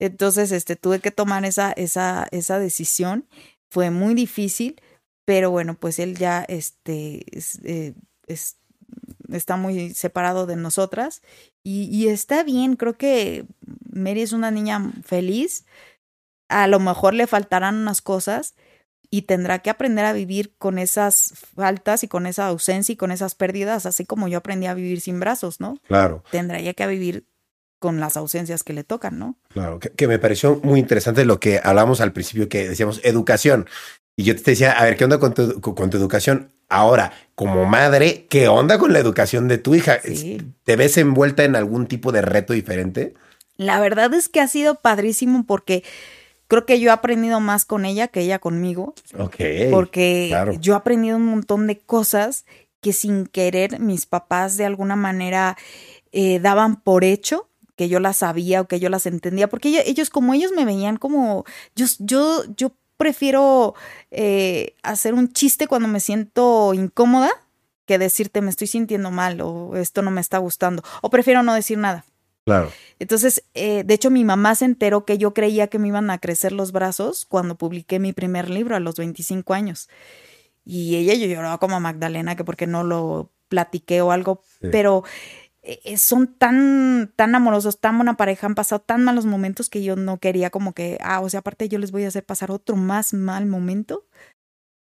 Entonces, 0.00 0.52
este, 0.52 0.76
tuve 0.76 1.00
que 1.00 1.10
tomar 1.10 1.44
esa, 1.44 1.72
esa, 1.72 2.28
esa 2.32 2.58
decisión. 2.58 3.28
Fue 3.70 3.90
muy 3.90 4.14
difícil, 4.14 4.80
pero 5.24 5.50
bueno, 5.50 5.74
pues 5.78 5.98
él 5.98 6.16
ya, 6.16 6.44
este, 6.48 7.24
es, 7.36 7.60
eh, 7.64 7.94
es- 8.26 8.58
está 9.32 9.56
muy 9.56 9.94
separado 9.94 10.46
de 10.46 10.56
nosotras 10.56 11.22
y, 11.64 11.84
y 11.94 12.08
está 12.08 12.42
bien. 12.44 12.76
Creo 12.76 12.96
que 12.98 13.46
Mary 13.92 14.22
es 14.22 14.32
una 14.32 14.50
niña 14.50 14.92
feliz. 15.04 15.66
A 16.48 16.66
lo 16.68 16.80
mejor 16.80 17.14
le 17.14 17.26
faltarán 17.26 17.76
unas 17.76 18.02
cosas, 18.02 18.54
y 19.14 19.22
tendrá 19.22 19.60
que 19.60 19.70
aprender 19.70 20.04
a 20.06 20.12
vivir 20.12 20.56
con 20.58 20.76
esas 20.76 21.34
faltas 21.54 22.02
y 22.02 22.08
con 22.08 22.26
esa 22.26 22.48
ausencia 22.48 22.94
y 22.94 22.96
con 22.96 23.12
esas 23.12 23.36
pérdidas, 23.36 23.86
así 23.86 24.04
como 24.04 24.26
yo 24.26 24.38
aprendí 24.38 24.66
a 24.66 24.74
vivir 24.74 25.00
sin 25.00 25.20
brazos, 25.20 25.60
¿no? 25.60 25.78
Claro. 25.86 26.24
Tendría 26.32 26.74
que 26.74 26.84
vivir 26.88 27.24
con 27.78 28.00
las 28.00 28.16
ausencias 28.16 28.64
que 28.64 28.72
le 28.72 28.82
tocan, 28.82 29.20
¿no? 29.20 29.38
Claro, 29.50 29.78
que, 29.78 29.90
que 29.90 30.08
me 30.08 30.18
pareció 30.18 30.60
muy 30.64 30.80
interesante 30.80 31.24
lo 31.24 31.38
que 31.38 31.60
hablamos 31.62 32.00
al 32.00 32.12
principio, 32.12 32.48
que 32.48 32.68
decíamos 32.68 33.00
educación. 33.04 33.68
Y 34.16 34.24
yo 34.24 34.34
te 34.34 34.50
decía, 34.50 34.72
a 34.72 34.82
ver, 34.82 34.96
¿qué 34.96 35.04
onda 35.04 35.20
con 35.20 35.32
tu, 35.32 35.60
con 35.60 35.90
tu 35.90 35.96
educación? 35.96 36.50
Ahora, 36.68 37.12
como 37.36 37.66
madre, 37.66 38.26
¿qué 38.28 38.48
onda 38.48 38.78
con 38.80 38.92
la 38.92 38.98
educación 38.98 39.46
de 39.46 39.58
tu 39.58 39.76
hija? 39.76 40.00
Sí. 40.02 40.42
¿Te 40.64 40.74
ves 40.74 40.98
envuelta 40.98 41.44
en 41.44 41.54
algún 41.54 41.86
tipo 41.86 42.10
de 42.10 42.22
reto 42.22 42.52
diferente? 42.52 43.14
La 43.56 43.78
verdad 43.78 44.12
es 44.12 44.28
que 44.28 44.40
ha 44.40 44.48
sido 44.48 44.74
padrísimo 44.74 45.44
porque 45.46 45.84
creo 46.48 46.66
que 46.66 46.80
yo 46.80 46.90
he 46.90 46.92
aprendido 46.92 47.40
más 47.40 47.64
con 47.64 47.84
ella 47.84 48.08
que 48.08 48.20
ella 48.20 48.38
conmigo, 48.38 48.94
Ok. 49.18 49.36
porque 49.70 50.26
claro. 50.28 50.52
yo 50.60 50.74
he 50.74 50.76
aprendido 50.76 51.16
un 51.16 51.26
montón 51.26 51.66
de 51.66 51.78
cosas 51.78 52.44
que 52.80 52.92
sin 52.92 53.26
querer 53.26 53.80
mis 53.80 54.06
papás 54.06 54.56
de 54.56 54.64
alguna 54.66 54.96
manera 54.96 55.56
eh, 56.12 56.38
daban 56.40 56.76
por 56.76 57.02
hecho 57.04 57.48
que 57.76 57.88
yo 57.88 57.98
las 57.98 58.18
sabía 58.18 58.60
o 58.60 58.68
que 58.68 58.78
yo 58.78 58.88
las 58.88 59.06
entendía, 59.06 59.48
porque 59.48 59.82
ellos 59.86 60.10
como 60.10 60.32
ellos 60.34 60.52
me 60.52 60.64
veían 60.64 60.96
como 60.96 61.44
yo 61.74 61.86
yo 61.98 62.44
yo 62.56 62.72
prefiero 62.96 63.74
eh, 64.10 64.74
hacer 64.82 65.14
un 65.14 65.32
chiste 65.32 65.66
cuando 65.66 65.88
me 65.88 65.98
siento 66.00 66.72
incómoda 66.74 67.30
que 67.86 67.98
decirte 67.98 68.40
me 68.40 68.50
estoy 68.50 68.66
sintiendo 68.68 69.10
mal 69.10 69.40
o 69.40 69.76
esto 69.76 70.02
no 70.02 70.10
me 70.10 70.20
está 70.20 70.38
gustando 70.38 70.82
o 71.02 71.10
prefiero 71.10 71.42
no 71.42 71.52
decir 71.54 71.78
nada. 71.78 72.04
Claro. 72.44 72.70
Entonces, 72.98 73.44
eh, 73.54 73.84
de 73.84 73.94
hecho, 73.94 74.10
mi 74.10 74.24
mamá 74.24 74.54
se 74.54 74.66
enteró 74.66 75.04
que 75.04 75.18
yo 75.18 75.32
creía 75.34 75.68
que 75.68 75.78
me 75.78 75.88
iban 75.88 76.10
a 76.10 76.18
crecer 76.18 76.52
los 76.52 76.72
brazos 76.72 77.24
cuando 77.24 77.56
publiqué 77.56 77.98
mi 77.98 78.12
primer 78.12 78.50
libro 78.50 78.76
a 78.76 78.80
los 78.80 78.96
25 78.96 79.54
años. 79.54 79.88
Y 80.64 80.96
ella 80.96 81.14
yo 81.14 81.26
lloraba 81.26 81.58
como 81.58 81.80
Magdalena, 81.80 82.36
que 82.36 82.44
porque 82.44 82.66
no 82.66 82.84
lo 82.84 83.30
platiqué 83.48 84.00
o 84.02 84.10
algo, 84.12 84.42
Sí. 84.60 84.68
pero 84.70 85.04
eh, 85.62 85.96
son 85.96 86.26
tan, 86.34 87.12
tan 87.16 87.34
amorosos, 87.34 87.80
tan 87.80 87.96
buena 87.96 88.16
pareja, 88.16 88.46
han 88.46 88.54
pasado 88.54 88.80
tan 88.82 89.02
malos 89.04 89.24
momentos 89.24 89.70
que 89.70 89.82
yo 89.82 89.96
no 89.96 90.18
quería 90.18 90.50
como 90.50 90.74
que, 90.74 90.98
ah, 91.02 91.20
o 91.20 91.28
sea, 91.30 91.40
aparte 91.40 91.68
yo 91.68 91.78
les 91.78 91.90
voy 91.90 92.04
a 92.04 92.08
hacer 92.08 92.24
pasar 92.24 92.50
otro 92.50 92.76
más 92.76 93.14
mal 93.14 93.46
momento. 93.46 94.06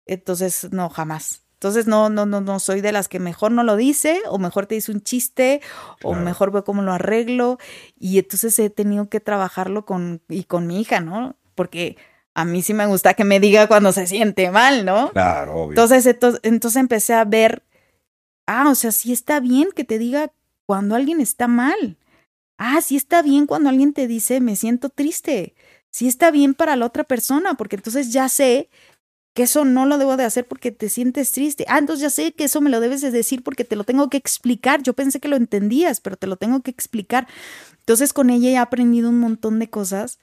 Entonces, 0.07 0.69
no, 0.73 0.89
jamás. 0.89 1.43
Entonces, 1.63 1.87
no, 1.87 2.09
no, 2.09 2.27
no, 2.27 2.41
no 2.41 2.59
soy 2.59 2.81
de 2.81 2.91
las 2.91 3.07
que 3.07 3.21
mejor 3.21 3.53
no 3.53 3.63
lo 3.63 3.77
dice, 3.77 4.21
o 4.29 4.41
mejor 4.41 4.67
te 4.67 4.75
dice 4.75 4.91
un 4.91 5.01
chiste, 5.01 5.61
o 6.03 6.13
mejor 6.13 6.51
veo 6.51 6.65
cómo 6.65 6.83
lo 6.83 6.93
arreglo. 6.93 7.59
Y 7.97 8.19
entonces 8.19 8.59
he 8.59 8.69
tenido 8.69 9.09
que 9.09 9.21
trabajarlo 9.21 9.87
con, 9.87 10.21
y 10.29 10.43
con 10.43 10.67
mi 10.67 10.81
hija, 10.81 10.99
¿no? 10.99 11.37
Porque 11.55 11.97
a 12.35 12.45
mí 12.45 12.63
sí 12.63 12.75
me 12.75 12.87
gusta 12.87 13.15
que 13.15 13.23
me 13.23 13.39
diga 13.39 13.69
cuando 13.69 13.93
se 13.93 14.09
siente 14.09 14.51
mal, 14.51 14.85
¿no? 14.85 15.13
Claro, 15.13 15.55
obvio. 15.55 15.69
Entonces, 15.69 16.05
entonces, 16.05 16.41
entonces 16.43 16.81
empecé 16.81 17.15
a 17.15 17.25
ver, 17.25 17.63
ah, 18.49 18.69
o 18.69 18.75
sea, 18.75 18.91
sí 18.91 19.13
está 19.13 19.39
bien 19.39 19.69
que 19.73 19.85
te 19.85 20.01
diga 20.01 20.33
cuando 20.67 20.97
alguien 20.97 21.21
está 21.21 21.47
mal. 21.47 21.97
Ah, 22.59 22.81
sí 22.81 22.97
está 22.97 23.23
bien 23.23 23.47
cuando 23.47 23.69
alguien 23.69 23.93
te 23.93 24.09
dice, 24.09 24.41
me 24.41 24.57
siento 24.57 24.89
triste. 24.89 25.55
Sí 25.93 26.09
está 26.09 26.33
bien 26.33 26.55
para 26.55 26.75
la 26.75 26.87
otra 26.87 27.05
persona, 27.05 27.55
porque 27.55 27.77
entonces 27.77 28.13
ya 28.13 28.29
sé 28.29 28.69
que 29.35 29.45
eso 29.45 29.65
no 29.65 29.87
lo 29.87 29.99
debo 29.99 30.17
de 30.17 30.25
hacer 30.25 30.47
porque 30.47 30.73
te 30.73 30.89
sientes 30.91 31.33
triste. 31.33 31.65
Ah, 31.69 31.79
entonces 31.79 32.03
ya 32.03 32.11
sé 32.11 32.33
que 32.33 32.45
eso 32.45 32.61
me 32.61 32.71
lo 32.71 32.81
debes 32.81 33.01
de 33.01 33.11
decir 33.11 33.43
porque 33.43 33.65
te 33.65 33.77
lo 33.77 33.85
tengo 33.85 34.11
que 34.11 34.19
explicar. 34.19 34.83
Yo 34.83 34.93
pensé 34.95 35.21
que 35.21 35.29
lo 35.29 35.37
entendías, 35.37 36.01
pero 36.01 36.17
te 36.17 36.27
lo 36.27 36.37
tengo 36.37 36.61
que 36.63 36.71
explicar. 36.71 37.27
Entonces 37.81 38.13
con 38.13 38.31
ella 38.31 38.51
he 38.51 38.57
aprendido 38.59 39.11
un 39.11 39.21
montón 39.21 39.59
de 39.59 39.71
cosas 39.71 40.21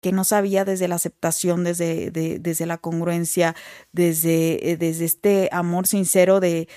que 0.00 0.12
no 0.12 0.24
sabía 0.24 0.64
desde 0.64 0.88
la 0.88 0.96
aceptación, 0.96 1.64
desde, 1.64 2.10
de- 2.10 2.38
desde 2.40 2.66
la 2.66 2.78
congruencia, 2.78 3.54
desde, 3.92 4.72
eh, 4.72 4.76
desde 4.76 5.04
este 5.04 5.48
amor 5.52 5.86
sincero 5.86 6.40
de 6.40 6.68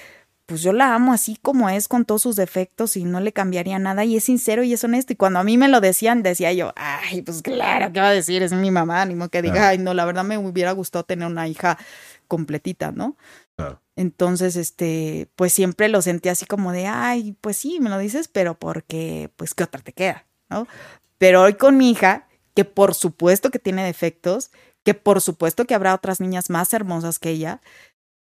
pues 0.45 0.61
yo 0.61 0.73
la 0.73 0.93
amo 0.93 1.13
así 1.13 1.37
como 1.41 1.69
es, 1.69 1.87
con 1.87 2.05
todos 2.05 2.21
sus 2.21 2.35
defectos 2.35 2.97
y 2.97 3.03
no 3.03 3.19
le 3.19 3.33
cambiaría 3.33 3.79
nada. 3.79 4.05
Y 4.05 4.17
es 4.17 4.23
sincero 4.25 4.63
y 4.63 4.73
es 4.73 4.83
honesto. 4.83 5.13
Y 5.13 5.15
cuando 5.15 5.39
a 5.39 5.43
mí 5.43 5.57
me 5.57 5.67
lo 5.67 5.81
decían, 5.81 6.23
decía 6.23 6.53
yo, 6.53 6.73
ay, 6.75 7.21
pues 7.23 7.41
claro, 7.41 7.91
¿qué 7.91 7.99
va 7.99 8.09
a 8.09 8.13
decir? 8.13 8.43
Es 8.43 8.53
mi 8.53 8.71
mamá, 8.71 9.05
ni 9.05 9.15
modo 9.15 9.29
que 9.29 9.41
diga, 9.41 9.69
ay, 9.69 9.77
no, 9.77 9.93
la 9.93 10.05
verdad 10.05 10.23
me 10.23 10.37
hubiera 10.37 10.71
gustado 10.71 11.03
tener 11.03 11.27
una 11.27 11.47
hija 11.47 11.77
completita, 12.27 12.91
¿no? 12.91 13.15
Entonces, 13.95 14.55
este, 14.55 15.29
pues 15.35 15.53
siempre 15.53 15.87
lo 15.87 16.01
sentí 16.01 16.29
así 16.29 16.45
como 16.45 16.71
de, 16.71 16.87
ay, 16.87 17.37
pues 17.41 17.57
sí, 17.57 17.79
me 17.79 17.89
lo 17.89 17.97
dices, 17.97 18.27
pero 18.27 18.59
porque, 18.59 19.31
pues, 19.37 19.53
¿qué 19.53 19.63
otra 19.63 19.81
te 19.81 19.93
queda? 19.93 20.25
¿No? 20.49 20.67
Pero 21.17 21.41
hoy 21.43 21.53
con 21.53 21.77
mi 21.77 21.91
hija, 21.91 22.27
que 22.53 22.65
por 22.65 22.93
supuesto 22.93 23.51
que 23.51 23.59
tiene 23.59 23.83
defectos, 23.83 24.51
que 24.83 24.93
por 24.93 25.21
supuesto 25.21 25.65
que 25.65 25.73
habrá 25.73 25.95
otras 25.95 26.19
niñas 26.19 26.49
más 26.49 26.73
hermosas 26.73 27.19
que 27.19 27.29
ella, 27.31 27.61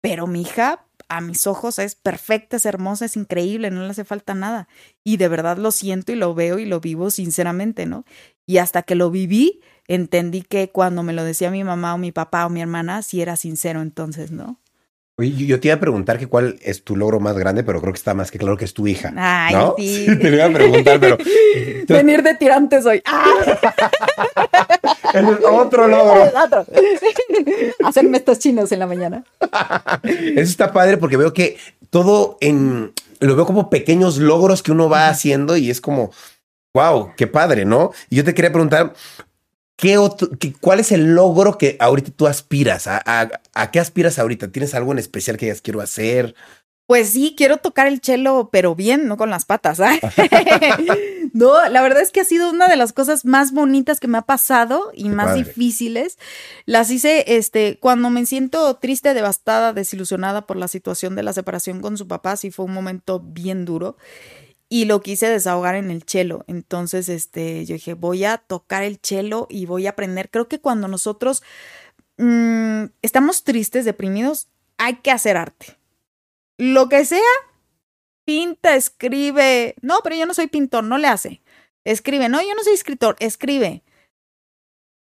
pero 0.00 0.26
mi 0.26 0.42
hija, 0.42 0.85
a 1.08 1.20
mis 1.20 1.46
ojos, 1.46 1.78
es 1.78 1.94
perfecta, 1.94 2.56
es 2.56 2.66
hermosa, 2.66 3.04
es 3.04 3.16
increíble, 3.16 3.70
no 3.70 3.82
le 3.84 3.90
hace 3.90 4.04
falta 4.04 4.34
nada. 4.34 4.68
Y 5.04 5.16
de 5.18 5.28
verdad 5.28 5.56
lo 5.58 5.70
siento 5.70 6.12
y 6.12 6.16
lo 6.16 6.34
veo 6.34 6.58
y 6.58 6.64
lo 6.64 6.80
vivo 6.80 7.10
sinceramente, 7.10 7.86
¿no? 7.86 8.04
Y 8.46 8.58
hasta 8.58 8.82
que 8.82 8.94
lo 8.94 9.10
viví, 9.10 9.60
entendí 9.88 10.42
que 10.42 10.70
cuando 10.70 11.02
me 11.02 11.12
lo 11.12 11.22
decía 11.24 11.50
mi 11.50 11.62
mamá 11.64 11.94
o 11.94 11.98
mi 11.98 12.12
papá 12.12 12.46
o 12.46 12.50
mi 12.50 12.60
hermana, 12.60 13.02
sí 13.02 13.20
era 13.22 13.36
sincero 13.36 13.82
entonces, 13.82 14.30
¿no? 14.32 14.60
Oye, 15.18 15.46
yo- 15.46 15.58
te 15.60 15.68
iba 15.68 15.76
a 15.76 15.80
preguntar 15.80 16.18
que 16.18 16.26
cuál 16.26 16.58
es 16.60 16.84
tu 16.84 16.94
logro 16.94 17.20
más 17.20 17.38
grande, 17.38 17.64
pero 17.64 17.80
creo 17.80 17.92
que 17.92 17.96
está 17.98 18.12
más 18.12 18.30
que 18.30 18.38
claro 18.38 18.56
que 18.58 18.66
es 18.66 18.74
tu 18.74 18.86
hija. 18.86 19.14
Ay, 19.16 19.54
¿no? 19.54 19.74
sí. 19.78 20.04
te 20.20 20.30
lo 20.30 20.36
iba 20.36 20.44
a 20.44 20.50
preguntar, 20.52 21.00
pero 21.00 21.16
Venir 21.88 22.22
de 22.22 22.34
tirantes 22.34 22.84
hoy. 22.84 23.00
¡Ah! 23.06 23.24
es 25.18 25.44
otro 25.44 25.88
logro. 25.88 26.24
Otro. 26.44 26.66
Hacerme 27.84 28.18
estos 28.18 28.38
chinos 28.38 28.70
en 28.72 28.78
la 28.80 28.86
mañana. 28.86 29.24
Eso 30.02 30.40
está 30.50 30.72
padre 30.72 30.96
porque 30.96 31.16
veo 31.16 31.32
que 31.32 31.56
todo 31.90 32.36
en 32.40 32.92
lo 33.20 33.34
veo 33.36 33.46
como 33.46 33.70
pequeños 33.70 34.18
logros 34.18 34.62
que 34.62 34.72
uno 34.72 34.88
va 34.88 35.08
haciendo 35.08 35.56
y 35.56 35.70
es 35.70 35.80
como 35.80 36.10
wow, 36.74 37.12
qué 37.16 37.26
padre, 37.26 37.64
¿no? 37.64 37.92
Y 38.10 38.16
yo 38.16 38.24
te 38.24 38.34
quería 38.34 38.52
preguntar 38.52 38.92
¿Qué 39.78 39.98
otro, 39.98 40.28
qué- 40.40 40.54
¿Cuál 40.58 40.80
es 40.80 40.90
el 40.90 41.14
logro 41.14 41.58
que 41.58 41.76
ahorita 41.80 42.10
tú 42.16 42.26
aspiras? 42.26 42.86
¿A, 42.86 42.96
a, 43.04 43.28
a 43.54 43.70
qué 43.70 43.78
aspiras 43.78 44.18
ahorita? 44.18 44.48
¿Tienes 44.48 44.74
algo 44.74 44.90
en 44.92 44.98
especial 44.98 45.36
que 45.36 45.46
digas 45.46 45.60
quiero 45.60 45.82
hacer? 45.82 46.34
Pues 46.86 47.10
sí, 47.10 47.34
quiero 47.36 47.58
tocar 47.58 47.86
el 47.86 48.00
chelo, 48.00 48.48
pero 48.50 48.74
bien, 48.74 49.06
no 49.06 49.16
con 49.18 49.28
las 49.28 49.44
patas. 49.44 49.80
¿ah? 49.80 49.92
no, 51.36 51.68
la 51.68 51.82
verdad 51.82 52.02
es 52.02 52.12
que 52.12 52.20
ha 52.20 52.24
sido 52.24 52.48
una 52.50 52.66
de 52.66 52.76
las 52.76 52.92
cosas 52.94 53.26
más 53.26 53.52
bonitas 53.52 54.00
que 54.00 54.08
me 54.08 54.16
ha 54.18 54.22
pasado 54.22 54.90
y 54.94 55.02
Qué 55.02 55.08
más 55.10 55.26
padre. 55.26 55.44
difíciles. 55.44 56.18
Las 56.64 56.90
hice 56.90 57.36
este 57.36 57.78
cuando 57.78 58.08
me 58.08 58.24
siento 58.24 58.74
triste, 58.76 59.12
devastada, 59.12 59.74
desilusionada 59.74 60.46
por 60.46 60.56
la 60.56 60.66
situación 60.66 61.14
de 61.14 61.22
la 61.22 61.34
separación 61.34 61.82
con 61.82 61.98
su 61.98 62.08
papá, 62.08 62.36
sí 62.36 62.50
fue 62.50 62.64
un 62.64 62.72
momento 62.72 63.20
bien 63.20 63.66
duro 63.66 63.98
y 64.70 64.86
lo 64.86 65.00
quise 65.02 65.28
desahogar 65.28 65.74
en 65.74 65.90
el 65.90 66.06
chelo. 66.06 66.44
Entonces, 66.48 67.08
este, 67.10 67.66
yo 67.66 67.74
dije, 67.74 67.92
voy 67.94 68.24
a 68.24 68.38
tocar 68.38 68.82
el 68.82 69.00
chelo 69.00 69.46
y 69.50 69.66
voy 69.66 69.86
a 69.86 69.90
aprender. 69.90 70.30
Creo 70.30 70.48
que 70.48 70.60
cuando 70.60 70.88
nosotros 70.88 71.42
mm, 72.16 72.84
estamos 73.02 73.44
tristes, 73.44 73.84
deprimidos, 73.84 74.48
hay 74.78 74.96
que 74.96 75.10
hacer 75.10 75.36
arte. 75.36 75.76
Lo 76.58 76.88
que 76.88 77.04
sea, 77.04 77.20
pinta, 78.26 78.76
escribe. 78.76 79.74
No, 79.80 80.00
pero 80.04 80.16
yo 80.16 80.26
no 80.26 80.34
soy 80.34 80.48
pintor, 80.48 80.84
no 80.84 80.98
le 80.98 81.08
hace. 81.08 81.40
Escribe, 81.84 82.28
no, 82.28 82.42
yo 82.42 82.54
no 82.54 82.62
soy 82.62 82.74
escritor, 82.74 83.16
escribe. 83.20 83.82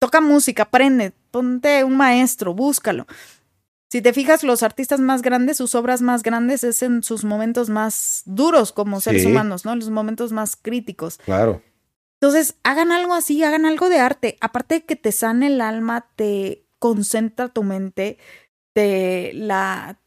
Toca 0.00 0.20
música, 0.20 0.64
aprende, 0.64 1.12
ponte 1.30 1.84
un 1.84 1.96
maestro, 1.96 2.54
búscalo. 2.54 3.06
Si 3.90 4.00
te 4.00 4.12
fijas, 4.14 4.42
los 4.42 4.62
artistas 4.62 5.00
más 5.00 5.20
grandes, 5.22 5.58
sus 5.58 5.74
obras 5.74 6.00
más 6.00 6.22
grandes 6.22 6.64
es 6.64 6.82
en 6.82 7.02
sus 7.02 7.24
momentos 7.24 7.68
más 7.68 8.22
duros 8.24 8.72
como 8.72 9.00
seres 9.00 9.22
Sí. 9.22 9.28
humanos, 9.28 9.64
¿no? 9.66 9.76
Los 9.76 9.90
momentos 9.90 10.32
más 10.32 10.56
críticos. 10.56 11.18
Claro. 11.18 11.62
Entonces, 12.20 12.56
hagan 12.62 12.90
algo 12.90 13.12
así, 13.14 13.44
hagan 13.44 13.66
algo 13.66 13.90
de 13.90 13.98
arte. 13.98 14.38
Aparte 14.40 14.76
de 14.76 14.84
que 14.86 14.96
te 14.96 15.12
sane 15.12 15.48
el 15.48 15.60
alma, 15.60 16.08
te 16.16 16.64
concentra 16.78 17.48
tu 17.48 17.64
mente, 17.64 18.16
te 18.74 19.32
la 19.34 20.00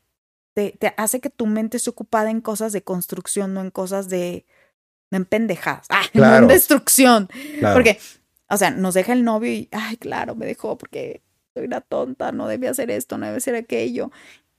te, 0.56 0.72
te 0.80 0.94
hace 0.98 1.20
que 1.20 1.30
tu 1.30 1.46
mente 1.46 1.78
esté 1.78 1.90
ocupada 1.92 2.32
en 2.32 2.42
cosas 2.42 2.72
de 2.74 2.82
construcción, 2.82 3.54
no 3.54 3.62
en 3.62 3.70
cosas 3.70 4.10
de 4.10 4.46
no 5.12 5.18
en 5.18 5.26
pendejadas, 5.26 5.86
ah, 5.92 6.02
no 6.14 6.22
Claro. 6.22 6.38
en 6.44 6.48
destrucción. 6.48 7.30
claro. 7.60 7.76
Porque, 7.76 8.00
o 8.50 8.58
sea, 8.58 8.72
nos 8.72 8.94
deja 8.96 9.14
el 9.14 9.24
novio 9.24 9.52
y, 9.52 9.70
ay, 9.72 9.98
claro, 9.98 10.34
me 10.36 10.46
dejó 10.48 10.78
porque 10.78 11.22
soy 11.54 11.66
una 11.66 11.82
tonta, 11.82 12.32
no 12.32 12.48
debía 12.48 12.72
hacer 12.72 12.90
esto, 12.90 13.18
no 13.18 13.26
debe 13.28 13.38
hacer 13.38 13.56
aquello. 13.56 14.12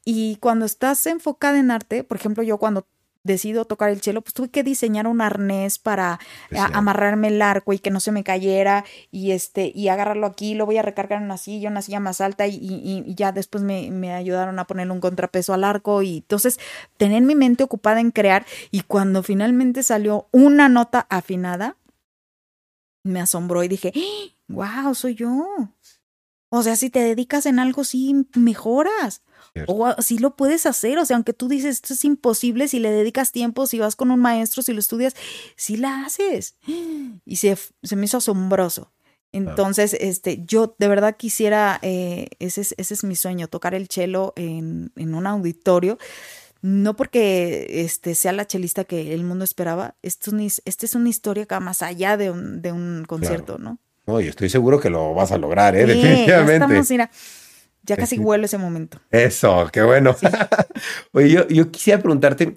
Y 0.05 0.37
cuando 0.37 0.67
estás 0.67 1.05
enfocada 1.07 1.59
en 1.59 1.71
arte, 1.73 2.05
por 2.05 2.17
ejemplo, 2.17 2.43
yo 2.45 2.59
cuando 2.59 2.87
decido 3.27 3.65
tocar 3.65 3.91
el 3.91 4.01
cielo, 4.01 4.23
pues 4.23 4.33
tuve 4.35 4.49
que 4.49 4.63
diseñar 4.63 5.07
un 5.07 5.21
arnés 5.21 5.79
para 5.79 6.13
a- 6.15 6.19
Especial. 6.45 6.71
amarrarme 6.75 7.29
el 7.29 7.43
arco 7.43 7.73
y 7.73 7.79
que 7.79 7.91
no 7.91 8.01
se 8.01 8.13
me 8.13 8.25
cayera 8.25 8.85
y 9.11 9.33
este 9.33 9.71
y 9.75 9.89
agarrarlo 9.89 10.27
aquí, 10.27 10.55
lo 10.55 10.65
voy 10.65 10.79
a 10.79 10.83
recargar 10.83 11.19
en 11.19 11.25
una 11.27 11.37
silla, 11.37 11.69
una 11.69 11.83
silla 11.83 12.01
más 12.01 12.21
alta 12.21 12.47
y, 12.47 12.55
y- 12.57 13.05
y 13.07 13.15
ya 13.15 13.33
después 13.33 13.63
me, 13.65 13.91
me 13.91 14.13
ayudaron 14.15 14.59
a 14.59 14.67
ponerle 14.67 14.93
un 14.93 15.01
contrapeso 15.01 15.53
al 15.53 15.65
arco 15.65 16.01
y 16.03 16.19
entonces 16.19 16.59
tener 16.97 17.23
mi 17.23 17.35
mente 17.35 17.65
ocupada 17.65 18.01
en 18.01 18.11
crear 18.13 18.47
y 18.71 18.81
cuando 18.83 19.23
finalmente 19.23 19.83
salió 19.83 20.29
una 20.33 20.69
nota 20.69 21.07
afinada, 21.11 21.77
me 23.03 23.21
asombró 23.21 23.63
y 23.63 23.69
dije, 23.69 23.93
wow, 24.49 24.95
soy 24.95 25.15
yo. 25.15 25.47
O 26.49 26.63
sea, 26.63 26.77
si 26.77 26.91
te 26.91 27.01
dedicas 27.01 27.47
en 27.47 27.59
algo, 27.59 27.85
sí 27.85 28.27
mejoras. 28.35 29.23
O 29.67 29.95
si 30.01 30.19
lo 30.19 30.37
puedes 30.37 30.67
hacer. 30.67 30.99
O 30.99 31.05
sea, 31.05 31.17
aunque 31.17 31.33
tú 31.33 31.49
dices 31.49 31.77
esto 31.77 31.95
es 31.95 32.05
imposible, 32.05 32.69
si 32.69 32.79
le 32.79 32.91
dedicas 32.91 33.33
tiempo, 33.33 33.67
si 33.67 33.79
vas 33.79 33.97
con 33.97 34.11
un 34.11 34.21
maestro, 34.21 34.63
si 34.63 34.73
lo 34.73 34.81
estudias, 34.81 35.15
sí 35.57 35.77
la 35.77 36.05
haces. 36.05 36.57
Y 37.25 37.37
se, 37.37 37.57
se 37.83 37.97
me 37.97 38.05
hizo 38.05 38.19
asombroso. 38.19 38.93
Entonces, 39.33 39.95
este, 40.01 40.43
yo 40.47 40.77
de 40.79 40.89
verdad 40.89 41.17
quisiera, 41.17 41.79
eh, 41.83 42.29
ese, 42.39 42.63
es, 42.63 42.75
ese 42.79 42.95
es 42.95 43.05
mi 43.05 43.17
sueño, 43.17 43.49
tocar 43.49 43.75
el 43.75 43.89
cello 43.89 44.33
en, 44.37 44.93
en 44.97 45.15
un 45.15 45.27
auditorio. 45.27 45.99
No 46.63 46.97
porque 46.97 47.67
este, 47.85 48.15
sea 48.15 48.33
la 48.33 48.47
chelista 48.47 48.85
que 48.85 49.13
el 49.13 49.25
mundo 49.25 49.45
esperaba, 49.45 49.95
esto 50.03 50.35
es 50.37 50.63
esta 50.65 50.87
es 50.87 50.95
una 50.95 51.09
historia 51.11 51.45
que 51.45 51.55
va 51.55 51.61
más 51.61 51.83
allá 51.83 52.17
de 52.17 52.31
un, 52.31 52.63
de 52.63 52.73
un 52.73 53.05
concierto, 53.07 53.59
¿no? 53.59 53.79
No, 54.07 54.21
yo 54.21 54.31
estoy 54.31 54.49
seguro 54.49 54.81
que 54.81 54.89
lo 54.89 55.15
vas 55.15 55.33
a 55.33 55.39
lograr, 55.39 55.77
¿eh? 55.77 55.83
Sí, 55.83 56.01
ya 56.01 56.09
Definitivamente. 56.09 56.55
estamos, 56.55 56.91
mira, 56.91 57.11
ya 57.87 57.97
casi 57.97 58.17
Sí. 58.17 58.23
huelo 58.23 58.45
ese 58.45 58.59
momento. 58.59 59.01
Eso, 59.11 59.69
qué 59.73 59.83
bueno. 59.83 60.15
Oye, 61.13 61.31
yo, 61.31 61.49
yo 61.49 61.71
quisiera 61.71 62.01
preguntarte, 62.01 62.55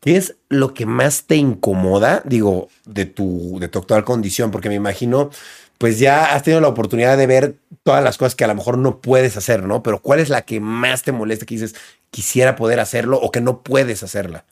¿qué 0.00 0.16
es 0.16 0.36
lo 0.48 0.74
que 0.74 0.86
más 0.86 1.24
te 1.24 1.36
incomoda, 1.36 2.22
digo, 2.24 2.68
de 2.84 3.06
tu, 3.06 3.58
de 3.60 3.68
tu 3.68 3.78
actual 3.78 4.04
condición? 4.04 4.50
Porque 4.50 4.68
me 4.68 4.74
imagino, 4.74 5.30
pues 5.78 5.98
ya 5.98 6.34
has 6.34 6.42
tenido 6.42 6.60
la 6.60 6.68
oportunidad 6.68 7.16
de 7.16 7.26
ver 7.26 7.56
todas 7.82 8.02
las 8.04 8.18
cosas 8.18 8.34
que 8.34 8.44
a 8.44 8.48
lo 8.48 8.54
mejor 8.54 8.78
no 8.78 9.00
puedes 9.00 9.36
hacer, 9.36 9.62
¿no? 9.64 9.82
Pero 9.82 10.02
¿cuál 10.02 10.20
es 10.20 10.28
la 10.28 10.42
que 10.42 10.60
más 10.60 11.02
te 11.02 11.12
molesta 11.12 11.46
que 11.46 11.54
dices, 11.54 11.74
quisiera 12.10 12.56
poder 12.56 12.80
hacerlo 12.80 13.18
o 13.20 13.30
que 13.30 13.40
no 13.40 13.62
puedes 13.62 14.02
hacerla? 14.02 14.44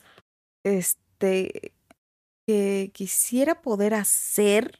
Este, 0.64 1.72
que 2.46 2.90
quisiera 2.92 3.60
poder 3.62 3.94
hacer, 3.94 4.78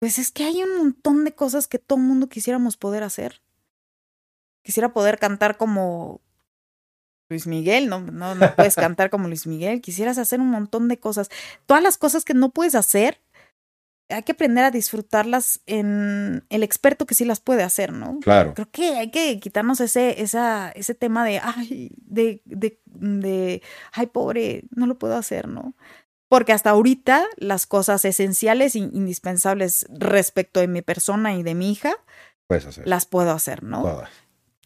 pues 0.00 0.18
es 0.18 0.30
que 0.30 0.44
hay 0.44 0.62
un 0.62 0.76
montón 0.76 1.24
de 1.24 1.32
cosas 1.32 1.68
que 1.68 1.78
todo 1.78 1.98
mundo 1.98 2.28
quisiéramos 2.28 2.76
poder 2.76 3.02
hacer. 3.02 3.42
Quisiera 4.66 4.92
poder 4.92 5.20
cantar 5.20 5.56
como 5.56 6.20
Luis 7.30 7.46
Miguel, 7.46 7.88
no, 7.88 8.00
no, 8.00 8.34
no 8.34 8.54
puedes 8.56 8.74
cantar 8.74 9.10
como 9.10 9.28
Luis 9.28 9.46
Miguel, 9.46 9.80
quisieras 9.80 10.18
hacer 10.18 10.40
un 10.40 10.50
montón 10.50 10.88
de 10.88 10.98
cosas. 10.98 11.30
Todas 11.66 11.84
las 11.84 11.96
cosas 11.98 12.24
que 12.24 12.34
no 12.34 12.50
puedes 12.50 12.74
hacer, 12.74 13.20
hay 14.08 14.24
que 14.24 14.32
aprender 14.32 14.64
a 14.64 14.72
disfrutarlas 14.72 15.60
en 15.66 16.44
el 16.50 16.64
experto 16.64 17.06
que 17.06 17.14
sí 17.14 17.24
las 17.24 17.38
puede 17.38 17.62
hacer, 17.62 17.92
¿no? 17.92 18.18
Claro. 18.18 18.54
Creo 18.54 18.68
que 18.72 18.96
hay 18.96 19.12
que 19.12 19.38
quitarnos 19.38 19.80
ese, 19.80 20.20
esa, 20.20 20.72
ese 20.72 20.96
tema 20.96 21.24
de, 21.24 21.38
ay, 21.40 21.92
de, 21.98 22.42
de, 22.44 22.80
de, 22.86 23.62
ay, 23.92 24.06
pobre, 24.08 24.64
no 24.70 24.88
lo 24.88 24.98
puedo 24.98 25.14
hacer, 25.16 25.46
¿no? 25.46 25.74
Porque 26.28 26.52
hasta 26.52 26.70
ahorita 26.70 27.24
las 27.36 27.68
cosas 27.68 28.04
esenciales 28.04 28.74
e 28.74 28.80
indispensables 28.80 29.86
respecto 29.90 30.58
de 30.58 30.66
mi 30.66 30.82
persona 30.82 31.34
y 31.36 31.44
de 31.44 31.54
mi 31.54 31.70
hija, 31.70 31.94
Puedes 32.48 32.66
hacer. 32.66 32.84
las 32.88 33.06
puedo 33.06 33.30
hacer, 33.30 33.62
¿no? 33.62 33.82
Todas. 33.82 34.10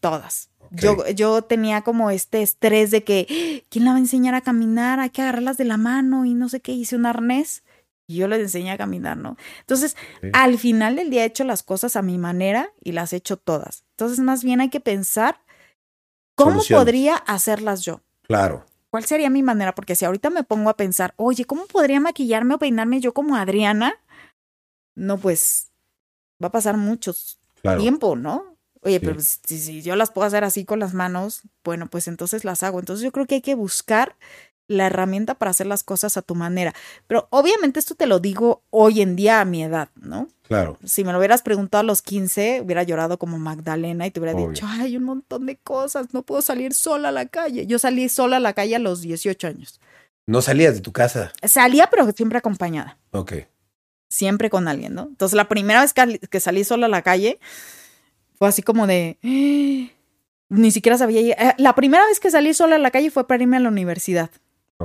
Todas. 0.01 0.49
Yo, 0.71 1.07
yo 1.09 1.41
tenía 1.41 1.81
como 1.81 2.11
este 2.11 2.41
estrés 2.41 2.91
de 2.91 3.03
que, 3.03 3.27
"Ah, 3.29 3.65
¿quién 3.69 3.85
la 3.85 3.91
va 3.91 3.97
a 3.97 3.99
enseñar 3.99 4.35
a 4.35 4.41
caminar? 4.41 4.99
Hay 4.99 5.09
que 5.09 5.21
agarrarlas 5.21 5.57
de 5.57 5.65
la 5.65 5.77
mano 5.77 6.25
y 6.25 6.33
no 6.33 6.47
sé 6.49 6.59
qué. 6.61 6.71
Hice 6.73 6.95
un 6.95 7.05
arnés 7.05 7.63
y 8.07 8.15
yo 8.17 8.27
les 8.27 8.39
enseñé 8.39 8.71
a 8.71 8.77
caminar, 8.77 9.17
¿no? 9.17 9.35
Entonces, 9.59 9.95
Sí. 10.21 10.29
al 10.33 10.57
final 10.57 10.95
del 10.95 11.09
día 11.09 11.23
he 11.23 11.27
hecho 11.27 11.43
las 11.43 11.63
cosas 11.63 11.95
a 11.95 12.01
mi 12.01 12.17
manera 12.17 12.71
y 12.81 12.93
las 12.93 13.11
he 13.13 13.17
hecho 13.17 13.37
todas. 13.37 13.83
Entonces, 13.91 14.19
más 14.19 14.43
bien 14.43 14.61
hay 14.61 14.69
que 14.69 14.79
pensar 14.79 15.39
cómo 16.35 16.51
Soluciones. 16.61 16.85
podría 16.85 17.15
hacerlas 17.15 17.81
yo. 17.81 18.01
Claro. 18.23 18.65
¿Cuál 18.89 19.05
sería 19.05 19.29
mi 19.29 19.43
manera? 19.43 19.75
Porque 19.75 19.95
si 19.95 20.05
ahorita 20.05 20.29
me 20.29 20.43
pongo 20.43 20.69
a 20.69 20.77
pensar, 20.77 21.13
oye, 21.17 21.45
¿cómo 21.45 21.65
podría 21.67 21.99
maquillarme 21.99 22.55
o 22.55 22.59
peinarme 22.59 22.99
yo 23.01 23.13
como 23.13 23.35
Adriana? 23.35 23.93
No, 24.95 25.17
pues 25.17 25.69
va 26.41 26.47
a 26.47 26.51
pasar 26.51 26.77
mucho 26.77 27.13
Claro. 27.61 27.79
tiempo, 27.81 28.15
¿no? 28.15 28.50
Oye, 28.83 28.95
Sí. 28.99 29.05
pero 29.05 29.15
pues, 29.15 29.39
si, 29.45 29.59
si 29.59 29.81
yo 29.81 29.95
las 29.95 30.11
puedo 30.11 30.27
hacer 30.27 30.43
así 30.43 30.65
con 30.65 30.79
las 30.79 30.93
manos, 30.93 31.41
bueno, 31.63 31.87
pues 31.87 32.07
entonces 32.07 32.43
las 32.45 32.63
hago. 32.63 32.79
Entonces 32.79 33.03
yo 33.03 33.11
creo 33.11 33.25
que 33.27 33.35
hay 33.35 33.41
que 33.41 33.55
buscar 33.55 34.15
la 34.67 34.87
herramienta 34.87 35.35
para 35.35 35.51
hacer 35.51 35.67
las 35.67 35.83
cosas 35.83 36.15
a 36.15 36.21
tu 36.21 36.33
manera. 36.33 36.73
Pero 37.05 37.27
obviamente 37.29 37.79
esto 37.79 37.93
te 37.95 38.05
lo 38.05 38.19
digo 38.19 38.63
hoy 38.69 39.01
en 39.01 39.15
día 39.17 39.41
a 39.41 39.45
mi 39.45 39.63
edad, 39.63 39.89
¿no? 39.95 40.29
Claro. 40.43 40.77
Si 40.85 41.03
me 41.03 41.11
lo 41.11 41.17
hubieras 41.19 41.41
preguntado 41.41 41.81
a 41.81 41.83
los 41.83 42.01
15, 42.01 42.61
hubiera 42.63 42.83
llorado 42.83 43.19
como 43.19 43.37
Magdalena 43.37 44.07
y 44.07 44.11
te 44.11 44.19
hubiera 44.21 44.35
Obvio. 44.37 44.49
dicho, 44.51 44.65
ay, 44.69 44.95
un 44.95 45.03
montón 45.03 45.45
de 45.45 45.57
cosas, 45.57 46.13
no 46.13 46.23
puedo 46.23 46.41
salir 46.41 46.73
sola 46.73 47.09
a 47.09 47.11
la 47.11 47.25
calle. 47.25 47.67
Yo 47.67 47.79
salí 47.79 48.07
sola 48.07 48.37
a 48.37 48.39
la 48.39 48.53
calle 48.53 48.77
a 48.77 48.79
los 48.79 49.01
18 49.01 49.45
años. 49.47 49.81
No 50.25 50.41
salías 50.41 50.75
de 50.75 50.81
tu 50.81 50.93
casa. 50.93 51.33
Salía, 51.43 51.87
pero 51.91 52.09
siempre 52.13 52.37
acompañada. 52.37 52.97
Ok. 53.11 53.33
siempre 54.09 54.49
con 54.49 54.67
alguien, 54.67 54.93
¿no? 54.93 55.03
Entonces 55.03 55.35
la 55.35 55.47
primera 55.49 55.81
vez 55.81 55.93
que 55.93 56.39
salí 56.39 56.63
sola 56.63 56.85
a 56.87 56.89
la 56.89 57.01
calle 57.01 57.39
fue 58.41 58.47
así 58.47 58.63
como 58.63 58.87
de... 58.87 59.19
"Eh", 59.21 59.91
Ni 60.49 60.71
siquiera 60.71 60.97
sabía... 60.97 61.21
eh, 61.21 61.53
La 61.59 61.75
primera 61.75 62.03
vez 62.07 62.19
que 62.19 62.31
salí 62.31 62.55
sola 62.55 62.77
a 62.77 62.79
la 62.79 62.89
calle 62.89 63.11
fue 63.11 63.27
para 63.27 63.43
irme 63.43 63.57
a 63.57 63.59
la 63.59 63.69
universidad. 63.69 64.31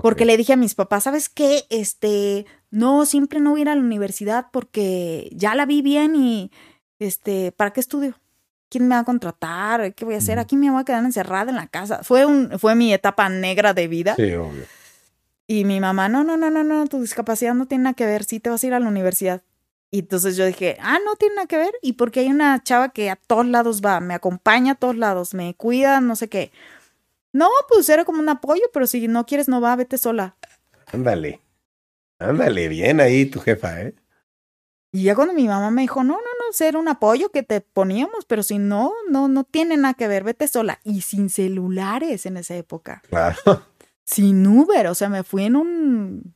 Porque 0.03 0.27
le 0.27 0.37
dije 0.37 0.53
a 0.53 0.57
mis 0.57 0.75
papás, 0.75 1.05
¿sabes 1.05 1.31
qué? 1.31 1.65
Este, 1.71 2.45
no, 2.71 3.07
siempre 3.07 3.41
no 3.41 3.53
voy 3.53 3.61
a 3.61 3.63
ir 3.63 3.69
a 3.71 3.75
la 3.75 3.81
universidad 3.81 4.49
porque 4.53 5.31
ya 5.33 5.55
la 5.55 5.65
vi 5.65 5.81
bien 5.81 6.15
y, 6.17 6.51
este, 6.99 7.51
¿para 7.51 7.71
qué 7.73 7.81
estudio? 7.81 8.21
¿Quién 8.69 8.89
me 8.89 8.95
va 8.95 9.01
a 9.01 9.05
contratar? 9.05 9.95
¿Qué 9.95 10.05
voy 10.05 10.17
a 10.17 10.19
hacer? 10.19 10.39
Aquí 10.39 10.55
me 10.59 10.71
voy 10.71 10.83
a 10.83 10.85
quedar 10.85 11.03
encerrada 11.03 11.49
en 11.49 11.57
la 11.57 11.67
casa. 11.67 12.03
Fue, 12.03 12.27
un, 12.27 12.59
fue 12.59 12.75
mi 12.75 12.93
etapa 12.93 13.31
negra 13.31 13.73
de 13.73 13.89
vida. 13.89 14.17
Sí, 14.17 14.35
obvio. 14.35 14.65
Y 15.47 15.65
mi 15.65 15.81
mamá, 15.81 16.11
no, 16.11 16.25
no, 16.25 16.37
no, 16.37 16.51
no, 16.51 16.63
no, 16.63 16.87
tu 16.89 17.01
discapacidad 17.01 17.55
no 17.55 17.65
tiene 17.65 17.85
nada 17.85 17.95
que 17.95 18.05
ver, 18.05 18.25
sí 18.25 18.39
te 18.39 18.51
vas 18.51 18.63
a 18.63 18.67
ir 18.67 18.75
a 18.75 18.81
la 18.81 18.89
universidad. 18.89 19.41
Y 19.91 20.01
entonces 20.01 20.37
yo 20.37 20.45
dije, 20.45 20.77
ah, 20.81 20.99
no 21.05 21.17
tiene 21.17 21.37
nada 21.37 21.47
que 21.47 21.57
ver. 21.57 21.73
Y 21.81 21.95
porque 21.95 22.21
hay 22.21 22.29
una 22.29 22.63
chava 22.63 22.91
que 22.91 23.11
a 23.11 23.17
todos 23.17 23.47
lados 23.47 23.81
va, 23.85 24.01
me 24.01 24.15
acompaña 24.15 24.73
a 24.73 24.75
todos 24.77 24.97
lados, 24.97 25.35
me 25.35 25.55
cuida, 25.55 26.01
no 26.01 26.17
sé 26.17 26.29
qué. 26.29 26.53
No, 27.33 27.49
pues 27.69 27.89
era 27.89 28.05
como 28.05 28.21
un 28.21 28.29
apoyo, 28.29 28.63
pero 28.73 28.87
si 28.87 29.09
no 29.09 29.27
quieres, 29.27 29.49
no 29.49 29.61
va, 29.61 29.77
vete 29.77 29.99
sola. 29.99 30.37
Ándale. 30.87 31.41
Ándale, 32.19 32.69
bien 32.69 33.01
ahí 33.01 33.27
tu 33.27 33.41
jefa, 33.41 33.83
¿eh? 33.83 33.95
Y 34.93 35.03
ya 35.03 35.15
cuando 35.15 35.35
mi 35.35 35.47
mamá 35.47 35.71
me 35.71 35.83
dijo, 35.83 36.03
no, 36.03 36.15
no, 36.15 36.21
no, 36.21 36.67
era 36.67 36.79
un 36.79 36.89
apoyo 36.89 37.31
que 37.31 37.43
te 37.43 37.61
poníamos, 37.61 38.25
pero 38.27 38.43
si 38.43 38.59
no, 38.59 38.93
no, 39.11 39.29
no 39.29 39.45
tiene 39.45 39.77
nada 39.77 39.93
que 39.93 40.09
ver, 40.09 40.25
vete 40.25 40.49
sola. 40.49 40.81
Y 40.85 41.03
sin 41.03 41.29
celulares 41.29 42.25
en 42.25 42.39
esa 42.39 42.57
época. 42.57 43.03
Claro. 43.09 43.37
sin 44.07 44.47
Uber, 44.47 44.87
o 44.87 44.95
sea, 44.95 45.11
me 45.11 45.23
fui 45.23 45.45
en 45.45 45.57
un 45.57 46.36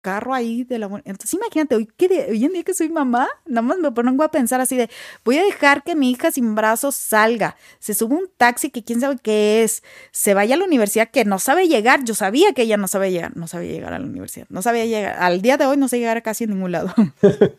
carro 0.00 0.32
ahí 0.34 0.64
de 0.64 0.78
la... 0.78 0.86
Entonces 1.04 1.34
imagínate, 1.34 1.74
hoy, 1.74 1.86
que 1.86 2.26
hoy 2.30 2.44
en 2.44 2.52
día 2.52 2.62
que 2.62 2.74
soy 2.74 2.88
mamá, 2.88 3.28
nada 3.46 3.62
más 3.62 3.78
me 3.78 3.90
pongo 3.92 4.22
a 4.22 4.30
pensar 4.30 4.60
así 4.60 4.76
de, 4.76 4.88
voy 5.24 5.38
a 5.38 5.42
dejar 5.44 5.82
que 5.82 5.94
mi 5.94 6.10
hija 6.10 6.30
sin 6.30 6.54
brazos 6.54 6.94
salga, 6.94 7.56
se 7.78 7.94
sube 7.94 8.14
un 8.14 8.30
taxi 8.36 8.70
que 8.70 8.84
quién 8.84 9.00
sabe 9.00 9.16
qué 9.22 9.62
es, 9.64 9.82
se 10.12 10.34
vaya 10.34 10.54
a 10.54 10.58
la 10.58 10.64
universidad 10.64 11.10
que 11.10 11.24
no 11.24 11.38
sabe 11.38 11.68
llegar, 11.68 12.04
yo 12.04 12.14
sabía 12.14 12.52
que 12.52 12.62
ella 12.62 12.76
no 12.76 12.88
sabía 12.88 13.10
llegar, 13.10 13.36
no 13.36 13.48
sabía 13.48 13.70
llegar 13.72 13.92
a 13.92 13.98
la 13.98 14.06
universidad, 14.06 14.46
no 14.48 14.62
sabía 14.62 14.86
llegar, 14.86 15.16
al 15.18 15.42
día 15.42 15.56
de 15.56 15.66
hoy 15.66 15.76
no 15.76 15.88
sé 15.88 15.98
llegar 15.98 16.16
a 16.16 16.22
casi 16.22 16.44
a 16.44 16.46
ningún 16.46 16.72
lado. 16.72 16.94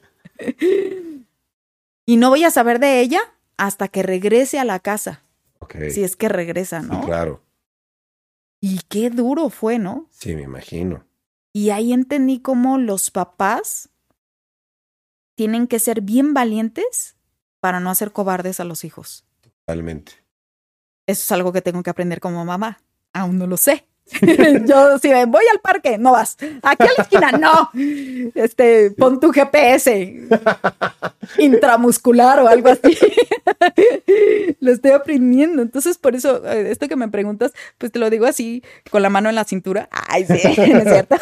y 2.06 2.18
no 2.18 2.30
voy 2.30 2.44
a 2.44 2.52
saber 2.52 2.80
de 2.80 3.02
ella 3.02 3.20
hasta 3.58 3.88
que 3.88 4.04
regrese 4.04 4.60
a 4.60 4.66
la 4.66 4.80
casa, 4.80 5.24
si 5.92 6.04
es 6.04 6.16
que 6.16 6.30
regresa, 6.30 6.82
Sí, 6.82 6.88
¿no? 6.90 7.02
claro. 7.02 7.44
Y 8.62 8.82
qué 8.90 9.10
duro 9.10 9.50
fue, 9.50 9.80
¿no? 9.80 10.08
Sí, 10.10 10.36
me 10.36 10.42
imagino. 10.44 11.06
Y 11.54 11.72
ahí 11.72 11.94
entendí 11.94 12.42
cómo 12.42 12.78
los 12.78 13.12
papás 13.12 13.90
tienen 15.36 15.68
que 15.68 15.80
ser 15.80 16.02
bien 16.02 16.34
valientes 16.34 17.18
para 17.60 17.80
no 17.80 17.90
hacer 17.90 18.12
cobardes 18.12 18.60
a 18.60 18.64
los 18.64 18.84
hijos. 18.84 19.26
Totalmente. 19.42 20.14
Eso 21.08 21.24
es 21.24 21.32
algo 21.32 21.52
que 21.52 21.62
tengo 21.62 21.82
que 21.82 21.90
aprender 21.90 22.20
como 22.20 22.46
mamá. 22.46 22.82
Aún 23.14 23.38
no 23.38 23.48
lo 23.48 23.58
sé. 23.58 23.89
Yo 24.66 24.98
si 25.00 25.10
me 25.10 25.26
voy 25.26 25.44
al 25.52 25.60
parque, 25.60 25.98
no 25.98 26.12
vas. 26.14 26.38
Aquí 26.64 26.84
a 26.84 26.92
la 26.98 27.04
esquina, 27.04 27.32
no. 27.32 27.70
Este, 28.36 28.92
pon 28.92 29.20
tu 29.20 29.32
GPS 29.32 30.28
intramuscular 31.38 32.40
o 32.40 32.48
algo 32.48 32.70
así. 32.70 32.98
lo 34.60 34.72
estoy 34.72 34.92
aprendiendo. 34.92 35.62
Entonces, 35.62 35.98
por 35.98 36.16
eso, 36.16 36.46
eh, 36.46 36.72
esto 36.72 36.88
que 36.88 36.96
me 36.96 37.08
preguntas, 37.08 37.54
pues 37.78 37.92
te 37.92 38.00
lo 38.00 38.10
digo 38.10 38.26
así, 38.26 38.64
con 38.90 39.02
la 39.02 39.10
mano 39.10 39.30
en 39.30 39.36
la 39.36 39.44
cintura. 39.44 39.90
Ay, 39.92 40.26
sí, 40.26 40.42
no 40.58 40.80
es 40.80 40.84
cierto. 40.84 41.16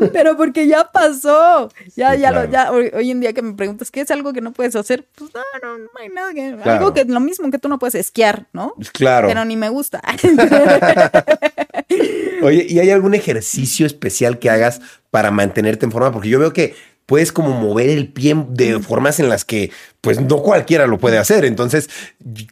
Pero 0.12 0.36
porque 0.36 0.66
ya 0.66 0.90
pasó. 0.90 1.70
Ya, 1.94 2.14
Sí, 2.14 2.20
ya, 2.20 2.30
lo, 2.30 2.44
ya, 2.44 2.72
hoy, 2.72 2.90
hoy 2.94 3.10
en 3.10 3.20
día 3.20 3.32
que 3.32 3.42
me 3.42 3.54
preguntas, 3.54 3.90
¿qué 3.90 4.00
es 4.00 4.10
algo 4.10 4.32
que 4.32 4.40
no 4.40 4.52
puedes 4.52 4.76
hacer? 4.76 5.06
Pues 5.14 5.30
no, 5.34 5.40
no, 5.62 5.78
no 5.78 5.88
hay 5.98 6.08
nada 6.08 6.32
que. 6.32 6.56
Claro. 6.62 6.72
Algo 6.72 6.94
que 6.94 7.04
lo 7.04 7.20
mismo 7.20 7.50
que 7.50 7.58
tú 7.58 7.68
no 7.68 7.78
puedes 7.78 7.94
esquiar, 7.94 8.46
¿no? 8.52 8.74
Claro. 8.92 9.28
Pero 9.28 9.44
ni 9.44 9.56
me 9.56 9.68
gusta. 9.68 10.02
Oye, 12.42 12.66
¿y 12.68 12.78
hay 12.78 12.90
algún 12.90 13.14
ejercicio 13.14 13.86
especial 13.86 14.38
que 14.38 14.50
hagas 14.50 14.80
para 15.10 15.30
mantenerte 15.30 15.86
en 15.86 15.92
forma? 15.92 16.12
Porque 16.12 16.28
yo 16.28 16.38
veo 16.38 16.52
que 16.52 16.74
puedes 17.06 17.32
como 17.32 17.52
mover 17.52 17.88
el 17.88 18.12
pie 18.12 18.34
de 18.50 18.80
formas 18.80 19.20
en 19.20 19.28
las 19.28 19.44
que 19.44 19.70
pues 20.00 20.20
no 20.20 20.42
cualquiera 20.42 20.86
lo 20.86 20.98
puede 20.98 21.18
hacer. 21.18 21.44
Entonces, 21.44 21.88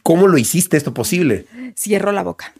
¿cómo 0.03 0.27
lo 0.27 0.37
hiciste 0.37 0.77
esto 0.77 0.93
posible? 0.93 1.45
Cierro 1.77 2.11
la 2.11 2.23
boca. 2.23 2.53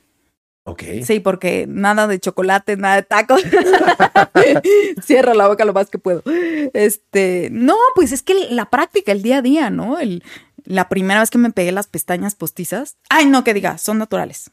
Ok. 0.68 0.82
Sí, 1.04 1.20
porque 1.20 1.66
nada 1.70 2.08
de 2.08 2.20
chocolate, 2.20 2.76
nada 2.76 2.96
de 2.96 3.04
tacos. 3.04 3.42
Cierro 5.06 5.34
la 5.34 5.48
boca 5.48 5.64
lo 5.66 5.74
más 5.74 5.90
que 5.90 6.00
puedo. 6.00 6.24
Este, 6.74 7.50
no, 7.52 7.76
pues 7.94 8.12
es 8.12 8.24
que 8.24 8.34
la 8.50 8.70
práctica, 8.70 9.12
el 9.12 9.22
día 9.22 9.38
a 9.38 9.42
día, 9.42 9.70
¿no? 9.70 10.00
El, 10.00 10.24
la 10.64 10.90
primera 10.90 11.20
vez 11.20 11.30
que 11.30 11.38
me 11.38 11.52
pegué 11.52 11.72
las 11.72 11.86
pestañas 11.88 12.34
postizas. 12.36 12.98
Ay, 13.10 13.28
no, 13.28 13.44
que 13.44 13.54
diga, 13.54 13.78
son 13.78 14.00
naturales. 14.00 14.50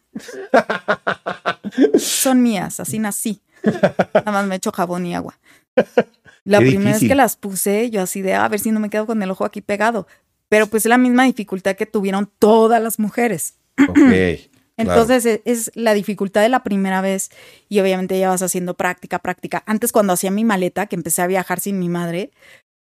son 1.98 2.42
mías, 2.42 2.80
así 2.80 2.98
nací. 2.98 3.40
Nada 4.14 4.32
más 4.32 4.46
me 4.46 4.56
echo 4.56 4.72
jabón 4.72 5.06
y 5.06 5.14
agua. 5.14 5.38
La 6.44 6.58
Qué 6.58 6.66
primera 6.66 6.90
difícil. 6.90 7.08
vez 7.08 7.12
que 7.12 7.14
las 7.14 7.36
puse, 7.36 7.90
yo 7.90 8.02
así 8.02 8.20
de, 8.20 8.34
"Ah, 8.34 8.44
a 8.44 8.48
ver 8.48 8.60
si 8.60 8.70
no 8.72 8.80
me 8.80 8.90
quedo 8.90 9.06
con 9.06 9.22
el 9.22 9.30
ojo 9.30 9.44
aquí 9.44 9.60
pegado. 9.60 10.06
Pero 10.48 10.66
pues 10.66 10.84
es 10.84 10.90
la 10.90 10.98
misma 10.98 11.24
dificultad 11.24 11.76
que 11.76 11.86
tuvieron 11.86 12.30
todas 12.38 12.82
las 12.82 12.98
mujeres. 12.98 13.54
Ok. 13.88 13.96
Entonces 14.90 15.26
e- 15.26 15.42
es 15.44 15.70
la 15.74 15.94
dificultad 15.94 16.42
de 16.42 16.48
la 16.48 16.62
primera 16.62 17.00
vez 17.00 17.30
y 17.68 17.80
obviamente 17.80 18.18
ya 18.18 18.28
vas 18.28 18.42
haciendo 18.42 18.74
práctica, 18.74 19.18
práctica. 19.18 19.62
Antes 19.66 19.92
cuando 19.92 20.12
hacía 20.12 20.30
mi 20.30 20.44
maleta, 20.44 20.86
que 20.86 20.96
empecé 20.96 21.22
a 21.22 21.26
viajar 21.26 21.60
sin 21.60 21.78
mi 21.78 21.88
madre, 21.88 22.30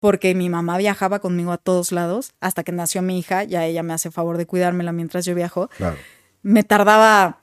porque 0.01 0.35
mi 0.35 0.49
mamá 0.49 0.77
viajaba 0.79 1.19
conmigo 1.21 1.53
a 1.53 1.59
todos 1.59 1.91
lados, 1.93 2.33
hasta 2.41 2.63
que 2.65 2.73
nació 2.73 3.03
mi 3.03 3.19
hija, 3.19 3.45
ya 3.45 3.65
ella 3.65 3.83
me 3.83 3.95
hace 3.95 4.11
favor 4.11 4.37
de 4.37 4.47
cuidármela 4.47 4.93
mientras 4.93 5.25
yo 5.25 5.35
viajo, 5.35 5.69
Claro. 5.79 5.97
me 6.43 6.63
tardaba 6.63 7.41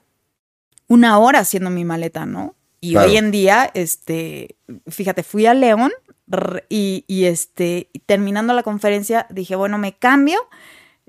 una 0.88 1.18
hora 1.18 1.40
haciendo 1.40 1.70
mi 1.70 1.84
maleta, 1.84 2.26
¿no? 2.26 2.54
Y 2.80 2.92
Claro. 2.92 3.08
hoy 3.10 3.16
en 3.16 3.30
día, 3.30 3.70
este, 3.74 4.56
fíjate, 4.86 5.22
fui 5.22 5.46
a 5.46 5.54
León 5.54 5.90
y, 6.68 7.04
y, 7.06 7.24
este, 7.24 7.88
y 7.92 7.98
terminando 8.00 8.52
la 8.54 8.62
conferencia, 8.62 9.26
dije, 9.30 9.56
bueno, 9.56 9.78
me 9.78 9.96
cambio, 9.96 10.38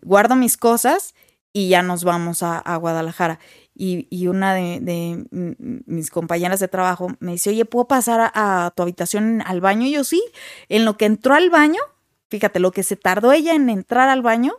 guardo 0.01 0.35
mis 0.35 0.57
cosas 0.57 1.13
y 1.55 1.69
ya 1.69 1.81
nos 1.81 2.03
vamos 2.03 2.43
a, 2.43 2.59
a 2.59 2.75
Guadalajara. 2.75 3.39
Y, 3.73 4.07
y 4.09 4.27
una 4.27 4.53
de, 4.53 4.79
de 4.81 5.25
mis 5.85 6.09
compañeras 6.09 6.59
de 6.59 6.67
trabajo 6.67 7.07
me 7.19 7.31
dice, 7.31 7.51
oye, 7.51 7.63
¿puedo 7.63 7.87
pasar 7.87 8.19
a, 8.33 8.65
a 8.65 8.71
tu 8.71 8.83
habitación 8.83 9.41
al 9.41 9.61
baño? 9.61 9.87
Y 9.87 9.93
yo 9.93 10.03
sí. 10.03 10.21
En 10.67 10.83
lo 10.83 10.97
que 10.97 11.05
entró 11.05 11.33
al 11.33 11.49
baño, 11.49 11.79
fíjate, 12.29 12.59
lo 12.59 12.73
que 12.73 12.83
se 12.83 12.97
tardó 12.97 13.31
ella 13.31 13.55
en 13.55 13.69
entrar 13.69 14.09
al 14.09 14.21
baño 14.21 14.53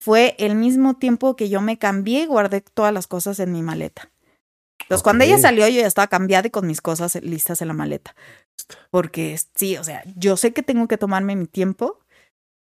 fue 0.00 0.36
el 0.38 0.54
mismo 0.54 0.96
tiempo 0.96 1.36
que 1.36 1.50
yo 1.50 1.60
me 1.60 1.76
cambié 1.76 2.22
y 2.22 2.26
guardé 2.26 2.62
todas 2.62 2.94
las 2.94 3.06
cosas 3.06 3.38
en 3.40 3.52
mi 3.52 3.60
maleta. 3.60 4.10
Entonces, 4.80 5.02
cuando 5.02 5.24
ella 5.24 5.36
salió, 5.36 5.68
yo 5.68 5.82
ya 5.82 5.86
estaba 5.86 6.06
cambiada 6.06 6.46
y 6.46 6.50
con 6.50 6.66
mis 6.66 6.80
cosas 6.80 7.14
listas 7.16 7.60
en 7.60 7.68
la 7.68 7.74
maleta. 7.74 8.16
Porque 8.90 9.38
sí, 9.54 9.76
o 9.76 9.84
sea, 9.84 10.02
yo 10.16 10.38
sé 10.38 10.54
que 10.54 10.62
tengo 10.62 10.88
que 10.88 10.96
tomarme 10.96 11.36
mi 11.36 11.46
tiempo, 11.46 12.00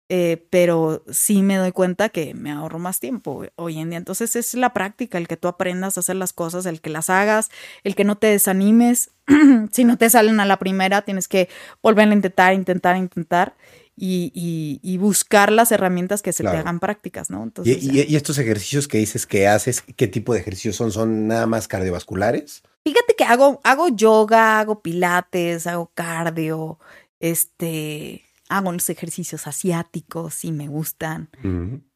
eh, 0.09 0.45
pero 0.51 1.03
sí 1.09 1.41
me 1.41 1.55
doy 1.57 1.71
cuenta 1.71 2.09
que 2.09 2.33
me 2.33 2.51
ahorro 2.51 2.77
más 2.79 2.99
tiempo 2.99 3.43
hoy 3.55 3.79
en 3.79 3.89
día. 3.89 3.97
Entonces 3.97 4.35
es 4.35 4.53
la 4.53 4.71
práctica, 4.73 5.17
el 5.17 5.27
que 5.27 5.37
tú 5.37 5.47
aprendas 5.47 5.97
a 5.97 6.01
hacer 6.01 6.15
las 6.15 6.31
cosas, 6.33 6.65
el 6.67 6.79
que 6.81 6.89
las 6.91 7.09
hagas, 7.09 7.49
el 7.83 7.95
que 7.95 8.03
no 8.03 8.15
te 8.17 8.27
desanimes. 8.27 9.11
si 9.71 9.83
no 9.83 9.97
te 9.97 10.09
salen 10.09 10.39
a 10.39 10.45
la 10.45 10.57
primera, 10.59 11.01
tienes 11.01 11.27
que 11.27 11.49
volver 11.81 12.07
a 12.09 12.13
intentar, 12.13 12.53
intentar, 12.53 12.97
intentar 12.97 13.55
y, 13.97 14.31
y- 14.35 14.79
y 14.83 14.97
buscar 14.97 15.51
las 15.51 15.71
herramientas 15.71 16.21
que 16.21 16.33
se 16.33 16.43
Claro. 16.43 16.57
te 16.57 16.61
hagan 16.61 16.79
prácticas, 16.79 17.29
¿no? 17.29 17.39
¿Y, 17.39 17.43
Entonces, 17.43 17.83
y- 17.83 18.03
y 18.11 18.15
estos 18.15 18.37
ejercicios 18.37 18.87
que 18.87 18.97
dices 18.99 19.25
que 19.25 19.47
haces, 19.47 19.81
qué 19.81 20.07
tipo 20.07 20.33
de 20.33 20.41
ejercicios 20.41 20.75
son? 20.75 20.91
¿Son 20.91 21.27
nada 21.27 21.47
más 21.47 21.67
cardiovasculares? 21.67 22.61
Fíjate 22.83 23.15
que 23.17 23.23
hago, 23.23 23.61
hago 23.63 23.87
yoga, 23.87 24.59
hago 24.59 24.81
pilates, 24.81 25.65
hago 25.65 25.89
cardio, 25.95 26.77
este, 27.19 28.24
hago 28.49 28.71
los 28.71 28.89
ejercicios 28.89 29.47
asiáticos 29.47 30.45
y 30.45 30.51
me 30.51 30.67
gustan. 30.67 31.29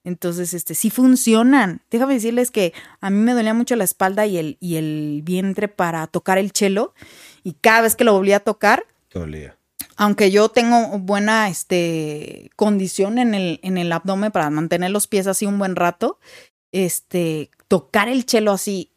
Entonces, 0.03 0.53
este, 0.53 0.75
sí 0.75 0.89
funcionan. 0.89 1.81
Déjame 1.91 2.15
decirles 2.15 2.51
que 2.51 2.73
a 3.01 3.09
mí 3.09 3.17
me 3.17 3.33
dolía 3.33 3.53
mucho 3.53 3.75
la 3.75 3.83
espalda 3.83 4.25
y 4.25 4.37
el, 4.37 4.57
y 4.59 4.75
el 4.75 5.21
vientre 5.23 5.67
para 5.67 6.07
tocar 6.07 6.37
el 6.37 6.51
chelo. 6.51 6.93
Y 7.43 7.53
cada 7.53 7.81
vez 7.81 7.95
que 7.95 8.03
lo 8.03 8.13
volvía 8.13 8.37
a 8.37 8.41
tocar, 8.41 8.85
día. 9.31 9.57
aunque 9.95 10.31
yo 10.31 10.49
tengo 10.49 10.99
buena 10.99 11.49
este, 11.49 12.49
condición 12.55 13.19
en 13.19 13.35
el, 13.35 13.59
en 13.63 13.77
el 13.77 13.91
abdomen 13.91 14.31
para 14.31 14.49
mantener 14.49 14.91
los 14.91 15.07
pies 15.07 15.27
así 15.27 15.45
un 15.45 15.59
buen 15.59 15.75
rato, 15.75 16.19
este, 16.71 17.51
tocar 17.67 18.09
el 18.09 18.25
chelo 18.25 18.51
así 18.51 18.91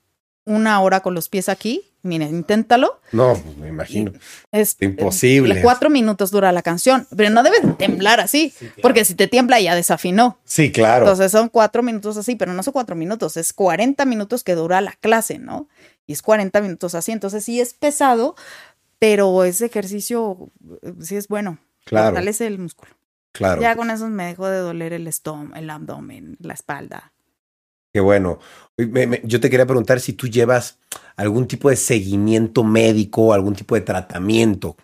una 0.44 0.80
hora 0.80 1.00
con 1.00 1.14
los 1.14 1.28
pies 1.28 1.48
aquí, 1.48 1.91
miren, 2.02 2.30
inténtalo. 2.34 3.00
No, 3.12 3.40
me 3.58 3.68
imagino. 3.68 4.12
Es 4.50 4.76
Imposible. 4.80 5.58
eh, 5.58 5.62
Cuatro 5.62 5.88
minutos 5.90 6.30
dura 6.30 6.52
la 6.52 6.62
canción, 6.62 7.06
pero 7.16 7.30
no 7.30 7.42
debes 7.42 7.62
de 7.62 7.72
temblar 7.74 8.20
así, 8.20 8.52
porque 8.82 9.04
si 9.04 9.14
te 9.14 9.26
tiembla 9.28 9.60
ya 9.60 9.74
desafinó. 9.74 10.38
Sí, 10.44 10.72
claro. 10.72 11.04
Entonces 11.04 11.30
son 11.32 11.48
cuatro 11.48 11.82
minutos 11.82 12.16
así, 12.16 12.36
pero 12.36 12.52
no 12.52 12.62
son 12.62 12.72
cuatro 12.72 12.96
minutos, 12.96 13.36
es 13.36 13.52
40 13.52 14.04
minutos 14.04 14.42
que 14.44 14.54
dura 14.54 14.80
la 14.80 14.92
clase, 14.92 15.38
¿no? 15.38 15.68
Y 16.06 16.12
es 16.14 16.22
40 16.22 16.60
minutos 16.60 16.94
así, 16.94 17.12
entonces 17.12 17.44
sí 17.44 17.60
es 17.60 17.74
pesado, 17.74 18.34
pero 18.98 19.44
ese 19.44 19.66
ejercicio 19.66 20.50
eh, 20.82 20.92
sí 21.00 21.16
es 21.16 21.28
bueno. 21.28 21.58
Claro. 21.84 22.06
Fortalece 22.10 22.46
el 22.46 22.58
músculo. 22.58 22.92
claro. 23.32 23.60
Ya 23.62 23.74
con 23.76 23.90
eso 23.90 24.08
me 24.08 24.26
dejó 24.26 24.46
de 24.48 24.58
doler 24.58 24.92
el 24.92 25.06
estómago, 25.08 25.54
el 25.56 25.68
abdomen, 25.70 26.36
la 26.40 26.54
espalda. 26.54 27.12
Qué 27.92 28.00
bueno. 28.00 28.38
Me- 28.78 29.06
me- 29.06 29.20
yo 29.24 29.38
te 29.40 29.50
quería 29.50 29.66
preguntar 29.66 30.00
si 30.00 30.14
tú 30.14 30.26
llevas 30.26 30.78
algún 31.16 31.46
tipo 31.46 31.68
de 31.68 31.76
seguimiento 31.76 32.64
médico, 32.64 33.34
algún 33.34 33.54
tipo 33.54 33.74
de 33.74 33.82
tratamiento. 33.82 34.76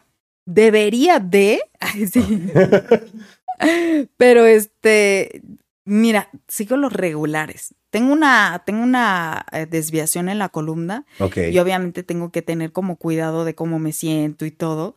Debería 0.47 1.19
de. 1.19 1.61
Ay, 1.81 2.07
sí. 2.07 2.21
Pero 4.17 4.47
este, 4.47 5.43
mira, 5.85 6.29
sigo 6.47 6.77
los 6.77 6.93
regulares. 6.93 7.75
Tengo 7.91 8.13
una, 8.13 8.63
tengo 8.67 8.83
una 8.83 9.47
eh, 9.51 9.65
desviación 9.65 10.29
en 10.29 10.39
la 10.39 10.51
columna 10.51 11.07
Ok. 11.21 11.39
y 11.51 11.59
obviamente 11.59 12.03
tengo 12.03 12.31
que 12.31 12.43
tener 12.43 12.71
como 12.71 12.97
cuidado 12.97 13.47
de 13.47 13.55
cómo 13.55 13.79
me 13.79 13.93
siento 13.93 14.45
y 14.45 14.51
todo. 14.51 14.95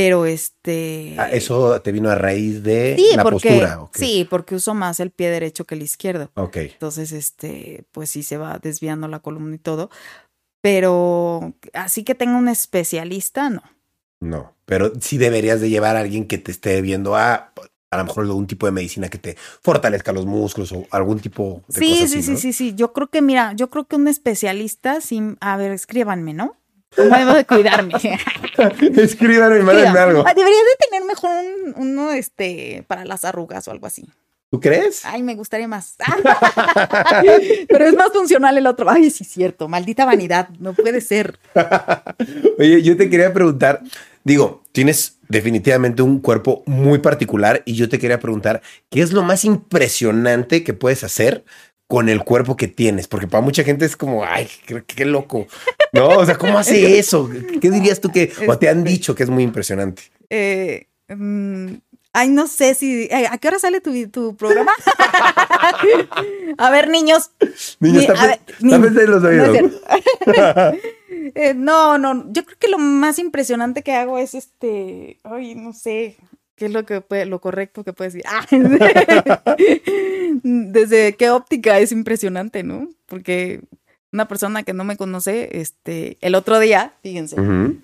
Pero 0.00 0.26
este. 0.26 1.16
Ah, 1.18 1.28
Eso 1.28 1.80
te 1.82 1.90
vino 1.90 2.08
a 2.08 2.14
raíz 2.14 2.62
de 2.62 2.94
sí, 2.96 3.16
la 3.16 3.24
porque, 3.24 3.48
postura. 3.48 3.80
ok. 3.82 3.96
sí, 3.96 4.24
porque 4.30 4.54
uso 4.54 4.72
más 4.72 5.00
el 5.00 5.10
pie 5.10 5.28
derecho 5.28 5.64
que 5.64 5.74
el 5.74 5.82
izquierdo. 5.82 6.30
Ok. 6.34 6.56
Entonces, 6.58 7.10
este, 7.10 7.82
pues 7.90 8.08
sí 8.08 8.22
se 8.22 8.36
va 8.36 8.60
desviando 8.60 9.08
la 9.08 9.18
columna 9.18 9.56
y 9.56 9.58
todo. 9.58 9.90
Pero 10.60 11.52
así 11.72 12.04
que 12.04 12.14
tengo 12.14 12.38
un 12.38 12.46
especialista, 12.46 13.50
no. 13.50 13.62
No, 14.20 14.54
pero 14.66 14.92
sí 15.00 15.18
deberías 15.18 15.60
de 15.60 15.68
llevar 15.68 15.96
a 15.96 16.00
alguien 16.00 16.28
que 16.28 16.38
te 16.38 16.52
esté 16.52 16.80
viendo 16.80 17.16
a 17.16 17.52
a 17.90 17.96
lo 17.96 18.04
mejor 18.04 18.24
algún 18.24 18.46
tipo 18.46 18.66
de 18.66 18.72
medicina 18.72 19.08
que 19.08 19.18
te 19.18 19.36
fortalezca 19.62 20.12
los 20.12 20.26
músculos 20.26 20.70
o 20.70 20.86
algún 20.92 21.18
tipo 21.18 21.62
de 21.68 21.80
Sí, 21.80 21.90
cosas 21.90 22.10
sí, 22.10 22.22
sí, 22.22 22.30
¿no? 22.32 22.38
sí, 22.38 22.52
sí. 22.52 22.74
Yo 22.76 22.92
creo 22.92 23.08
que, 23.08 23.20
mira, 23.22 23.52
yo 23.54 23.68
creo 23.70 23.84
que 23.86 23.96
un 23.96 24.06
especialista, 24.06 25.00
sí, 25.00 25.20
a 25.40 25.56
ver, 25.56 25.72
escríbanme, 25.72 26.34
¿no? 26.34 26.54
¿Cómo 26.96 27.16
debo 27.16 27.34
de 27.34 27.44
cuidarme? 27.44 27.94
Escríbanme 28.96 29.60
y 29.60 29.62
mándenme 29.62 29.98
algo. 29.98 30.24
Ah, 30.26 30.34
Debería 30.34 30.58
de 30.58 30.86
tener 30.88 31.04
mejor 31.04 31.30
un, 31.30 31.74
uno, 31.76 32.12
este, 32.12 32.84
para 32.86 33.04
las 33.04 33.24
arrugas 33.24 33.68
o 33.68 33.70
algo 33.70 33.86
así. 33.86 34.08
¿Tú 34.50 34.60
crees? 34.60 35.04
Ay, 35.04 35.22
me 35.22 35.34
gustaría 35.34 35.68
más. 35.68 35.96
Pero 37.68 37.86
es 37.86 37.94
más 37.94 38.10
funcional 38.12 38.56
el 38.56 38.66
otro. 38.66 38.88
Ay, 38.88 39.10
sí, 39.10 39.24
cierto. 39.24 39.68
Maldita 39.68 40.06
vanidad. 40.06 40.48
No 40.58 40.72
puede 40.72 41.02
ser. 41.02 41.38
Oye, 42.58 42.82
yo 42.82 42.96
te 42.96 43.10
quería 43.10 43.32
preguntar, 43.34 43.82
digo, 44.24 44.62
tienes 44.72 45.18
definitivamente 45.28 46.00
un 46.00 46.20
cuerpo 46.20 46.62
muy 46.64 46.98
particular 47.00 47.62
y 47.66 47.74
yo 47.74 47.90
te 47.90 47.98
quería 47.98 48.20
preguntar, 48.20 48.62
¿qué 48.88 49.02
es 49.02 49.12
lo 49.12 49.22
más 49.22 49.44
impresionante 49.44 50.64
que 50.64 50.72
puedes 50.72 51.04
hacer 51.04 51.44
con 51.88 52.08
el 52.08 52.22
cuerpo 52.22 52.56
que 52.56 52.68
tienes? 52.68 53.08
Porque 53.08 53.26
para 53.26 53.40
mucha 53.42 53.64
gente 53.64 53.84
es 53.86 53.96
como, 53.96 54.24
ay, 54.24 54.48
qué, 54.66 54.84
qué 54.86 55.04
loco. 55.04 55.46
No, 55.92 56.08
o 56.08 56.24
sea, 56.26 56.36
¿cómo 56.38 56.58
hace 56.58 56.98
eso? 57.00 57.28
¿Qué 57.60 57.70
dirías 57.70 58.00
tú 58.00 58.10
que, 58.12 58.32
o 58.46 58.56
te 58.58 58.68
han 58.68 58.84
dicho 58.84 59.14
que 59.16 59.24
es 59.24 59.30
muy 59.30 59.42
impresionante? 59.42 60.02
Eh, 60.30 60.86
mm, 61.08 61.72
ay, 62.12 62.28
no 62.28 62.46
sé 62.46 62.74
si. 62.74 63.08
¿A 63.10 63.36
qué 63.38 63.48
hora 63.48 63.58
sale 63.58 63.80
tu, 63.80 64.08
tu 64.08 64.36
programa? 64.36 64.72
a 66.58 66.70
ver, 66.70 66.88
niños. 66.88 67.30
Niño, 67.80 68.00
Ni- 68.00 68.06
a 68.06 68.14
tapen- 68.14 68.94
ver, 68.94 69.08
los 69.08 69.22
no 69.22 69.28
oídos. 69.28 69.50
cierto. 69.52 69.80
Eh, 71.34 71.52
no, 71.54 71.98
no, 71.98 72.24
yo 72.32 72.44
creo 72.44 72.56
que 72.58 72.68
lo 72.68 72.78
más 72.78 73.18
impresionante 73.18 73.82
que 73.82 73.92
hago 73.92 74.18
es 74.18 74.34
este, 74.34 75.18
ay, 75.24 75.54
no 75.54 75.72
sé, 75.74 76.16
qué 76.58 76.66
es 76.66 76.72
lo 76.72 76.84
que 76.84 77.00
puede, 77.00 77.24
lo 77.24 77.40
correcto 77.40 77.84
que 77.84 77.94
puedes 77.94 78.12
decir. 78.12 78.26
Ah, 78.28 78.44
Desde 80.42 81.14
qué 81.16 81.30
óptica 81.30 81.78
es 81.78 81.92
impresionante, 81.92 82.62
¿no? 82.62 82.88
Porque 83.06 83.62
una 84.12 84.28
persona 84.28 84.62
que 84.62 84.72
no 84.72 84.84
me 84.84 84.96
conoce, 84.96 85.60
este, 85.60 86.16
el 86.20 86.34
otro 86.34 86.58
día, 86.60 86.92
fíjense, 87.02 87.40
Ujú. 87.40 87.76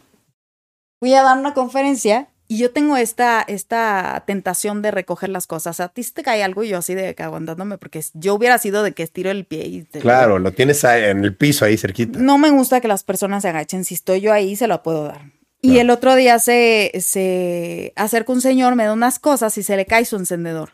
fui 1.01 1.15
a 1.15 1.23
dar 1.23 1.39
una 1.39 1.55
conferencia 1.55 2.29
y 2.47 2.59
yo 2.59 2.71
tengo 2.73 2.97
esta, 2.97 3.43
esta 3.43 4.23
tentación 4.27 4.83
de 4.83 4.91
recoger 4.91 5.31
las 5.31 5.47
cosas. 5.47 5.81
A 5.81 5.89
ti 5.89 6.03
se 6.03 6.13
te 6.13 6.23
cae 6.23 6.43
algo 6.43 6.63
y 6.63 6.69
yo 6.69 6.79
así 6.79 6.95
de 6.95 7.15
aguantándome, 7.19 7.79
porque 7.79 8.03
yo 8.13 8.35
hubiera 8.35 8.59
sido 8.59 8.83
de 8.83 8.93
que 8.93 9.03
estiro 9.03 9.31
el 9.31 9.45
pie 9.47 9.67
y 9.67 9.83
te- 9.83 10.01
Claro, 10.01 10.39
lo 10.39 10.53
tienes 10.53 10.85
ahí 10.85 11.05
en 11.05 11.25
el 11.25 11.35
piso 11.35 11.65
ahí 11.65 11.77
cerquita. 11.79 12.19
no 12.19 12.37
me 12.39 12.51
gusta 12.51 12.81
que 12.81 12.89
las 12.89 13.03
personas 13.05 13.43
se 13.43 13.49
agachen. 13.49 13.85
Si 13.85 13.95
estoy 13.95 14.21
yo 14.21 14.33
ahí, 14.33 14.57
se 14.57 14.69
lo 14.69 14.83
puedo 14.83 15.05
dar. 15.05 15.23
Y 15.65 15.79
el 15.79 15.91
otro 15.91 16.15
día 16.15 16.39
se, 16.39 16.93
se 17.01 17.93
acerca 17.97 18.33
un 18.33 18.41
señor, 18.41 18.75
me 18.77 18.85
da 18.85 18.93
unas 18.93 19.19
cosas 19.19 19.57
y 19.59 19.63
se 19.63 19.77
le 19.77 19.87
cae 19.87 20.05
su 20.05 20.17
encendedor. 20.17 20.71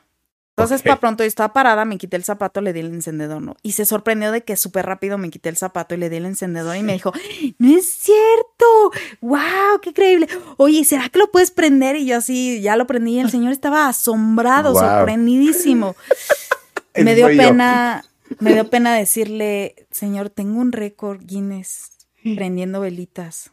Entonces, 0.56 0.80
Ok. 0.80 0.86
para 0.88 1.00
pronto 1.00 1.22
yo 1.24 1.28
estaba 1.28 1.52
parada, 1.54 1.84
me 1.86 1.96
quité 1.96 2.16
el 2.16 2.24
zapato, 2.24 2.60
le 2.60 2.72
di 2.74 2.80
el 2.80 2.86
encendedor, 2.92 3.40
¿no? 3.40 3.56
Y 3.62 3.72
se 3.72 3.86
sorprendió 3.86 4.30
de 4.30 4.42
que 4.42 4.56
súper 4.56 4.84
rápido 4.84 5.16
me 5.16 5.30
quité 5.30 5.48
el 5.48 5.56
zapato 5.56 5.94
y 5.94 5.98
le 5.98 6.10
di 6.10 6.16
el 6.16 6.26
encendedor 6.26 6.76
y 6.76 6.82
me 6.82 6.92
dijo, 6.92 7.12
no 7.58 7.78
es 7.78 7.86
cierto, 7.86 8.66
wow, 9.22 9.80
qué 9.80 9.90
increíble. 9.90 10.28
Oye, 10.58 10.84
¿será 10.84 11.08
que 11.08 11.18
lo 11.18 11.30
puedes 11.30 11.50
prender? 11.50 11.96
Y 11.96 12.04
yo 12.06 12.18
así, 12.18 12.60
ya 12.60 12.76
lo 12.76 12.86
prendí 12.86 13.12
y 13.14 13.20
el 13.20 13.30
señor 13.30 13.52
estaba 13.52 13.88
asombrado, 13.88 14.72
Wow. 14.72 14.82
sorprendidísimo. 14.82 15.96
Me 16.96 17.14
dio 17.14 17.28
pena, 17.28 18.04
me 18.40 18.52
dio 18.52 18.68
pena 18.68 18.94
decirle, 18.96 19.76
señor, 19.92 20.28
tengo 20.28 20.60
un 20.60 20.72
récord 20.72 21.20
Guinness 21.24 21.92
prendiendo 22.34 22.80
velitas. 22.80 23.52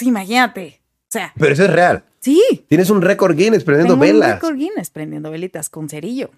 Sí, 0.00 0.08
imagínate. 0.08 0.80
O 1.08 1.12
sea, 1.12 1.32
Pero 1.38 1.52
eso 1.52 1.64
es 1.64 1.70
real. 1.72 2.04
sí. 2.20 2.64
Tienes 2.68 2.90
un 2.90 3.02
récord 3.02 3.36
Guinness 3.36 3.64
prendiendo 3.64 3.94
tengo 3.94 4.04
un 4.04 4.20
velas. 4.20 4.34
récord 4.34 4.56
Guinness 4.56 4.90
prendiendo 4.90 5.30
velitas 5.30 5.68
con 5.68 5.88
cerillo. 5.88 6.30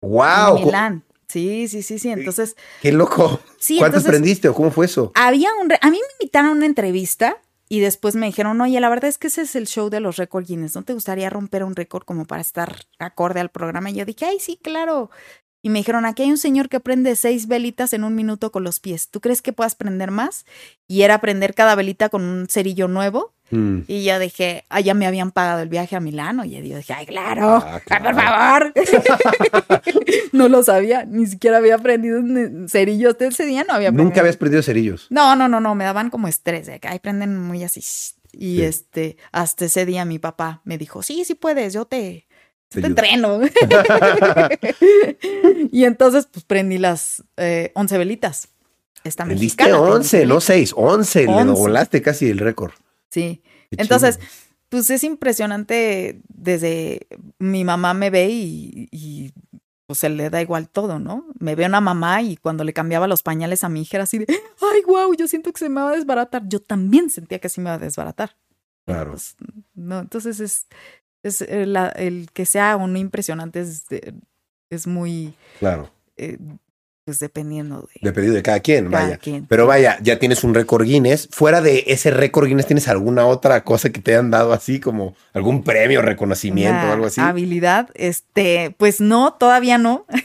¡Wow! 0.00 0.58
En 0.58 0.64
Milán. 0.64 1.04
Sí, 1.28 1.68
sí, 1.68 1.82
sí, 1.82 1.98
sí. 1.98 2.10
Entonces, 2.10 2.56
¡Qué 2.82 2.90
loco! 2.92 3.40
sí, 3.58 3.78
¿Cuántos 3.78 4.00
entonces 4.02 4.10
prendiste 4.20 4.48
o 4.48 4.54
cómo 4.54 4.70
fue 4.70 4.86
eso? 4.86 5.12
había 5.14 5.48
un... 5.62 5.72
A 5.72 5.90
mí 5.90 5.98
me 5.98 6.12
invitaron 6.20 6.50
a 6.50 6.54
una 6.54 6.66
entrevista 6.66 7.38
y 7.68 7.78
después 7.80 8.16
me 8.16 8.26
dijeron, 8.26 8.60
oye, 8.60 8.80
la 8.80 8.88
verdad 8.88 9.04
es 9.08 9.16
que 9.18 9.28
ese 9.28 9.42
es 9.42 9.54
el 9.54 9.66
show 9.68 9.90
de 9.90 10.00
los 10.00 10.16
récord 10.16 10.44
Guinness. 10.46 10.74
¿No 10.74 10.82
te 10.82 10.92
gustaría 10.92 11.30
romper 11.30 11.62
un 11.62 11.76
récord 11.76 12.02
como 12.04 12.24
para 12.26 12.42
estar 12.42 12.74
acorde 12.98 13.38
al 13.40 13.50
programa? 13.50 13.90
Y 13.90 13.94
yo 13.94 14.04
dije, 14.04 14.24
ay, 14.26 14.40
sí, 14.40 14.58
claro. 14.60 15.10
Y 15.62 15.68
me 15.70 15.80
dijeron, 15.80 16.06
aquí 16.06 16.22
hay 16.22 16.30
un 16.30 16.38
señor 16.38 16.68
que 16.68 16.80
prende 16.80 17.14
seis 17.16 17.46
velitas 17.46 17.92
en 17.92 18.04
un 18.04 18.14
minuto 18.14 18.50
con 18.50 18.64
los 18.64 18.80
pies. 18.80 19.08
¿Tú 19.10 19.20
crees 19.20 19.42
que 19.42 19.52
puedas 19.52 19.74
prender 19.74 20.10
más? 20.10 20.46
Y 20.88 21.02
era 21.02 21.20
prender 21.20 21.54
cada 21.54 21.74
velita 21.74 22.08
con 22.08 22.22
un 22.22 22.48
cerillo 22.48 22.88
nuevo. 22.88 23.34
Mm. 23.50 23.80
Y 23.88 24.04
yo 24.04 24.18
dije, 24.18 24.64
ah, 24.70 24.80
ya 24.80 24.94
me 24.94 25.06
habían 25.06 25.32
pagado 25.32 25.60
el 25.60 25.68
viaje 25.68 25.96
a 25.96 26.00
Milano. 26.00 26.44
Y 26.44 26.50
yo 26.52 26.76
dije, 26.76 26.92
ay, 26.94 27.04
claro, 27.04 27.56
Ah, 27.66 27.80
por 27.86 28.14
favor. 28.14 28.72
no 30.32 30.48
lo 30.48 30.62
sabía, 30.62 31.04
ni 31.04 31.26
siquiera 31.26 31.58
había 31.58 31.74
aprendido 31.74 32.20
un 32.20 32.66
cerillo. 32.68 33.10
Hasta 33.10 33.26
ese 33.26 33.44
día 33.46 33.64
no 33.66 33.74
había 33.74 33.90
Nunca 33.90 34.00
aprendido. 34.02 34.20
habías 34.22 34.36
prendido 34.36 34.62
cerillos. 34.62 35.06
No, 35.10 35.36
no, 35.36 35.48
no, 35.48 35.60
no, 35.60 35.74
me 35.74 35.84
daban 35.84 36.10
como 36.10 36.28
estrés, 36.28 36.66
de 36.66 36.80
que 36.80 36.88
ahí 36.88 36.98
prenden 36.98 37.36
muy 37.38 37.62
así. 37.64 37.80
Y 38.32 38.56
Sí. 38.58 38.62
este, 38.62 39.16
hasta 39.32 39.64
ese 39.64 39.84
día 39.86 40.04
mi 40.04 40.18
papá 40.18 40.60
me 40.64 40.78
dijo, 40.78 41.02
sí, 41.02 41.24
sí 41.24 41.34
puedes, 41.34 41.72
yo 41.72 41.84
te, 41.84 42.26
Te 42.70 42.86
entreno. 42.86 43.40
y 45.72 45.84
entonces, 45.84 46.28
pues 46.30 46.44
prendí 46.44 46.78
las 46.78 47.24
eh, 47.36 47.72
11 47.74 47.98
velitas. 47.98 48.48
Esta 49.02 49.24
Prendiste 49.24 49.64
mexicana, 49.64 49.82
prendí 49.82 49.98
11, 49.98 50.16
no 50.18 50.34
velitas. 50.34 50.44
6, 50.44 50.72
11. 50.76 51.24
Le 51.24 51.32
11. 51.32 51.60
volaste 51.60 52.02
casi 52.02 52.30
el 52.30 52.38
récord. 52.38 52.72
Sí. 53.08 53.42
Qué 53.70 53.82
Entonces, 53.82 54.18
chido. 54.18 54.30
pues 54.68 54.90
es 54.90 55.02
impresionante 55.02 56.20
desde 56.28 57.08
mi 57.38 57.64
mamá 57.64 57.92
me 57.92 58.10
ve 58.10 58.28
y, 58.30 58.88
y, 58.92 59.32
pues 59.86 59.98
se 59.98 60.08
le 60.08 60.30
da 60.30 60.40
igual 60.40 60.68
todo, 60.68 61.00
¿no? 61.00 61.26
Me 61.40 61.56
ve 61.56 61.66
una 61.66 61.80
mamá 61.80 62.22
y 62.22 62.36
cuando 62.36 62.62
le 62.62 62.72
cambiaba 62.72 63.08
los 63.08 63.24
pañales 63.24 63.64
a 63.64 63.68
mi 63.68 63.82
hija 63.82 63.96
era 63.96 64.04
así 64.04 64.18
de, 64.18 64.26
ay, 64.28 64.82
wow, 64.86 65.12
yo 65.14 65.26
siento 65.26 65.52
que 65.52 65.58
se 65.58 65.68
me 65.68 65.80
va 65.80 65.90
a 65.90 65.96
desbaratar. 65.96 66.46
Yo 66.46 66.60
también 66.60 67.10
sentía 67.10 67.40
que 67.40 67.48
sí 67.48 67.60
me 67.60 67.70
va 67.70 67.74
a 67.74 67.78
desbaratar. 67.78 68.36
Claro. 68.84 69.10
Pues, 69.10 69.34
no, 69.74 69.98
entonces 69.98 70.38
es, 70.38 70.66
es 71.22 71.42
eh, 71.42 71.66
la- 71.66 71.88
el 71.90 72.28
que 72.32 72.46
sea 72.46 72.76
o 72.76 72.86
no 72.86 72.98
impresionante 72.98 73.60
es, 74.70 74.86
muy, 74.86 75.34
Claro. 75.58 75.90
eh, 76.16 76.38
pues 77.04 77.18
dependiendo 77.18 77.80
de 77.80 77.88
Dependiendo 78.02 78.36
de 78.36 78.42
cada 78.42 78.60
quien, 78.60 78.88
cada 78.90 79.04
vaya. 79.04 79.18
quien. 79.18 79.46
Pero 79.46 79.66
vaya, 79.66 79.98
ya 80.00 80.18
tienes 80.20 80.44
un 80.44 80.54
récord 80.54 80.84
Guinness. 80.84 81.28
Fuera 81.32 81.60
de 81.60 81.82
ese 81.88 82.10
récord 82.12 82.46
Guinness, 82.46 82.66
¿tienes 82.66 82.86
alguna 82.88 83.26
otra 83.26 83.64
cosa 83.64 83.90
que 83.90 84.00
te 84.00 84.12
hayan 84.12 84.30
dado 84.30 84.52
así 84.52 84.78
como 84.80 85.16
algún 85.32 85.64
premio, 85.64 86.02
reconocimiento 86.02 86.86
o 86.86 86.92
algo 86.92 87.06
así? 87.06 87.20
Habilidad, 87.20 87.88
este, 87.94 88.74
pues 88.78 89.00
no, 89.00 89.32
todavía 89.34 89.76
no. 89.78 90.06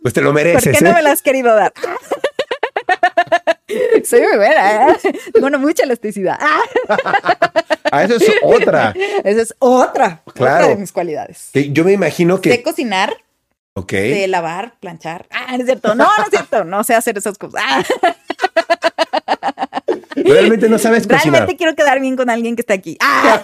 Pues 0.00 0.14
te 0.14 0.20
lo 0.20 0.28
¿Por 0.28 0.36
mereces, 0.36 0.78
qué 0.78 0.84
no 0.84 0.90
¿eh? 0.90 0.94
me 0.94 1.02
la 1.02 1.10
has 1.10 1.22
querido 1.22 1.52
dar? 1.54 1.72
Soy 4.04 4.20
muy 4.22 4.36
buena, 4.36 4.92
¿eh? 4.92 4.96
Tengo 5.34 5.48
una 5.48 5.58
mucha 5.58 5.82
elasticidad. 5.82 6.38
Ah, 7.92 8.04
eso 8.04 8.16
es 8.16 8.30
otra. 8.42 8.94
Esa 9.24 9.42
es 9.42 9.54
otra, 9.58 10.22
Claro. 10.34 10.56
otra 10.64 10.68
de 10.68 10.76
mis 10.76 10.92
cualidades. 10.92 11.50
Que 11.52 11.70
yo 11.72 11.84
me 11.84 11.92
imagino 11.92 12.40
que. 12.40 12.62
cocinar, 12.62 13.14
Ok. 13.74 13.92
de 13.92 14.26
lavar, 14.28 14.74
planchar. 14.80 15.26
Ah, 15.30 15.52
no 15.56 15.58
es 15.58 15.64
cierto. 15.66 15.94
No, 15.94 16.04
no 16.04 16.22
es 16.24 16.30
cierto. 16.30 16.64
No 16.64 16.82
sé 16.84 16.94
hacer 16.94 17.16
esas 17.16 17.38
cosas. 17.38 17.62
Ah, 17.64 17.82
Realmente 20.24 20.68
no 20.68 20.78
sabes 20.78 21.06
cocinar. 21.06 21.24
realmente 21.24 21.56
quiero 21.56 21.74
quedar 21.74 22.00
bien 22.00 22.16
con 22.16 22.30
alguien 22.30 22.56
que 22.56 22.62
está 22.62 22.74
aquí. 22.74 22.96
Ah. 23.00 23.40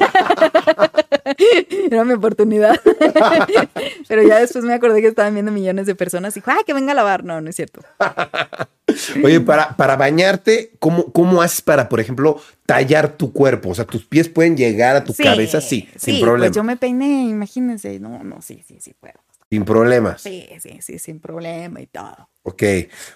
Era 1.91 2.05
mi 2.05 2.13
oportunidad. 2.15 2.81
Pero 4.09 4.23
ya 4.23 4.39
después 4.39 4.65
me 4.65 4.75
acordé 4.75 5.01
que 5.01 5.09
estaban 5.09 5.35
viendo 5.35 5.53
millones 5.53 5.87
de 5.87 5.95
personas 5.95 6.37
y 6.37 6.41
dijo, 6.41 6.51
ah, 6.51 6.59
que 6.67 6.75
venga 6.75 6.93
a 6.93 6.95
lavar. 6.95 7.25
No, 7.25 7.41
no 7.41 7.51
es 7.51 7.57
cierto. 7.57 7.81
Oye, 9.25 9.41
para, 9.41 9.77
para 9.77 9.97
bañarte, 9.97 10.73
¿cómo, 10.79 11.11
¿cómo 11.13 11.43
haces 11.43 11.63
para, 11.63 11.89
por 11.89 12.01
ejemplo, 12.01 12.41
tallar 12.67 13.17
tu 13.17 13.33
cuerpo? 13.33 13.71
O 13.71 13.75
sea, 13.75 13.85
tus 13.85 14.05
pies 14.05 14.29
pueden 14.29 14.57
llegar 14.57 14.97
a 14.97 15.05
tu 15.05 15.15
cabeza, 15.15 15.61
sí, 15.61 15.89
sin 15.97 16.21
problema. 16.21 16.49
Pues 16.49 16.57
yo 16.57 16.65
me 16.65 16.77
peiné, 16.77 17.25
imagínense. 17.25 17.99
No, 17.99 18.23
no, 18.23 18.43
sí, 18.43 18.63
sí, 18.67 18.79
sí 18.81 18.95
puedo. 18.99 19.15
Sin 19.51 19.65
problemas. 19.65 20.21
Sí, 20.21 20.49
sí, 20.61 20.79
sí, 20.81 20.99
sin 20.99 21.21
problema 21.21 21.81
y 21.81 21.87
todo. 21.87 22.29
Ok. 22.47 22.63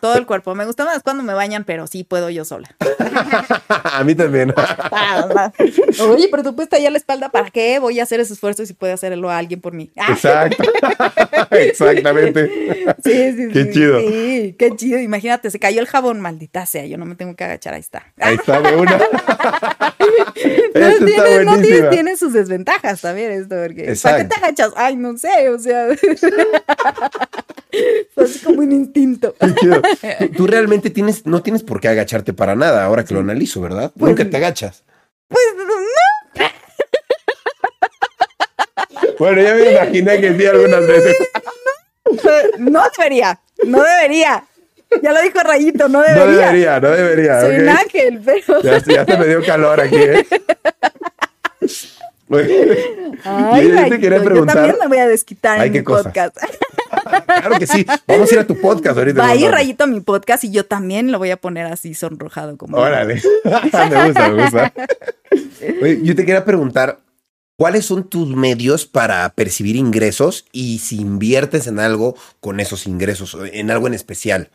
Todo 0.01 0.17
el 0.17 0.25
cuerpo. 0.25 0.55
Me 0.55 0.65
gusta 0.65 0.87
más 0.87 1.03
cuando 1.03 1.23
me 1.23 1.35
bañan, 1.35 1.65
pero 1.65 1.87
sí 1.87 2.03
puedo 2.03 2.31
yo 2.31 2.47
sola. 2.47 2.75
a 3.69 4.03
mí 4.03 4.15
también. 4.15 4.55
Oye, 6.01 6.29
pero 6.31 6.43
tú 6.43 6.57
puedes 6.57 6.71
tallar 6.71 6.93
la 6.93 6.97
espalda, 6.97 7.29
¿para 7.29 7.51
qué 7.51 7.79
voy 7.79 8.01
a 8.01 8.05
hacer 8.05 8.21
ese 8.21 8.33
esfuerzo 8.33 8.65
si 8.65 8.73
puede 8.73 8.95
hacerlo 8.95 9.29
a 9.31 9.37
alguien 9.37 9.61
por 9.61 9.75
mí? 9.75 9.91
Ah, 9.97 10.13
Exacto. 10.13 10.63
Exactamente. 11.51 12.49
sí, 13.05 13.33
sí, 13.37 13.49
Qué 13.53 13.65
sí, 13.65 13.71
chido. 13.71 14.01
Sí, 14.01 14.57
qué 14.59 14.75
chido. 14.77 14.99
Imagínate, 14.99 15.51
se 15.51 15.59
cayó 15.59 15.83
el 15.83 15.87
jabón, 15.87 16.21
maldita 16.21 16.65
sea, 16.65 16.87
yo 16.87 16.97
no 16.97 17.05
me 17.05 17.15
tengo 17.15 17.37
que 17.37 17.45
agachar, 17.45 17.75
ahí 17.75 17.81
está. 17.81 18.07
Ahí 18.19 18.37
está 18.37 18.63
de 18.63 18.77
una. 18.77 18.99
No, 20.75 21.07
tiene, 21.07 21.45
no 21.45 21.61
tiene, 21.91 22.17
sus 22.17 22.33
desventajas 22.33 23.01
también 23.01 23.33
esto, 23.33 23.57
porque 23.63 23.95
¿para 24.03 24.19
qué 24.19 24.25
te 24.25 24.35
agachas? 24.37 24.73
Ay, 24.77 24.97
no 24.97 25.17
sé, 25.19 25.49
o 25.49 25.59
sea, 25.59 25.89
así 28.17 28.39
como 28.45 28.61
un 28.61 28.73
instinto. 28.73 29.18
Qué 29.21 29.55
chido. 29.55 29.83
Tú, 30.19 30.29
tú 30.37 30.47
realmente 30.47 30.91
tienes, 30.91 31.27
no 31.27 31.43
tienes 31.43 31.63
por 31.63 31.81
qué 31.81 31.89
agacharte 31.89 32.33
para 32.33 32.55
nada, 32.55 32.85
ahora 32.85 33.05
que 33.05 33.15
lo 33.15 33.21
analizo, 33.21 33.61
¿verdad? 33.61 33.93
Pues- 33.99 34.11
Nunca 34.11 34.29
te 34.29 34.37
agachas. 34.37 34.85
Pues 35.29 35.45
no, 35.57 36.45
Bueno, 39.19 39.43
ya 39.43 39.55
me 39.55 39.73
imaginé 39.73 40.21
que 40.21 40.37
sí 40.39 40.47
algunas 40.47 40.87
veces. 40.87 41.17
no 42.59 42.83
debería, 42.97 43.41
no 43.67 43.83
debería. 43.83 44.45
Ya 45.03 45.13
lo 45.13 45.21
dijo 45.21 45.41
Rayito, 45.41 45.89
no 45.89 46.01
No 46.01 46.05
debería. 46.07 46.47
debería, 46.47 46.81
no 46.81 46.91
debería. 46.91 47.41
Soy 47.43 47.57
ok. 47.57 47.63
un 47.63 47.69
ángel, 47.69 48.23
pero. 48.25 48.63
Ya, 48.63 48.79
ya 48.79 49.05
se 49.05 49.19
me 49.19 49.27
dio 49.27 49.45
calor 49.45 49.81
aquí, 49.81 49.97
¿eh? 49.97 50.27
Ay, 52.31 53.69
yo 53.69 53.89
te 53.89 53.99
quería 54.01 54.19
yo 54.19 54.25
preguntar. 54.25 54.57
también 54.57 54.77
me 54.81 54.87
voy 54.89 54.99
a 54.99 55.09
desquitar 55.09 55.61
Ay, 55.61 55.69
en 55.69 55.73
mi 55.73 55.83
cosa. 55.83 56.05
podcast. 56.05 56.37
Claro 57.27 57.59
que 57.59 57.67
sí. 57.67 57.87
Vamos 58.07 58.31
a 58.31 58.35
ir 58.35 58.41
a 58.41 58.47
tu 58.47 58.59
podcast 58.61 58.97
ahorita. 58.99 59.21
Va 59.21 59.29
a 59.31 59.37
ir. 59.37 59.51
Rayito 59.51 59.85
a 59.85 59.87
mi 59.87 60.01
podcast 60.01 60.45
y 60.45 60.51
yo 60.51 60.65
también 60.65 61.13
lo 61.13 61.19
voy 61.19 61.31
a 61.31 61.37
poner 61.37 61.67
así 61.67 61.95
sonrojado 61.95 62.57
como. 62.57 62.77
Órale. 62.79 63.21
me 63.45 63.61
gusta, 63.61 64.29
me 64.31 64.43
gusta. 64.43 64.73
Oye, 65.83 66.01
yo 66.03 66.15
te 66.17 66.25
quería 66.25 66.45
preguntar, 66.45 67.01
¿cuáles 67.57 67.85
son 67.85 68.09
tus 68.09 68.35
medios 68.35 68.87
para 68.87 69.29
percibir 69.31 69.77
ingresos 69.77 70.47
y 70.53 70.79
si 70.79 70.97
inviertes 71.01 71.67
en 71.67 71.79
algo 71.79 72.17
con 72.41 72.59
esos 72.59 72.87
ingresos, 72.87 73.37
en 73.53 73.71
algo 73.71 73.87
en 73.87 73.95
especial? 73.95 74.51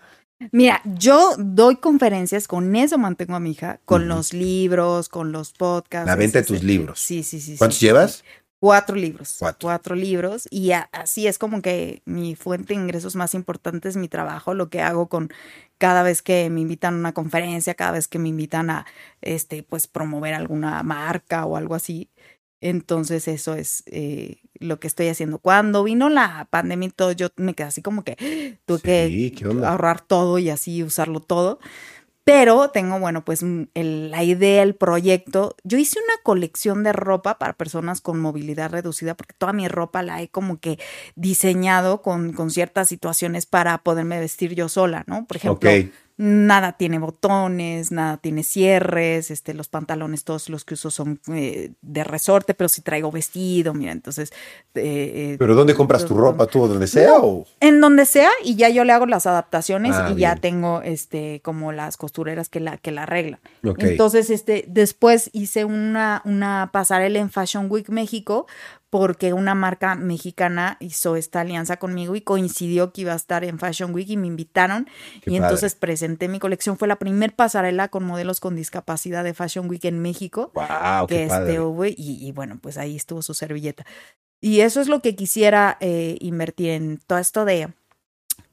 Mira, 0.52 0.82
yo 0.84 1.36
doy 1.38 1.78
conferencias, 1.78 2.48
con 2.48 2.76
eso 2.76 2.98
mantengo 2.98 3.36
a 3.36 3.40
mi 3.40 3.52
hija, 3.52 3.80
con 3.86 4.08
los 4.08 4.34
libros, 4.34 5.10
con 5.10 5.32
los 5.32 5.54
podcasts. 5.54 6.08
La 6.08 6.16
venta 6.16 6.40
de 6.40 6.46
tus 6.46 6.64
libros. 6.64 7.00
Sí, 7.00 7.24
sí, 7.24 7.40
sí. 7.40 7.56
¿Cuántos 7.58 7.78
sí. 7.80 7.86
llevas? 7.86 8.24
Cuatro 8.60 8.96
libros. 8.96 9.36
Cuatro. 9.60 9.96
libros. 9.96 10.48
Y 10.50 10.72
a- 10.72 10.90
así 10.94 11.28
es 11.28 11.38
como 11.38 11.62
que 11.62 12.02
mi 12.06 12.36
fuente 12.36 12.74
de 12.74 12.80
ingresos 12.80 13.16
más 13.16 13.34
importante 13.34 13.90
es 13.90 13.98
mi 13.98 14.08
trabajo, 14.08 14.54
lo 14.54 14.70
que 14.70 14.82
hago 14.82 15.08
con 15.10 15.30
cada 15.78 16.02
vez 16.04 16.22
que 16.22 16.50
me 16.50 16.62
invitan 16.62 16.96
a 16.96 16.98
una 16.98 17.14
conferencia, 17.14 17.74
cada 17.76 17.92
vez 17.92 18.08
que 18.08 18.20
me 18.20 18.30
invitan 18.30 18.70
a 18.70 18.86
este, 19.22 19.64
pues 19.64 19.88
promover 19.88 20.34
alguna 20.34 20.82
marca 20.84 21.46
o 21.46 21.58
algo 21.58 21.76
así. 21.76 22.10
Entonces, 22.62 23.28
eso 23.28 23.56
es 23.56 23.84
eh, 23.88 24.38
lo 24.60 24.80
que 24.80 24.88
estoy 24.88 25.08
haciendo. 25.08 25.40
Cuando 25.40 25.84
vino 25.84 26.10
la 26.10 26.48
pandemia 26.50 26.88
y 26.88 26.92
todo, 26.92 27.12
yo 27.12 27.30
me 27.38 27.54
quedé 27.54 27.68
así 27.68 27.82
como 27.82 28.04
que 28.04 28.16
tuve 28.66 28.82
que 28.82 29.08
ahorrar 29.66 30.02
todo 30.02 30.38
y 30.40 30.50
así 30.50 30.84
usarlo 30.84 31.20
todo. 31.20 31.60
Pero 32.26 32.70
tengo, 32.70 32.98
bueno, 33.00 33.26
pues 33.26 33.44
mm, 33.44 33.64
el- 33.74 34.10
la 34.12 34.24
idea, 34.24 34.64
el 34.64 34.76
proyecto. 34.76 35.58
Yo 35.66 35.78
hice 35.78 36.00
una 36.00 36.14
colección 36.24 36.82
de 36.84 36.94
ropa 36.94 37.38
para 37.38 37.52
personas 37.54 38.00
con 38.00 38.18
movilidad 38.22 38.72
reducida, 38.72 39.14
porque 39.16 39.36
toda 39.38 39.52
mi 39.52 39.68
ropa 39.68 40.04
la 40.04 40.22
he 40.22 40.30
como 40.30 40.58
que 40.60 40.80
diseñado 41.16 42.02
con, 42.02 42.32
con 42.34 42.50
ciertas 42.50 42.88
situaciones 42.88 43.46
para 43.46 43.78
poderme 43.80 44.20
vestir 44.20 44.56
yo 44.56 44.70
sola, 44.70 45.04
¿no? 45.08 45.26
Por 45.26 45.38
ejemplo. 45.38 45.70
Nada 46.18 46.74
tiene 46.74 47.00
botones, 47.00 47.92
nada 47.92 48.18
tiene 48.18 48.44
cierres, 48.44 49.32
este, 49.32 49.54
los 49.54 49.68
pantalones, 49.68 50.24
todos 50.24 50.50
los 50.50 50.64
que 50.64 50.76
uso 50.76 50.92
son 50.92 51.20
eh, 51.34 51.72
de 51.82 52.04
resorte, 52.04 52.54
pero 52.54 52.70
si 52.70 52.82
traigo 52.82 53.12
vestido, 53.12 53.74
mira, 53.74 53.92
entonces... 53.92 54.32
eh, 54.76 55.34
eh, 55.34 55.36
¿Pero 55.40 55.56
dónde 55.56 55.74
compras 55.74 56.06
tu 56.06 56.16
ropa? 56.16 56.46
¿Tú 56.48 56.68
donde 56.68 56.88
sea? 56.88 57.14
o? 57.18 57.46
en 57.60 57.82
donde 57.82 58.06
sea 58.06 58.30
y 58.44 58.56
ya 58.56 58.70
yo 58.70 58.84
le 58.84 58.94
hago 58.94 59.06
las 59.06 59.26
adaptaciones 59.26 59.94
Ah, 59.96 60.12
y 60.12 60.20
ya 60.20 60.36
tengo 60.36 60.82
este 60.82 61.42
como 61.44 61.72
las 61.72 61.98
costureras 61.98 62.50
que 62.50 62.60
la 62.60 62.78
que 62.78 62.92
la 62.92 63.04
arreglan. 63.04 63.40
Entonces, 63.64 64.30
este 64.30 64.66
después 64.68 65.30
hice 65.34 65.66
una 65.66 66.22
una 66.26 66.70
pasarela 66.72 67.20
en 67.20 67.30
Fashion 67.30 67.68
Week 67.70 67.90
México 67.90 68.48
porque 68.94 69.34
una 69.34 69.56
marca 69.56 69.96
mexicana 69.96 70.78
hizo 70.80 71.16
esta 71.16 71.42
alianza 71.42 71.78
conmigo 71.78 72.16
y 72.16 72.22
coincidió 72.22 72.94
que 72.94 73.02
iba 73.02 73.14
a 73.14 73.16
estar 73.16 73.44
en 73.44 73.58
Fashion 73.58 73.92
Week 73.92 74.08
y 74.08 74.18
me 74.18 74.28
invitaron 74.28 74.86
Qué 74.86 74.92
y 74.92 75.20
padre. 75.22 75.38
entonces 75.38 75.74
presenté 75.74 76.28
mi 76.28 76.38
colección. 76.38 76.78
Fue 76.78 76.88
la 76.88 76.98
primer 76.98 77.36
pasarela 77.36 77.88
con 77.88 78.04
modelos 78.04 78.40
con 78.40 78.56
discapacidad 78.56 79.24
de 79.24 79.34
Fashion 79.34 79.68
Week 79.68 79.84
en 79.86 79.98
México 80.00 80.52
Wow, 80.54 81.08
que 81.08 81.24
este 81.24 81.30
padre. 81.30 81.60
hubo 81.60 81.86
y, 81.88 81.96
y 81.98 82.32
bueno, 82.34 82.60
pues 82.62 82.78
ahí 82.78 82.96
estuvo 82.96 83.24
su 83.24 83.34
servilleta. 83.34 83.84
Y 84.40 84.60
eso 84.60 84.80
es 84.80 84.88
lo 84.90 85.02
que 85.02 85.16
quisiera 85.16 85.78
eh, 85.80 86.18
invertir 86.20 86.70
en 86.70 87.00
todo 87.08 87.18
esto 87.18 87.46
de 87.46 87.70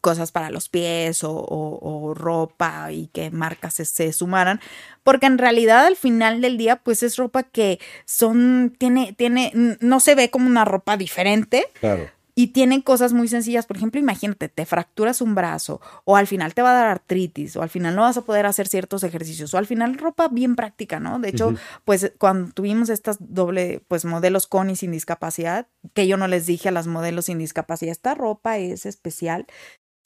cosas 0.00 0.32
para 0.32 0.50
los 0.50 0.68
pies 0.68 1.22
o, 1.24 1.30
o- 1.32 1.78
o 2.08 2.14
ropa 2.14 2.90
y 2.92 3.08
que 3.08 3.30
marcas 3.30 3.74
se, 3.74 3.84
se 3.84 4.12
sumaran, 4.12 4.60
porque 5.02 5.26
en 5.26 5.38
realidad 5.38 5.86
al 5.86 5.96
final 5.96 6.40
del 6.40 6.56
día 6.58 6.76
pues 6.76 7.02
es 7.02 7.16
ropa 7.16 7.42
que 7.42 7.78
son, 8.06 8.74
tiene, 8.78 9.12
tiene, 9.12 9.52
no 9.80 10.00
se 10.00 10.14
ve 10.14 10.30
como 10.30 10.46
una 10.46 10.64
ropa 10.64 10.96
diferente, 10.96 11.66
Claro. 11.80 12.08
y 12.34 12.48
tienen 12.48 12.80
cosas 12.80 13.12
muy 13.12 13.28
sencillas. 13.28 13.66
Por 13.66 13.76
ejemplo, 13.76 14.00
imagínate, 14.00 14.48
te 14.48 14.64
fracturas 14.64 15.20
un 15.20 15.34
brazo 15.34 15.80
o 16.04 16.16
al 16.16 16.26
final 16.26 16.54
te 16.54 16.62
va 16.62 16.70
a 16.70 16.74
dar 16.74 16.86
artritis 16.86 17.56
o 17.56 17.62
al 17.62 17.68
final 17.68 17.94
no 17.96 18.02
vas 18.02 18.16
a 18.16 18.22
poder 18.22 18.46
hacer 18.46 18.66
ciertos 18.68 19.02
ejercicios 19.02 19.52
o 19.52 19.58
al 19.58 19.66
final 19.66 19.98
ropa 19.98 20.28
bien 20.28 20.56
práctica, 20.56 21.00
¿no? 21.00 21.18
De 21.18 21.28
hecho, 21.30 21.48
Ujú. 21.48 21.58
pues 21.84 22.12
cuando 22.18 22.52
tuvimos 22.52 22.88
estas 22.88 23.16
doble, 23.20 23.82
pues 23.88 24.04
modelos 24.06 24.46
con 24.46 24.70
y 24.70 24.76
sin 24.76 24.92
discapacidad, 24.92 25.66
que 25.92 26.06
yo 26.06 26.16
no 26.16 26.28
les 26.28 26.46
dije 26.46 26.68
a 26.70 26.72
las 26.72 26.86
modelos 26.86 27.26
sin 27.26 27.38
discapacidad, 27.38 27.92
esta 27.92 28.14
ropa 28.14 28.56
es 28.58 28.86
especial, 28.86 29.46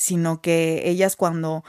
sino 0.05 0.43
que 0.43 0.83
ellas 0.89 1.17
cuando 1.17 1.65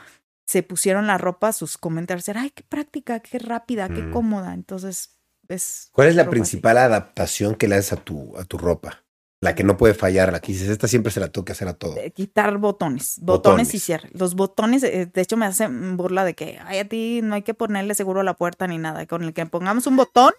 se 0.45 0.61
pusieron 0.61 1.07
la 1.07 1.17
ropa, 1.17 1.53
sus 1.53 1.77
comentarios 1.77 2.27
eran, 2.29 2.43
ay, 2.43 2.51
qué 2.51 2.63
práctica, 2.63 3.19
qué 3.21 3.39
rápida, 3.39 3.88
qué 3.89 4.01
Mm. 4.03 4.11
cómoda. 4.11 4.53
Entonces, 4.53 5.17
es... 5.47 5.89
¿Cuál 5.91 6.09
es 6.09 6.15
la 6.15 6.23
así. 6.23 6.31
principal 6.31 6.77
adaptación 6.77 7.55
que 7.55 7.67
le 7.67 7.75
haces 7.75 7.93
a 7.93 7.97
tu, 7.97 8.38
a 8.38 8.43
tu 8.43 8.57
ropa? 8.57 9.01
La 9.41 9.53
que 9.55 9.63
no 9.63 9.77
puede 9.77 9.93
fallar, 9.93 10.31
la 10.31 10.39
que 10.39 10.51
dices, 10.53 10.69
esta 10.69 10.88
siempre 10.88 11.11
se 11.11 11.19
la 11.19 11.27
tengo 11.29 11.45
que 11.45 11.51
hacer 11.51 11.67
a 11.67 11.73
todo. 11.73 11.97
Eh, 11.97 12.11
quitar 12.11 12.57
botones, 12.57 13.15
botones, 13.21 13.43
Botones. 13.67 13.73
y 13.75 13.79
cierre. 13.79 14.09
Los 14.13 14.33
botones, 14.36 14.83
eh, 14.83 15.05
de 15.11 15.21
hecho, 15.21 15.38
me 15.38 15.45
hacen 15.45 15.97
burla 15.97 16.25
de 16.25 16.33
que, 16.33 16.59
ay, 16.65 16.79
a 16.79 16.88
ti 16.88 17.21
no 17.23 17.36
hay 17.36 17.41
que 17.43 17.53
ponerle 17.53 17.93
seguro 17.95 18.21
a 18.21 18.23
la 18.23 18.33
puerta 18.33 18.65
ni 18.67 18.77
nada. 18.77 19.05
Con 19.07 19.23
el 19.23 19.33
que 19.33 19.45
pongamos 19.45 19.88
un 19.88 19.97
botón, 19.97 20.33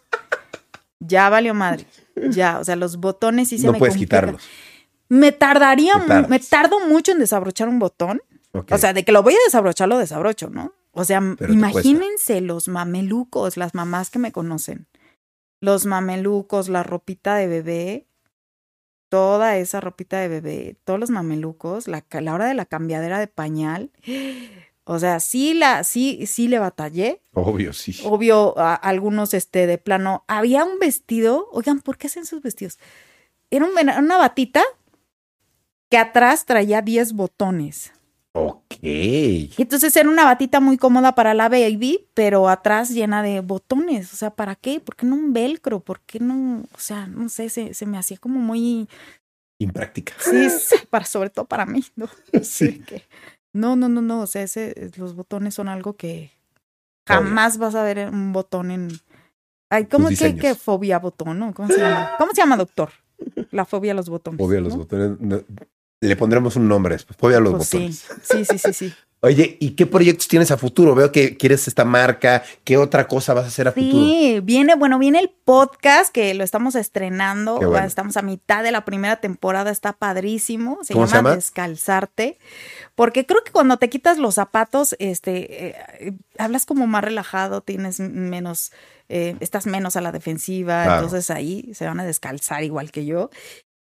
ya 1.00 1.28
valió 1.28 1.54
madre. 1.54 1.86
Ya, 2.30 2.58
o 2.58 2.64
sea, 2.64 2.76
los 2.76 2.96
botones 2.96 3.48
sí 3.48 3.58
se 3.58 3.66
no 3.66 3.72
me 3.72 3.78
puedes 3.78 3.94
complican. 3.94 4.20
quitarlos. 4.20 4.42
Me 5.08 5.32
tardaría, 5.32 5.96
me 6.28 6.38
tardo 6.40 6.80
mucho 6.88 7.12
en 7.12 7.18
desabrochar 7.18 7.68
un 7.68 7.78
botón. 7.78 8.20
O 8.70 8.78
sea, 8.78 8.92
de 8.92 9.04
que 9.04 9.12
lo 9.12 9.22
voy 9.22 9.34
a 9.34 9.38
desabrochar, 9.44 9.88
lo 9.88 9.98
desabrocho, 9.98 10.48
¿no? 10.50 10.72
O 10.92 11.04
sea, 11.04 11.20
Pero 11.38 11.52
imagínense 11.52 12.40
los 12.40 12.68
mamelucos, 12.68 13.56
las 13.58 13.74
mamás 13.74 14.10
que 14.10 14.18
me 14.18 14.32
conocen. 14.32 14.86
Los 15.60 15.84
mamelucos, 15.86 16.68
la 16.68 16.82
ropita 16.82 17.34
de 17.36 17.46
bebé, 17.48 18.06
toda 19.10 19.56
esa 19.58 19.80
ropita 19.80 20.18
de 20.20 20.28
bebé, 20.28 20.76
todos 20.84 20.98
los 20.98 21.10
mamelucos, 21.10 21.86
la, 21.88 22.04
la 22.10 22.34
hora 22.34 22.46
de 22.46 22.54
la 22.54 22.66
cambiadera 22.66 23.18
de 23.18 23.26
pañal. 23.28 23.90
O 24.88 25.00
sea, 25.00 25.18
sí 25.18 25.52
la, 25.52 25.82
sí, 25.82 26.26
sí 26.28 26.46
le 26.46 26.60
batallé. 26.60 27.20
Obvio, 27.34 27.72
sí. 27.72 27.98
Obvio, 28.04 28.56
a- 28.56 28.76
algunos, 28.76 29.34
este, 29.34 29.66
de 29.66 29.78
plano. 29.78 30.22
Había 30.28 30.62
un 30.62 30.78
vestido, 30.78 31.48
oigan, 31.50 31.80
¿por 31.80 31.98
qué 31.98 32.06
hacen 32.06 32.24
sus 32.24 32.40
vestidos? 32.40 32.78
Era 33.50 33.64
un 33.64 33.72
una 33.76 34.16
batita 34.16 34.62
que 35.90 35.98
atrás 35.98 36.44
traía 36.46 36.82
10 36.82 37.12
botones. 37.12 37.92
Ok. 38.32 38.74
Entonces 38.82 39.96
era 39.96 40.10
una 40.10 40.24
batita 40.24 40.60
muy 40.60 40.76
cómoda 40.76 41.14
para 41.14 41.32
la 41.32 41.48
baby, 41.48 42.06
pero 42.12 42.48
atrás 42.50 42.90
llena 42.90 43.22
de 43.22 43.40
botones. 43.40 44.12
O 44.12 44.16
sea, 44.16 44.30
¿para 44.30 44.54
qué? 44.54 44.78
¿Por 44.78 44.94
qué 44.94 45.06
no 45.06 45.14
un 45.14 45.32
velcro? 45.32 45.80
¿Por 45.80 46.00
qué 46.00 46.20
no? 46.20 46.64
O 46.74 46.78
sea, 46.78 47.06
no 47.06 47.28
sé, 47.30 47.48
se, 47.48 47.72
se 47.72 47.86
me 47.86 47.96
hacía 47.96 48.18
como 48.18 48.38
muy. 48.38 48.88
Impráctica. 49.58 50.12
Sí, 50.18 50.50
sí, 50.60 50.76
para, 50.90 51.06
sobre 51.06 51.30
todo 51.30 51.46
para 51.46 51.64
mí, 51.64 51.82
¿no? 51.96 52.08
Sí. 52.42 52.80
Que- 52.86 53.02
no, 53.54 53.74
no, 53.74 53.88
no, 53.88 54.02
no. 54.02 54.20
O 54.20 54.26
sea, 54.26 54.42
ese, 54.42 54.90
los 54.98 55.14
botones 55.16 55.54
son 55.54 55.68
algo 55.68 55.94
que 55.94 56.30
Obvio. 57.08 57.20
jamás 57.22 57.56
vas 57.56 57.74
a 57.74 57.82
ver 57.84 58.10
un 58.10 58.34
botón 58.34 58.70
en. 58.70 58.90
Ay, 59.70 59.86
¿cómo 59.86 60.10
Tus 60.10 60.18
que, 60.18 60.36
que 60.36 60.54
fobia 60.54 60.98
botón, 60.98 61.38
no? 61.38 61.54
¿Cómo 61.54 61.68
se 61.68 61.78
llama? 61.78 62.10
¿Cómo 62.18 62.32
se 62.32 62.42
llama, 62.42 62.58
doctor? 62.58 62.90
La 63.50 63.64
fobia 63.64 63.92
a 63.92 63.94
los 63.94 64.10
botones. 64.10 64.38
Fobia 64.38 64.58
a 64.58 64.62
los 64.62 64.74
¿no? 64.74 64.80
botones. 64.80 65.44
Le 66.06 66.16
pondremos 66.16 66.56
un 66.56 66.68
nombre 66.68 66.94
después. 66.94 67.16
Fobia 67.16 67.38
a 67.38 67.40
los 67.40 67.54
Pues 67.54 67.70
botones. 67.70 68.04
sí, 68.22 68.44
sí, 68.44 68.58
sí, 68.58 68.72
sí. 68.72 68.94
Oye, 69.20 69.56
¿y 69.60 69.70
qué 69.70 69.86
proyectos 69.86 70.28
tienes 70.28 70.50
a 70.50 70.58
futuro? 70.58 70.94
Veo 70.94 71.10
que 71.10 71.36
quieres 71.38 71.66
esta 71.66 71.86
marca. 71.86 72.44
¿Qué 72.64 72.76
otra 72.76 73.08
cosa 73.08 73.32
vas 73.32 73.46
a 73.46 73.48
hacer 73.48 73.66
a 73.66 73.72
futuro? 73.72 74.06
Sí, 74.06 74.40
viene, 74.42 74.76
bueno, 74.76 74.98
viene 74.98 75.18
el 75.18 75.30
podcast 75.30 76.12
que 76.12 76.34
lo 76.34 76.44
estamos 76.44 76.74
estrenando. 76.74 77.56
Bueno. 77.56 77.86
Estamos 77.86 78.18
a 78.18 78.22
mitad 78.22 78.62
de 78.62 78.72
la 78.72 78.84
primera 78.84 79.16
temporada, 79.16 79.70
está 79.70 79.94
padrísimo. 79.94 80.78
Se 80.84 80.92
¿Cómo 80.92 81.06
llama, 81.06 81.10
se 81.10 81.16
llama? 81.16 81.34
Descalzarte. 81.34 82.38
Porque 82.94 83.24
creo 83.24 83.42
que 83.42 83.52
cuando 83.52 83.78
te 83.78 83.88
quitas 83.88 84.18
los 84.18 84.34
zapatos, 84.34 84.94
este, 84.98 85.68
eh, 85.68 85.76
eh, 85.98 86.12
hablas 86.38 86.66
como 86.66 86.86
más 86.86 87.02
relajado, 87.02 87.62
tienes 87.62 87.98
menos, 87.98 88.70
eh, 89.08 89.34
estás 89.40 89.66
menos 89.66 89.96
a 89.96 90.02
la 90.02 90.12
defensiva. 90.12 90.84
Claro. 90.84 91.04
Entonces 91.04 91.30
ahí 91.30 91.72
se 91.74 91.86
van 91.86 91.98
a 92.00 92.04
descalzar 92.04 92.64
igual 92.64 92.92
que 92.92 93.06
yo. 93.06 93.30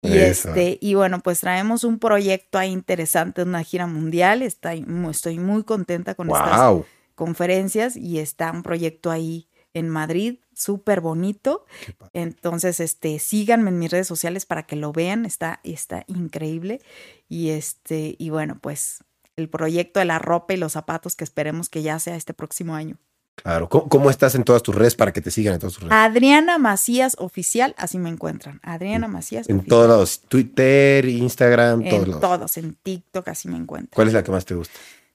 Y 0.01 0.17
Eso. 0.17 0.49
este, 0.49 0.77
y 0.81 0.95
bueno, 0.95 1.19
pues 1.19 1.41
traemos 1.41 1.83
un 1.83 1.99
proyecto 1.99 2.57
ahí 2.57 2.71
interesante, 2.71 3.43
una 3.43 3.63
gira 3.63 3.87
mundial. 3.87 4.41
Está, 4.41 4.73
estoy 4.73 5.39
muy 5.39 5.63
contenta 5.63 6.15
con 6.15 6.29
estas 6.29 6.83
conferencias 7.15 7.95
y 7.95 8.19
está 8.19 8.51
un 8.51 8.63
proyecto 8.63 9.11
ahí 9.11 9.47
en 9.73 9.89
Madrid, 9.89 10.39
súper 10.53 11.01
bonito. 11.01 11.65
Entonces, 12.13 12.79
este, 12.79 13.19
síganme 13.19 13.69
en 13.69 13.79
mis 13.79 13.91
redes 13.91 14.07
sociales 14.07 14.45
para 14.45 14.63
que 14.63 14.75
lo 14.75 14.91
vean, 14.91 15.25
está, 15.25 15.59
está 15.63 16.03
increíble. 16.07 16.81
Y 17.29 17.49
este, 17.49 18.15
y 18.17 18.29
bueno, 18.31 18.57
pues 18.59 19.03
el 19.35 19.49
proyecto 19.49 19.99
de 19.99 20.05
la 20.05 20.19
ropa 20.19 20.53
y 20.53 20.57
los 20.57 20.73
zapatos 20.73 21.15
que 21.15 21.23
esperemos 21.23 21.69
que 21.69 21.83
ya 21.83 21.99
sea 21.99 22.15
este 22.15 22.33
próximo 22.33 22.75
año. 22.75 22.97
Claro. 23.43 23.69
¿Cómo, 23.69 23.87
cómo 23.89 24.09
estás 24.09 24.35
en 24.35 24.43
todas 24.43 24.63
tus 24.63 24.75
redes 24.75 24.95
para 24.95 25.11
que 25.13 25.21
te 25.21 25.31
sigan 25.31 25.53
en 25.55 25.59
todas 25.59 25.73
tus 25.73 25.83
redes? 25.83 25.93
Adriana 25.95 26.57
Macías 26.57 27.15
Oficial, 27.19 27.73
así 27.77 27.97
me 27.97 28.09
encuentran. 28.09 28.59
Adriana 28.63 29.07
Macías 29.07 29.49
en 29.49 29.57
Oficial. 29.59 29.69
todos. 29.69 30.19
Twitter, 30.27 31.05
Instagram, 31.05 31.83
todos 31.87 32.07
En 32.07 32.19
todos, 32.19 32.57
en 32.57 32.73
TikTok, 32.83 33.27
así 33.29 33.47
me 33.47 33.57
encuentran. 33.57 33.95
¿Cuál 33.95 34.07
es 34.07 34.13
la 34.13 34.23
que 34.23 34.31
más 34.31 34.45
te 34.45 34.55
gusta? 34.55 34.73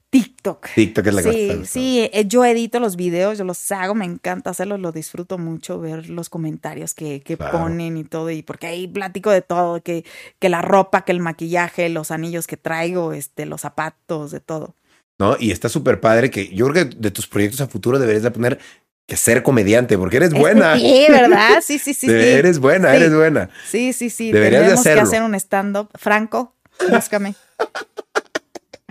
TikTok. 0.09 0.69
TikTok 0.75 1.07
es 1.09 1.15
la 1.15 1.23
que 1.23 1.27
más 1.29 1.37
te 1.37 1.57
gusta. 1.57 1.73
sí, 1.73 2.09
eh, 2.13 2.25
yo 2.27 2.45
edito 2.45 2.79
los 2.81 2.97
videos, 2.97 3.37
yo 3.39 3.45
los 3.45 3.71
hago, 3.73 3.95
me 3.95 4.05
encanta 4.05 4.51
hacerlos, 4.51 4.81
lo 4.81 4.93
disfruto 4.93 5.37
mucho, 5.37 5.79
ver 5.81 6.09
los 6.09 6.31
comentarios 6.31 6.95
que, 6.95 7.21
que 7.21 7.37
Claro. 7.37 7.59
ponen 7.59 7.97
y 7.97 8.05
todo, 8.05 8.31
y 8.31 8.43
porque 8.43 8.69
ahí 8.69 8.87
platico 8.87 9.31
de 9.31 9.43
todo, 9.43 9.83
que, 9.83 10.05
que 10.39 10.49
la 10.49 10.63
ropa, 10.63 11.05
que 11.05 11.13
el 11.13 11.21
maquillaje, 11.21 11.89
los 11.89 12.11
anillos 12.13 12.47
que 12.47 12.57
traigo, 12.57 13.13
este, 13.13 13.47
los 13.47 13.61
zapatos, 13.63 14.31
de 14.31 14.41
todo. 14.41 14.75
¿No? 15.19 15.37
Y 15.41 15.51
está 15.51 15.69
súper 15.69 16.01
padre 16.01 16.31
que 16.31 16.49
yo 16.55 16.69
creo 16.69 16.89
que 16.89 16.97
de 16.97 17.11
tus 17.11 17.27
proyectos 17.27 17.61
a 17.63 17.67
futuro 17.67 17.99
deberías 17.99 18.23
de 18.23 18.31
poner 18.31 18.59
que 19.07 19.17
ser 19.17 19.43
comediante, 19.43 19.97
porque 19.97 20.17
eres 20.19 20.33
buena. 20.35 20.75
Sí, 20.79 21.07
¿verdad? 21.09 21.59
Sí, 21.63 21.79
sí, 21.79 21.95
sí, 21.95 22.07
sí. 22.07 22.13
Eres 22.13 22.59
buena, 22.59 22.91
Sí. 22.91 22.97
eres 22.97 23.15
buena. 23.15 23.51
Sí, 23.71 23.93
sí, 23.93 24.11
sí. 24.11 24.33
Deberías 24.33 24.63
de 24.63 24.67
Tenemos 24.67 24.83
que 24.85 24.91
hacerlo. 24.91 25.03
hacer 25.09 25.23
un 25.23 25.35
stand-up. 25.37 25.89
Franco, 25.95 26.55
búscame. 26.91 27.35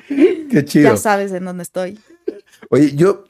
Qué 0.07 0.63
chido. 0.65 0.91
Ya 0.91 0.97
sabes 0.97 1.31
en 1.31 1.45
dónde 1.45 1.63
estoy. 1.63 1.99
Oye, 2.69 2.95
yo, 2.95 3.25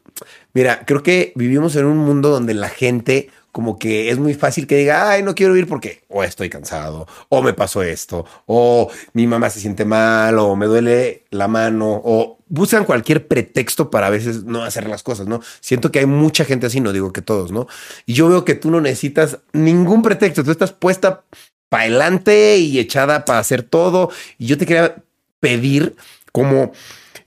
mira, 0.54 0.84
creo 0.86 1.04
que 1.04 1.34
vivimos 1.36 1.76
en 1.76 1.86
un 1.86 1.98
mundo 1.98 2.30
donde 2.30 2.54
la 2.54 2.70
gente 2.70 3.30
como 3.56 3.80
que 3.80 4.10
es 4.10 4.20
muy 4.20 4.34
fácil 4.34 4.68
que 4.68 4.76
diga, 4.76 5.10
ay, 5.10 5.24
no 5.24 5.34
quiero 5.34 5.56
ir 5.56 5.66
porque 5.66 6.04
o 6.10 6.26
estoy 6.26 6.50
cansado, 6.50 7.08
o 7.30 7.42
me 7.42 7.54
pasó 7.54 7.84
esto, 7.84 8.26
o 8.48 8.92
mi 9.14 9.28
mamá 9.28 9.50
se 9.50 9.62
siente 9.62 9.86
mal, 9.86 10.38
o 10.40 10.58
me 10.58 10.66
duele 10.66 11.24
la 11.30 11.48
mano, 11.48 12.02
o 12.04 12.38
buscan 12.50 12.84
cualquier 12.84 13.30
pretexto 13.30 13.90
para 13.90 14.08
a 14.08 14.10
veces 14.10 14.44
no 14.44 14.66
hacer 14.66 14.90
las 14.90 15.04
cosas, 15.04 15.28
¿no? 15.28 15.40
Siento 15.62 15.90
que 15.90 16.00
hay 16.00 16.06
mucha 16.06 16.44
gente 16.44 16.66
así, 16.66 16.82
no 16.82 16.92
digo 16.92 17.14
que 17.14 17.22
todos, 17.22 17.54
¿no? 17.54 17.66
Y 18.06 18.14
yo 18.14 18.28
veo 18.28 18.44
que 18.44 18.56
tú 18.56 18.70
no 18.70 18.82
necesitas 18.82 19.38
ningún 19.54 20.02
pretexto, 20.02 20.44
tú 20.44 20.52
estás 20.52 20.74
puesta 20.74 21.24
para 21.70 21.84
adelante 21.84 22.58
y 22.58 22.78
echada 22.78 23.24
para 23.24 23.40
hacer 23.40 23.64
todo. 23.64 24.12
Y 24.38 24.48
yo 24.48 24.58
te 24.58 24.66
quería 24.66 24.98
pedir 25.40 25.96
como 26.34 26.74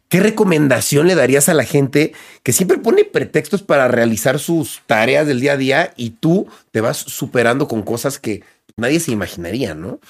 ¿Qué 0.09 0.21
recomendación 0.21 1.07
le 1.07 1.15
darías 1.15 1.49
a 1.49 1.55
la 1.55 1.65
gente 1.65 2.15
que 2.43 2.53
siempre 2.53 2.79
pone 2.79 3.05
pretextos 3.05 3.63
para 3.63 3.89
realizar 3.89 4.39
sus 4.39 4.83
tareas 4.87 5.27
del 5.27 5.41
día 5.41 5.53
a 5.53 5.57
día 5.59 5.93
y 5.97 6.11
tú 6.11 6.49
te 6.71 6.81
vas 6.81 6.97
superando 6.97 7.69
con 7.69 7.83
cosas 7.83 8.19
que 8.19 8.43
nadie 8.77 9.01
se 9.01 9.13
imaginaría, 9.13 9.75
¿no? 9.75 10.01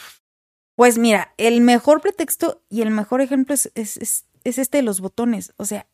Pues 0.77 0.99
mira, 0.99 1.35
el 1.37 1.61
mejor 1.61 2.01
pretexto 2.01 2.63
y 2.69 2.83
el 2.83 2.91
mejor 2.91 3.21
ejemplo 3.21 3.55
es, 3.55 3.73
es, 3.75 3.97
es, 3.97 4.27
es 4.45 4.59
este 4.59 4.79
de 4.79 4.83
los 4.83 5.01
botones. 5.01 5.53
O 5.57 5.65
sea, 5.65 5.89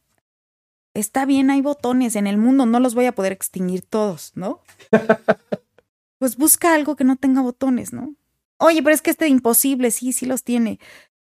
está 0.93 1.25
bien, 1.25 1.51
hay 1.51 1.63
botones 1.63 2.17
en 2.17 2.27
el 2.27 2.37
mundo, 2.37 2.67
no 2.67 2.81
los 2.81 2.95
voy 2.95 3.07
a 3.07 3.15
poder 3.15 3.33
extinguir 3.33 3.81
todos, 3.81 4.33
¿no? 4.35 4.61
pues 6.19 6.37
busca 6.37 6.75
algo 6.75 6.97
que 6.97 7.05
no 7.05 7.17
tenga 7.17 7.41
botones, 7.41 7.95
¿no? 7.95 8.15
Oye, 8.59 8.83
pero 8.83 8.95
es 8.95 9.01
que 9.01 9.11
este 9.11 9.29
imposible, 9.29 9.91
sí, 9.91 10.13
sí 10.13 10.27
los 10.27 10.45
tiene. 10.45 10.79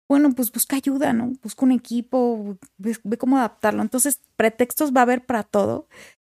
Bueno, 0.09 0.31
pues 0.35 0.53
busca 0.53 0.77
ayuda, 0.77 1.13
¿no? 1.13 1.33
Busca 1.43 1.65
un 1.65 1.73
equipo, 1.73 2.57
ve, 2.79 2.97
ve 3.03 3.19
cómo 3.19 3.39
adaptarlo. 3.39 3.83
Entonces, 3.83 4.21
pretextos 4.37 4.93
va 4.95 5.01
a 5.01 5.03
haber 5.03 5.25
para 5.27 5.43
todo. 5.43 5.89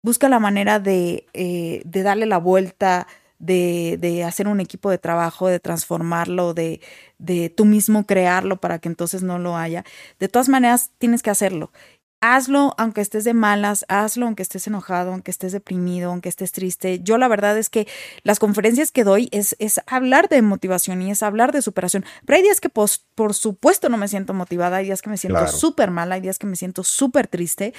Busca 0.03 0.29
la 0.29 0.39
manera 0.41 0.81
de, 0.81 1.27
eh, 1.35 1.83
de 1.85 2.03
darle 2.03 2.27
la 2.27 2.39
vuelta, 2.39 3.07
de, 3.39 3.99
de, 4.01 4.25
hacer 4.25 4.49
un 4.49 4.61
equipo 4.61 4.91
de 4.91 4.99
trabajo, 4.99 5.49
de 5.49 5.61
transformarlo, 5.61 6.55
de, 6.55 6.81
de 7.19 7.51
tú 7.51 7.65
mismo 7.67 8.07
crearlo 8.07 8.59
para 8.61 8.79
que 8.81 8.89
entonces 8.89 9.23
no 9.23 9.39
lo 9.39 9.57
haya. 9.57 9.85
De 10.19 10.29
todas 10.29 10.49
maneras, 10.49 10.93
tienes 10.99 11.23
que 11.23 11.31
hacerlo. 11.31 11.73
Hazlo 12.21 12.75
aunque 12.79 13.01
estés 13.01 13.23
de 13.23 13.33
malas, 13.33 13.85
hazlo 13.89 14.27
aunque 14.27 14.43
estés 14.43 14.67
enojado, 14.67 15.13
aunque 15.13 15.31
estés 15.31 15.53
deprimido, 15.53 16.11
aunque 16.11 16.29
estés 16.29 16.51
triste. 16.51 16.99
Yo 17.01 17.17
la 17.17 17.29
verdad 17.29 17.57
es 17.57 17.71
que 17.71 17.87
las 18.25 18.41
conferencias 18.41 18.91
que 18.91 19.05
doy 19.05 19.29
es, 19.31 19.55
es 19.61 19.81
hablar 19.87 20.29
de 20.29 20.43
motivación 20.43 21.01
y 21.03 21.13
es 21.13 21.23
hablar 21.23 21.53
de 21.53 21.63
superación. 21.63 22.05
Pero 22.27 22.37
hay 22.37 22.43
días 22.43 22.61
que 22.61 22.71
pues, 22.71 23.07
por 23.15 23.35
supuesto 23.35 23.89
no 23.89 23.97
me 23.99 24.09
siento 24.09 24.35
motivada, 24.35 24.79
hay 24.79 24.87
días 24.87 25.01
que 25.01 25.11
me 25.11 25.17
siento 25.17 25.39
Claro. 25.39 25.53
súper 25.57 25.91
mal, 25.93 26.11
hay 26.11 26.21
días 26.21 26.39
que 26.41 26.47
me 26.49 26.57
siento 26.57 26.83
súper 26.83 27.29
triste, 27.29 27.73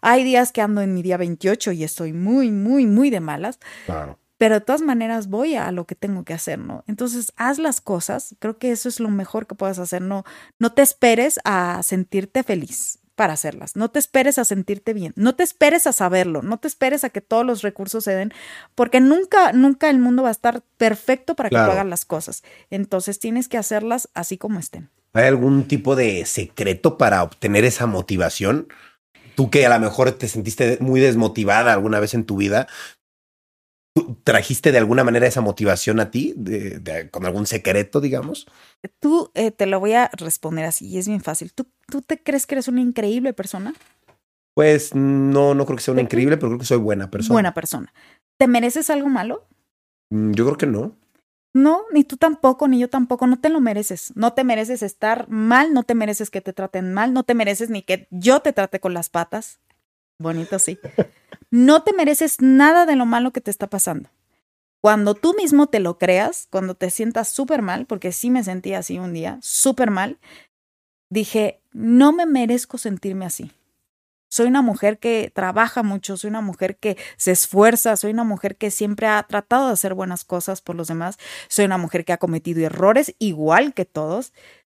hay 0.00 0.24
días 0.24 0.52
que 0.52 0.62
ando 0.62 0.80
en 0.80 0.94
mi 0.94 1.02
día 1.02 1.18
28 1.18 1.72
y 1.72 1.84
estoy 1.84 2.14
muy, 2.14 2.50
muy, 2.50 2.86
muy 2.86 3.10
de 3.10 3.20
malas 3.20 3.58
Claro. 3.84 4.18
pero 4.38 4.54
de 4.54 4.60
todas 4.62 4.80
maneras 4.82 5.28
voy 5.28 5.54
a 5.54 5.70
lo 5.70 5.84
que 5.86 5.94
tengo 5.94 6.24
que 6.24 6.32
hacer, 6.34 6.58
¿no? 6.58 6.82
Entonces, 6.88 7.32
haz 7.36 7.58
las 7.58 7.80
cosas, 7.80 8.34
creo 8.40 8.58
que 8.58 8.72
eso 8.72 8.88
es 8.88 8.98
lo 9.00 9.08
mejor 9.10 9.46
que 9.46 9.54
puedes 9.54 9.78
hacer, 9.78 10.00
no, 10.02 10.24
no 10.58 10.72
te 10.72 10.82
esperes 10.82 11.38
a 11.44 11.80
sentirte 11.82 12.42
feliz 12.42 12.98
para 13.14 13.34
hacerlas, 13.34 13.76
no 13.76 13.90
te 13.90 13.98
esperes 13.98 14.38
a 14.38 14.44
sentirte 14.44 14.94
bien, 14.94 15.12
no 15.16 15.34
te 15.34 15.42
esperes 15.42 15.86
a 15.86 15.92
saberlo, 15.92 16.42
no 16.42 16.58
te 16.58 16.68
esperes 16.68 17.04
a 17.04 17.10
que 17.10 17.20
todos 17.20 17.44
los 17.44 17.62
recursos 17.62 18.04
se 18.04 18.14
den, 18.14 18.32
porque 18.74 19.00
nunca, 19.00 19.52
nunca 19.52 19.90
el 19.90 19.98
mundo 19.98 20.22
va 20.22 20.30
a 20.30 20.32
estar 20.32 20.62
perfecto 20.76 21.34
para 21.34 21.50
que 21.50 21.56
tú 21.56 21.62
hagas 21.62 21.86
las 21.86 22.04
cosas, 22.04 22.42
entonces 22.70 23.18
tienes 23.18 23.48
que 23.48 23.58
hacerlas 23.58 24.08
así 24.14 24.38
como 24.38 24.58
estén. 24.58 24.90
¿Hay 25.12 25.26
algún 25.26 25.68
tipo 25.68 25.94
de 25.94 26.24
secreto 26.24 26.96
para 26.96 27.22
obtener 27.22 27.64
esa 27.64 27.86
motivación? 27.86 28.68
Tú 29.34 29.50
que 29.50 29.66
a 29.66 29.68
lo 29.68 29.78
mejor 29.78 30.12
te 30.12 30.28
sentiste 30.28 30.78
muy 30.80 31.00
desmotivada 31.00 31.72
alguna 31.72 32.00
vez 32.00 32.14
en 32.14 32.24
tu 32.24 32.36
vida, 32.36 32.66
¿tú 33.94 34.16
¿trajiste 34.24 34.72
de 34.72 34.78
alguna 34.78 35.04
manera 35.04 35.26
esa 35.26 35.40
motivación 35.40 36.00
a 36.00 36.10
ti? 36.10 36.34
De- 36.36 36.78
de- 36.78 37.10
¿Con 37.10 37.26
algún 37.26 37.46
secreto, 37.46 38.00
digamos? 38.00 38.46
Tú 39.00 39.30
eh, 39.34 39.50
te 39.50 39.66
lo 39.66 39.80
voy 39.80 39.92
a 39.92 40.10
responder 40.14 40.64
así, 40.64 40.86
y 40.88 40.98
es 40.98 41.08
bien 41.08 41.20
fácil. 41.22 41.52
¿Tú, 41.52 41.66
¿Tú 41.86 42.02
te 42.02 42.22
crees 42.22 42.46
que 42.46 42.54
eres 42.54 42.68
una 42.68 42.80
increíble 42.80 43.32
persona? 43.32 43.74
Pues 44.54 44.94
no, 44.94 45.54
no 45.54 45.64
creo 45.66 45.76
que 45.76 45.82
sea 45.82 45.92
una 45.92 46.02
increíble, 46.02 46.36
pero 46.36 46.48
creo 46.48 46.58
que 46.58 46.66
soy 46.66 46.78
buena 46.78 47.10
persona. 47.10 47.34
Buena 47.34 47.54
persona. 47.54 47.92
¿Te 48.38 48.46
mereces 48.46 48.90
algo 48.90 49.08
malo? 49.08 49.46
Mm, 50.10 50.32
Yo 50.32 50.44
creo 50.44 50.56
que 50.58 50.66
no. 50.66 50.96
No, 51.54 51.82
ni 51.92 52.02
tú 52.04 52.16
tampoco, 52.16 52.66
ni 52.66 52.78
yo 52.80 52.88
tampoco, 52.88 53.26
no 53.26 53.38
te 53.38 53.50
lo 53.50 53.60
mereces. 53.60 54.12
No 54.16 54.32
te 54.32 54.42
mereces 54.42 54.82
estar 54.82 55.28
mal, 55.28 55.74
no 55.74 55.82
te 55.82 55.94
mereces 55.94 56.30
que 56.30 56.40
te 56.40 56.54
traten 56.54 56.94
mal, 56.94 57.12
no 57.12 57.24
te 57.24 57.34
mereces 57.34 57.68
ni 57.68 57.82
que 57.82 58.08
yo 58.10 58.40
te 58.40 58.54
trate 58.54 58.80
con 58.80 58.94
las 58.94 59.10
patas. 59.10 59.60
Bonito, 60.22 60.58
sí. 60.58 60.78
No 61.50 61.82
te 61.82 61.92
mereces 61.92 62.40
nada 62.40 62.86
de 62.86 62.96
lo 62.96 63.04
malo 63.04 63.32
que 63.32 63.40
te 63.40 63.50
está 63.50 63.66
pasando. 63.66 64.08
Cuando 64.80 65.14
tú 65.14 65.34
mismo 65.34 65.68
te 65.68 65.80
lo 65.80 65.98
creas, 65.98 66.48
cuando 66.50 66.74
te 66.74 66.90
sientas 66.90 67.28
súper 67.28 67.62
mal, 67.62 67.86
porque 67.86 68.10
sí 68.10 68.30
me 68.30 68.42
sentí 68.42 68.74
así 68.74 68.98
un 68.98 69.12
día, 69.12 69.38
súper 69.42 69.90
mal, 69.90 70.18
dije, 71.10 71.60
no 71.72 72.12
me 72.12 72.26
merezco 72.26 72.78
sentirme 72.78 73.26
así. 73.26 73.52
Soy 74.28 74.46
una 74.46 74.62
mujer 74.62 74.98
que 74.98 75.30
trabaja 75.34 75.82
mucho, 75.82 76.16
soy 76.16 76.30
una 76.30 76.40
mujer 76.40 76.78
que 76.78 76.96
se 77.18 77.32
esfuerza, 77.32 77.96
soy 77.96 78.12
una 78.12 78.24
mujer 78.24 78.56
que 78.56 78.70
siempre 78.70 79.06
ha 79.06 79.22
tratado 79.24 79.66
de 79.66 79.74
hacer 79.74 79.92
buenas 79.92 80.24
cosas 80.24 80.62
por 80.62 80.74
los 80.74 80.88
demás, 80.88 81.18
soy 81.48 81.66
una 81.66 81.76
mujer 81.76 82.06
que 82.06 82.14
ha 82.14 82.18
cometido 82.18 82.64
errores 82.64 83.14
igual 83.18 83.74
que 83.74 83.84
todos, 83.84 84.32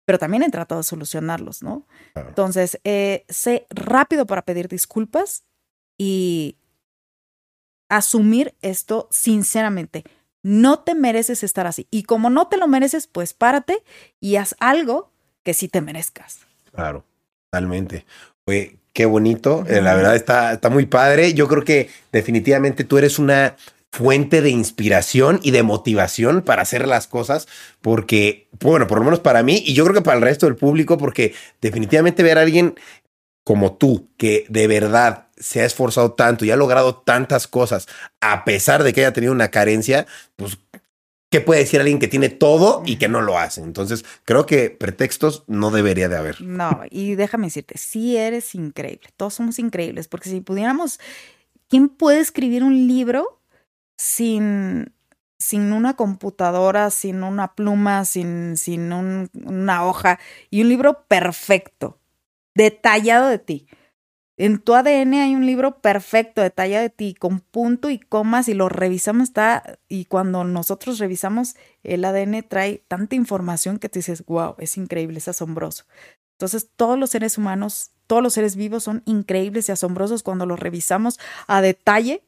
pero 0.10 0.18
también 0.18 0.42
he 0.42 0.50
tratado 0.50 0.82
de 0.82 0.86
solucionarlos, 0.86 1.62
¿no? 1.62 1.86
Claro. 2.14 2.30
Entonces, 2.30 2.80
eh, 2.84 3.26
sé 3.30 3.68
rápido 3.70 4.26
para 4.26 4.42
pedir 4.42 4.68
disculpas 4.68 5.44
y 6.00 6.58
asumir 7.90 8.56
esto 8.64 9.08
sinceramente. 9.12 10.04
No 10.42 10.80
te 10.80 10.96
mereces 10.96 11.44
estar 11.44 11.68
así. 11.68 11.88
Y 11.92 12.06
como 12.06 12.32
no 12.32 12.48
te 12.48 12.58
lo 12.58 12.68
mereces, 12.68 13.06
pues 13.06 13.36
párate 13.36 13.84
y 14.20 14.38
haz 14.38 14.56
algo 14.60 15.12
que 15.44 15.54
sí 15.54 15.68
te 15.68 15.80
merezcas. 15.80 16.40
Claro, 16.74 17.06
totalmente. 17.52 18.08
Oye, 18.48 18.80
qué 18.94 19.06
bonito. 19.06 19.64
Eh, 19.68 19.80
la 19.80 19.94
verdad 19.94 20.16
está, 20.16 20.54
está 20.54 20.72
muy 20.72 20.88
padre. 20.88 21.36
Yo 21.36 21.48
creo 21.48 21.64
que 21.64 21.88
definitivamente 22.12 22.84
tú 22.84 22.98
eres 22.98 23.20
una 23.20 23.58
fuente 23.92 24.42
de 24.42 24.50
inspiración 24.50 25.40
y 25.42 25.52
de 25.52 25.64
motivación 25.64 26.42
para 26.42 26.62
hacer 26.62 26.88
las 26.88 27.08
cosas, 27.08 27.48
porque, 27.82 28.48
bueno, 28.60 28.88
por 28.88 29.00
lo 29.00 29.06
menos 29.06 29.20
para 29.20 29.44
mí 29.44 29.64
y 29.66 29.74
yo 29.74 29.84
creo 29.84 29.96
que 29.96 30.02
para 30.02 30.18
el 30.18 30.24
resto 30.24 30.46
del 30.46 30.56
público, 30.56 30.98
porque 30.98 31.34
definitivamente 31.62 32.24
ver 32.24 32.38
a 32.38 32.42
alguien 32.42 32.76
como 33.44 33.74
tú, 33.74 34.10
que 34.18 34.46
de 34.48 34.68
verdad 34.68 35.28
se 35.38 35.62
ha 35.62 35.66
esforzado 35.66 36.12
tanto 36.12 36.46
y 36.46 36.52
ha 36.52 36.56
logrado 36.56 36.98
tantas 36.98 37.48
cosas, 37.48 37.88
a 38.22 38.46
pesar 38.46 38.84
de 38.84 38.94
que 38.94 39.02
haya 39.02 39.14
tenido 39.14 39.34
una 39.34 39.50
carencia, 39.50 40.06
pues, 40.36 40.60
¿qué 41.32 41.42
puede 41.42 41.62
decir 41.62 41.80
alguien 41.80 41.98
que 41.98 42.08
tiene 42.08 42.30
todo 42.30 42.84
y 42.86 42.98
que 42.98 43.08
no 43.08 43.22
lo 43.22 43.40
hace? 43.40 43.62
Entonces, 43.62 44.06
creo 44.24 44.46
que 44.46 44.70
pretextos 44.70 45.46
no 45.48 45.72
debería 45.72 46.10
de 46.10 46.18
haber. 46.18 46.42
No, 46.42 46.82
y 46.92 47.16
déjame 47.16 47.48
decirte, 47.48 47.78
sí 47.80 48.18
eres 48.18 48.54
increíble. 48.54 49.10
Todos 49.18 49.34
somos 49.34 49.58
increíbles, 49.58 50.08
porque 50.08 50.30
si 50.30 50.42
pudiéramos, 50.42 51.00
¿quién 51.70 51.90
puede 51.90 52.20
escribir 52.20 52.64
un 52.64 52.88
libro 52.88 53.39
sin, 54.00 54.94
sin 55.40 55.74
una 55.74 55.96
computadora, 55.98 56.90
sin 56.90 57.24
una 57.24 57.54
pluma, 57.56 58.06
sin, 58.06 58.56
sin 58.58 58.94
un- 58.94 59.30
una 59.46 59.86
hoja 59.86 60.20
y 60.50 60.62
un 60.62 60.70
libro 60.70 61.04
perfecto, 61.08 62.00
detallado 62.56 63.28
de 63.30 63.40
ti? 63.40 63.68
En 64.38 64.60
tu 64.60 64.74
ADN 64.74 65.22
hay 65.22 65.36
un 65.36 65.46
libro 65.46 65.82
perfecto, 65.82 66.42
detallado 66.42 66.84
de 66.84 66.90
ti, 66.90 67.14
con 67.14 67.42
punto 67.42 67.90
y 67.90 68.00
comas, 68.00 68.48
y 68.48 68.54
lo 68.54 68.70
revisamos, 68.70 69.24
está, 69.30 69.80
y 69.90 70.06
cuando 70.06 70.46
nosotros 70.46 70.98
revisamos, 71.00 71.56
el 71.84 72.06
ADN 72.06 72.44
trae 72.44 72.84
tanta 72.88 73.16
información 73.16 73.80
que 73.80 73.90
te 73.90 74.00
dices, 74.00 74.26
wow, 74.28 74.56
es 74.60 74.78
increíble, 74.78 75.18
es 75.20 75.28
asombroso. 75.28 75.86
Entonces, 76.34 76.70
todos 76.76 76.98
los 76.98 77.10
seres 77.10 77.38
humanos, 77.38 77.92
todos 78.08 78.24
los 78.24 78.34
seres 78.34 78.56
vivos 78.56 78.84
son 78.84 79.04
increíbles 79.06 79.68
y 79.68 79.74
asombrosos 79.74 80.24
cuando 80.24 80.46
los 80.46 80.60
revisamos 80.60 81.20
a 81.48 81.62
detalle, 81.62 82.24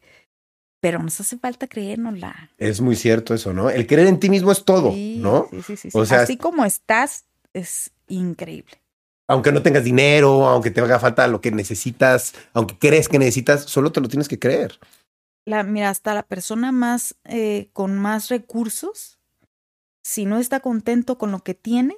pero 0.82 1.02
nos 1.02 1.20
hace 1.22 1.38
falta 1.38 1.68
creérnosla. 1.68 2.50
Es 2.58 2.82
muy 2.82 2.96
cierto 2.96 3.34
eso, 3.34 3.54
¿no? 3.54 3.70
El 3.70 3.88
creer 3.88 4.08
en 4.08 4.20
ti 4.20 4.30
mismo 4.30 4.52
es 4.52 4.66
todo, 4.66 4.92
Sí, 4.92 5.18
¿no? 5.20 5.48
Sí, 5.52 5.62
sí, 5.62 5.78
sí, 5.78 5.90
O 5.94 6.04
sí. 6.04 6.10
sea, 6.10 6.22
Así 6.24 6.38
como 6.38 6.66
estás, 6.66 7.26
es 7.54 7.92
increíble. 8.08 8.82
Aunque 9.28 9.52
no 9.54 9.62
tengas 9.62 9.86
dinero, 9.86 10.48
aunque 10.50 10.72
te 10.72 10.82
haga 10.82 11.00
falta 11.00 11.26
lo 11.28 11.40
que 11.40 11.52
necesitas, 11.52 12.34
aunque 12.54 12.78
crees 12.78 13.08
que 13.08 13.18
necesitas, 13.20 13.64
solo 13.64 13.92
te 13.94 14.02
lo 14.02 14.10
tienes 14.10 14.28
que 14.28 14.40
creer. 14.40 14.78
La, 15.46 15.64
mira, 15.64 15.90
hasta 15.90 16.14
la 16.14 16.24
persona 16.24 16.72
más 16.72 17.16
eh, 17.24 17.70
con 17.72 17.98
más 17.98 18.30
recursos, 18.30 19.20
si 20.04 20.26
no 20.26 20.38
está 20.40 20.60
contento 20.60 21.18
con 21.18 21.32
lo 21.32 21.40
que 21.40 21.54
tiene, 21.54 21.96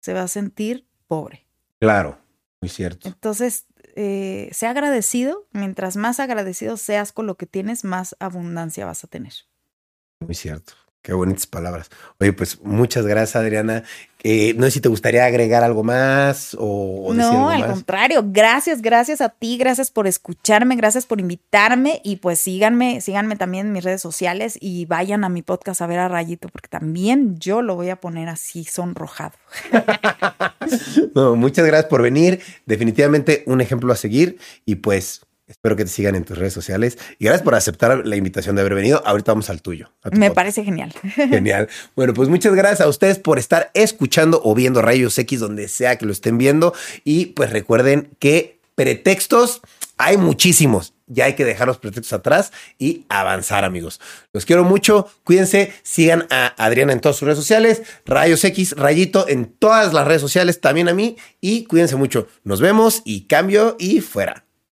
se 0.00 0.12
va 0.12 0.22
a 0.22 0.28
sentir 0.28 0.86
pobre. 1.08 1.46
Claro, 1.80 2.18
muy 2.60 2.68
cierto. 2.68 3.08
Entonces, 3.08 3.66
eh, 4.00 4.48
sea 4.52 4.70
agradecido. 4.70 5.48
Mientras 5.50 5.96
más 5.96 6.20
agradecido 6.20 6.76
seas 6.76 7.10
con 7.10 7.26
lo 7.26 7.36
que 7.36 7.46
tienes, 7.46 7.82
más 7.82 8.14
abundancia 8.20 8.86
vas 8.86 9.02
a 9.02 9.08
tener. 9.08 9.32
Muy 10.20 10.36
cierto. 10.36 10.74
Qué 11.02 11.12
bonitas 11.14 11.46
palabras. 11.46 11.88
Oye, 12.20 12.32
pues 12.32 12.60
muchas 12.62 13.06
gracias, 13.06 13.36
Adriana. 13.36 13.82
Eh, 14.24 14.52
no 14.58 14.64
sé 14.64 14.72
si 14.72 14.80
te 14.80 14.88
gustaría 14.88 15.24
agregar 15.24 15.62
algo 15.62 15.84
más 15.84 16.54
o, 16.58 17.06
o 17.06 17.14
decir 17.14 17.32
No, 17.32 17.50
algo 17.50 17.50
al 17.50 17.60
más. 17.60 17.70
contrario, 17.70 18.24
gracias, 18.26 18.82
gracias 18.82 19.20
a 19.20 19.28
ti, 19.28 19.56
gracias 19.58 19.92
por 19.92 20.08
escucharme, 20.08 20.74
gracias 20.74 21.06
por 21.06 21.20
invitarme 21.20 22.00
y 22.04 22.16
pues 22.16 22.40
síganme, 22.40 23.00
síganme 23.00 23.36
también 23.36 23.68
en 23.68 23.72
mis 23.72 23.84
redes 23.84 24.02
sociales 24.02 24.58
y 24.60 24.86
vayan 24.86 25.22
a 25.22 25.28
mi 25.28 25.42
podcast 25.42 25.80
a 25.82 25.86
ver 25.86 26.00
a 26.00 26.08
Rayito 26.08 26.48
porque 26.48 26.66
también 26.68 27.38
yo 27.38 27.62
lo 27.62 27.76
voy 27.76 27.90
a 27.90 27.96
poner 28.00 28.28
así 28.28 28.64
sonrojado. 28.64 29.32
No, 31.14 31.34
muchas 31.36 31.66
gracias 31.66 31.88
por 31.88 32.02
venir. 32.02 32.40
Definitivamente 32.66 33.42
un 33.46 33.60
ejemplo 33.60 33.92
a 33.92 33.96
seguir 33.96 34.38
y 34.66 34.76
pues 34.76 35.22
espero 35.48 35.74
que 35.74 35.84
te 35.84 35.90
sigan 35.90 36.14
en 36.14 36.24
tus 36.24 36.38
redes 36.38 36.52
sociales. 36.52 36.98
Y 37.18 37.24
gracias 37.24 37.42
por 37.42 37.54
aceptar 37.54 38.06
la 38.06 38.16
invitación 38.16 38.54
de 38.54 38.60
haber 38.62 38.74
venido. 38.74 39.02
Ahorita 39.04 39.32
vamos 39.32 39.50
al 39.50 39.60
tuyo. 39.62 39.90
tu 40.02 40.10
Me 40.10 40.28
podcast. 40.28 40.34
parece 40.34 40.64
genial. 40.64 40.94
Genial. 41.16 41.68
Bueno, 41.96 42.14
pues 42.14 42.28
muchas 42.28 42.54
gracias 42.54 42.80
a 42.82 42.88
ustedes 42.88 43.18
por 43.18 43.38
estar 43.38 43.70
escuchando 43.74 44.40
o 44.44 44.54
viendo 44.54 44.82
Rayos 44.82 45.18
X 45.18 45.40
donde 45.40 45.68
sea 45.68 45.96
que 45.96 46.06
lo 46.06 46.12
estén 46.12 46.38
viendo. 46.38 46.74
Y 47.04 47.26
pues 47.26 47.50
recuerden 47.50 48.10
que 48.18 48.58
pretextos 48.74 49.60
hay 49.96 50.16
muchísimos. 50.16 50.94
Ya 51.10 51.24
hay 51.24 51.34
que 51.34 51.44
dejar 51.44 51.66
los 51.66 51.78
pretextos 51.78 52.12
atrás 52.12 52.52
y 52.78 53.06
avanzar, 53.08 53.64
amigos. 53.64 53.98
Los 54.32 54.44
quiero 54.44 54.62
mucho. 54.62 55.08
Cuídense. 55.24 55.72
Sigan 55.82 56.26
a 56.30 56.48
Adriana 56.62 56.92
en 56.92 57.00
todas 57.00 57.16
sus 57.16 57.26
redes 57.26 57.38
sociales. 57.38 57.82
Rayos 58.04 58.44
X, 58.44 58.74
Rayito 58.76 59.26
en 59.26 59.46
todas 59.46 59.94
las 59.94 60.06
redes 60.06 60.20
sociales, 60.20 60.60
también 60.60 60.88
a 60.88 60.94
mí. 60.94 61.16
Y 61.40 61.64
cuídense 61.64 61.96
mucho. 61.96 62.28
Nos 62.44 62.60
vemos 62.60 63.00
y 63.06 63.22
cambio 63.22 63.76
y 63.78 64.02
fuera. 64.02 64.44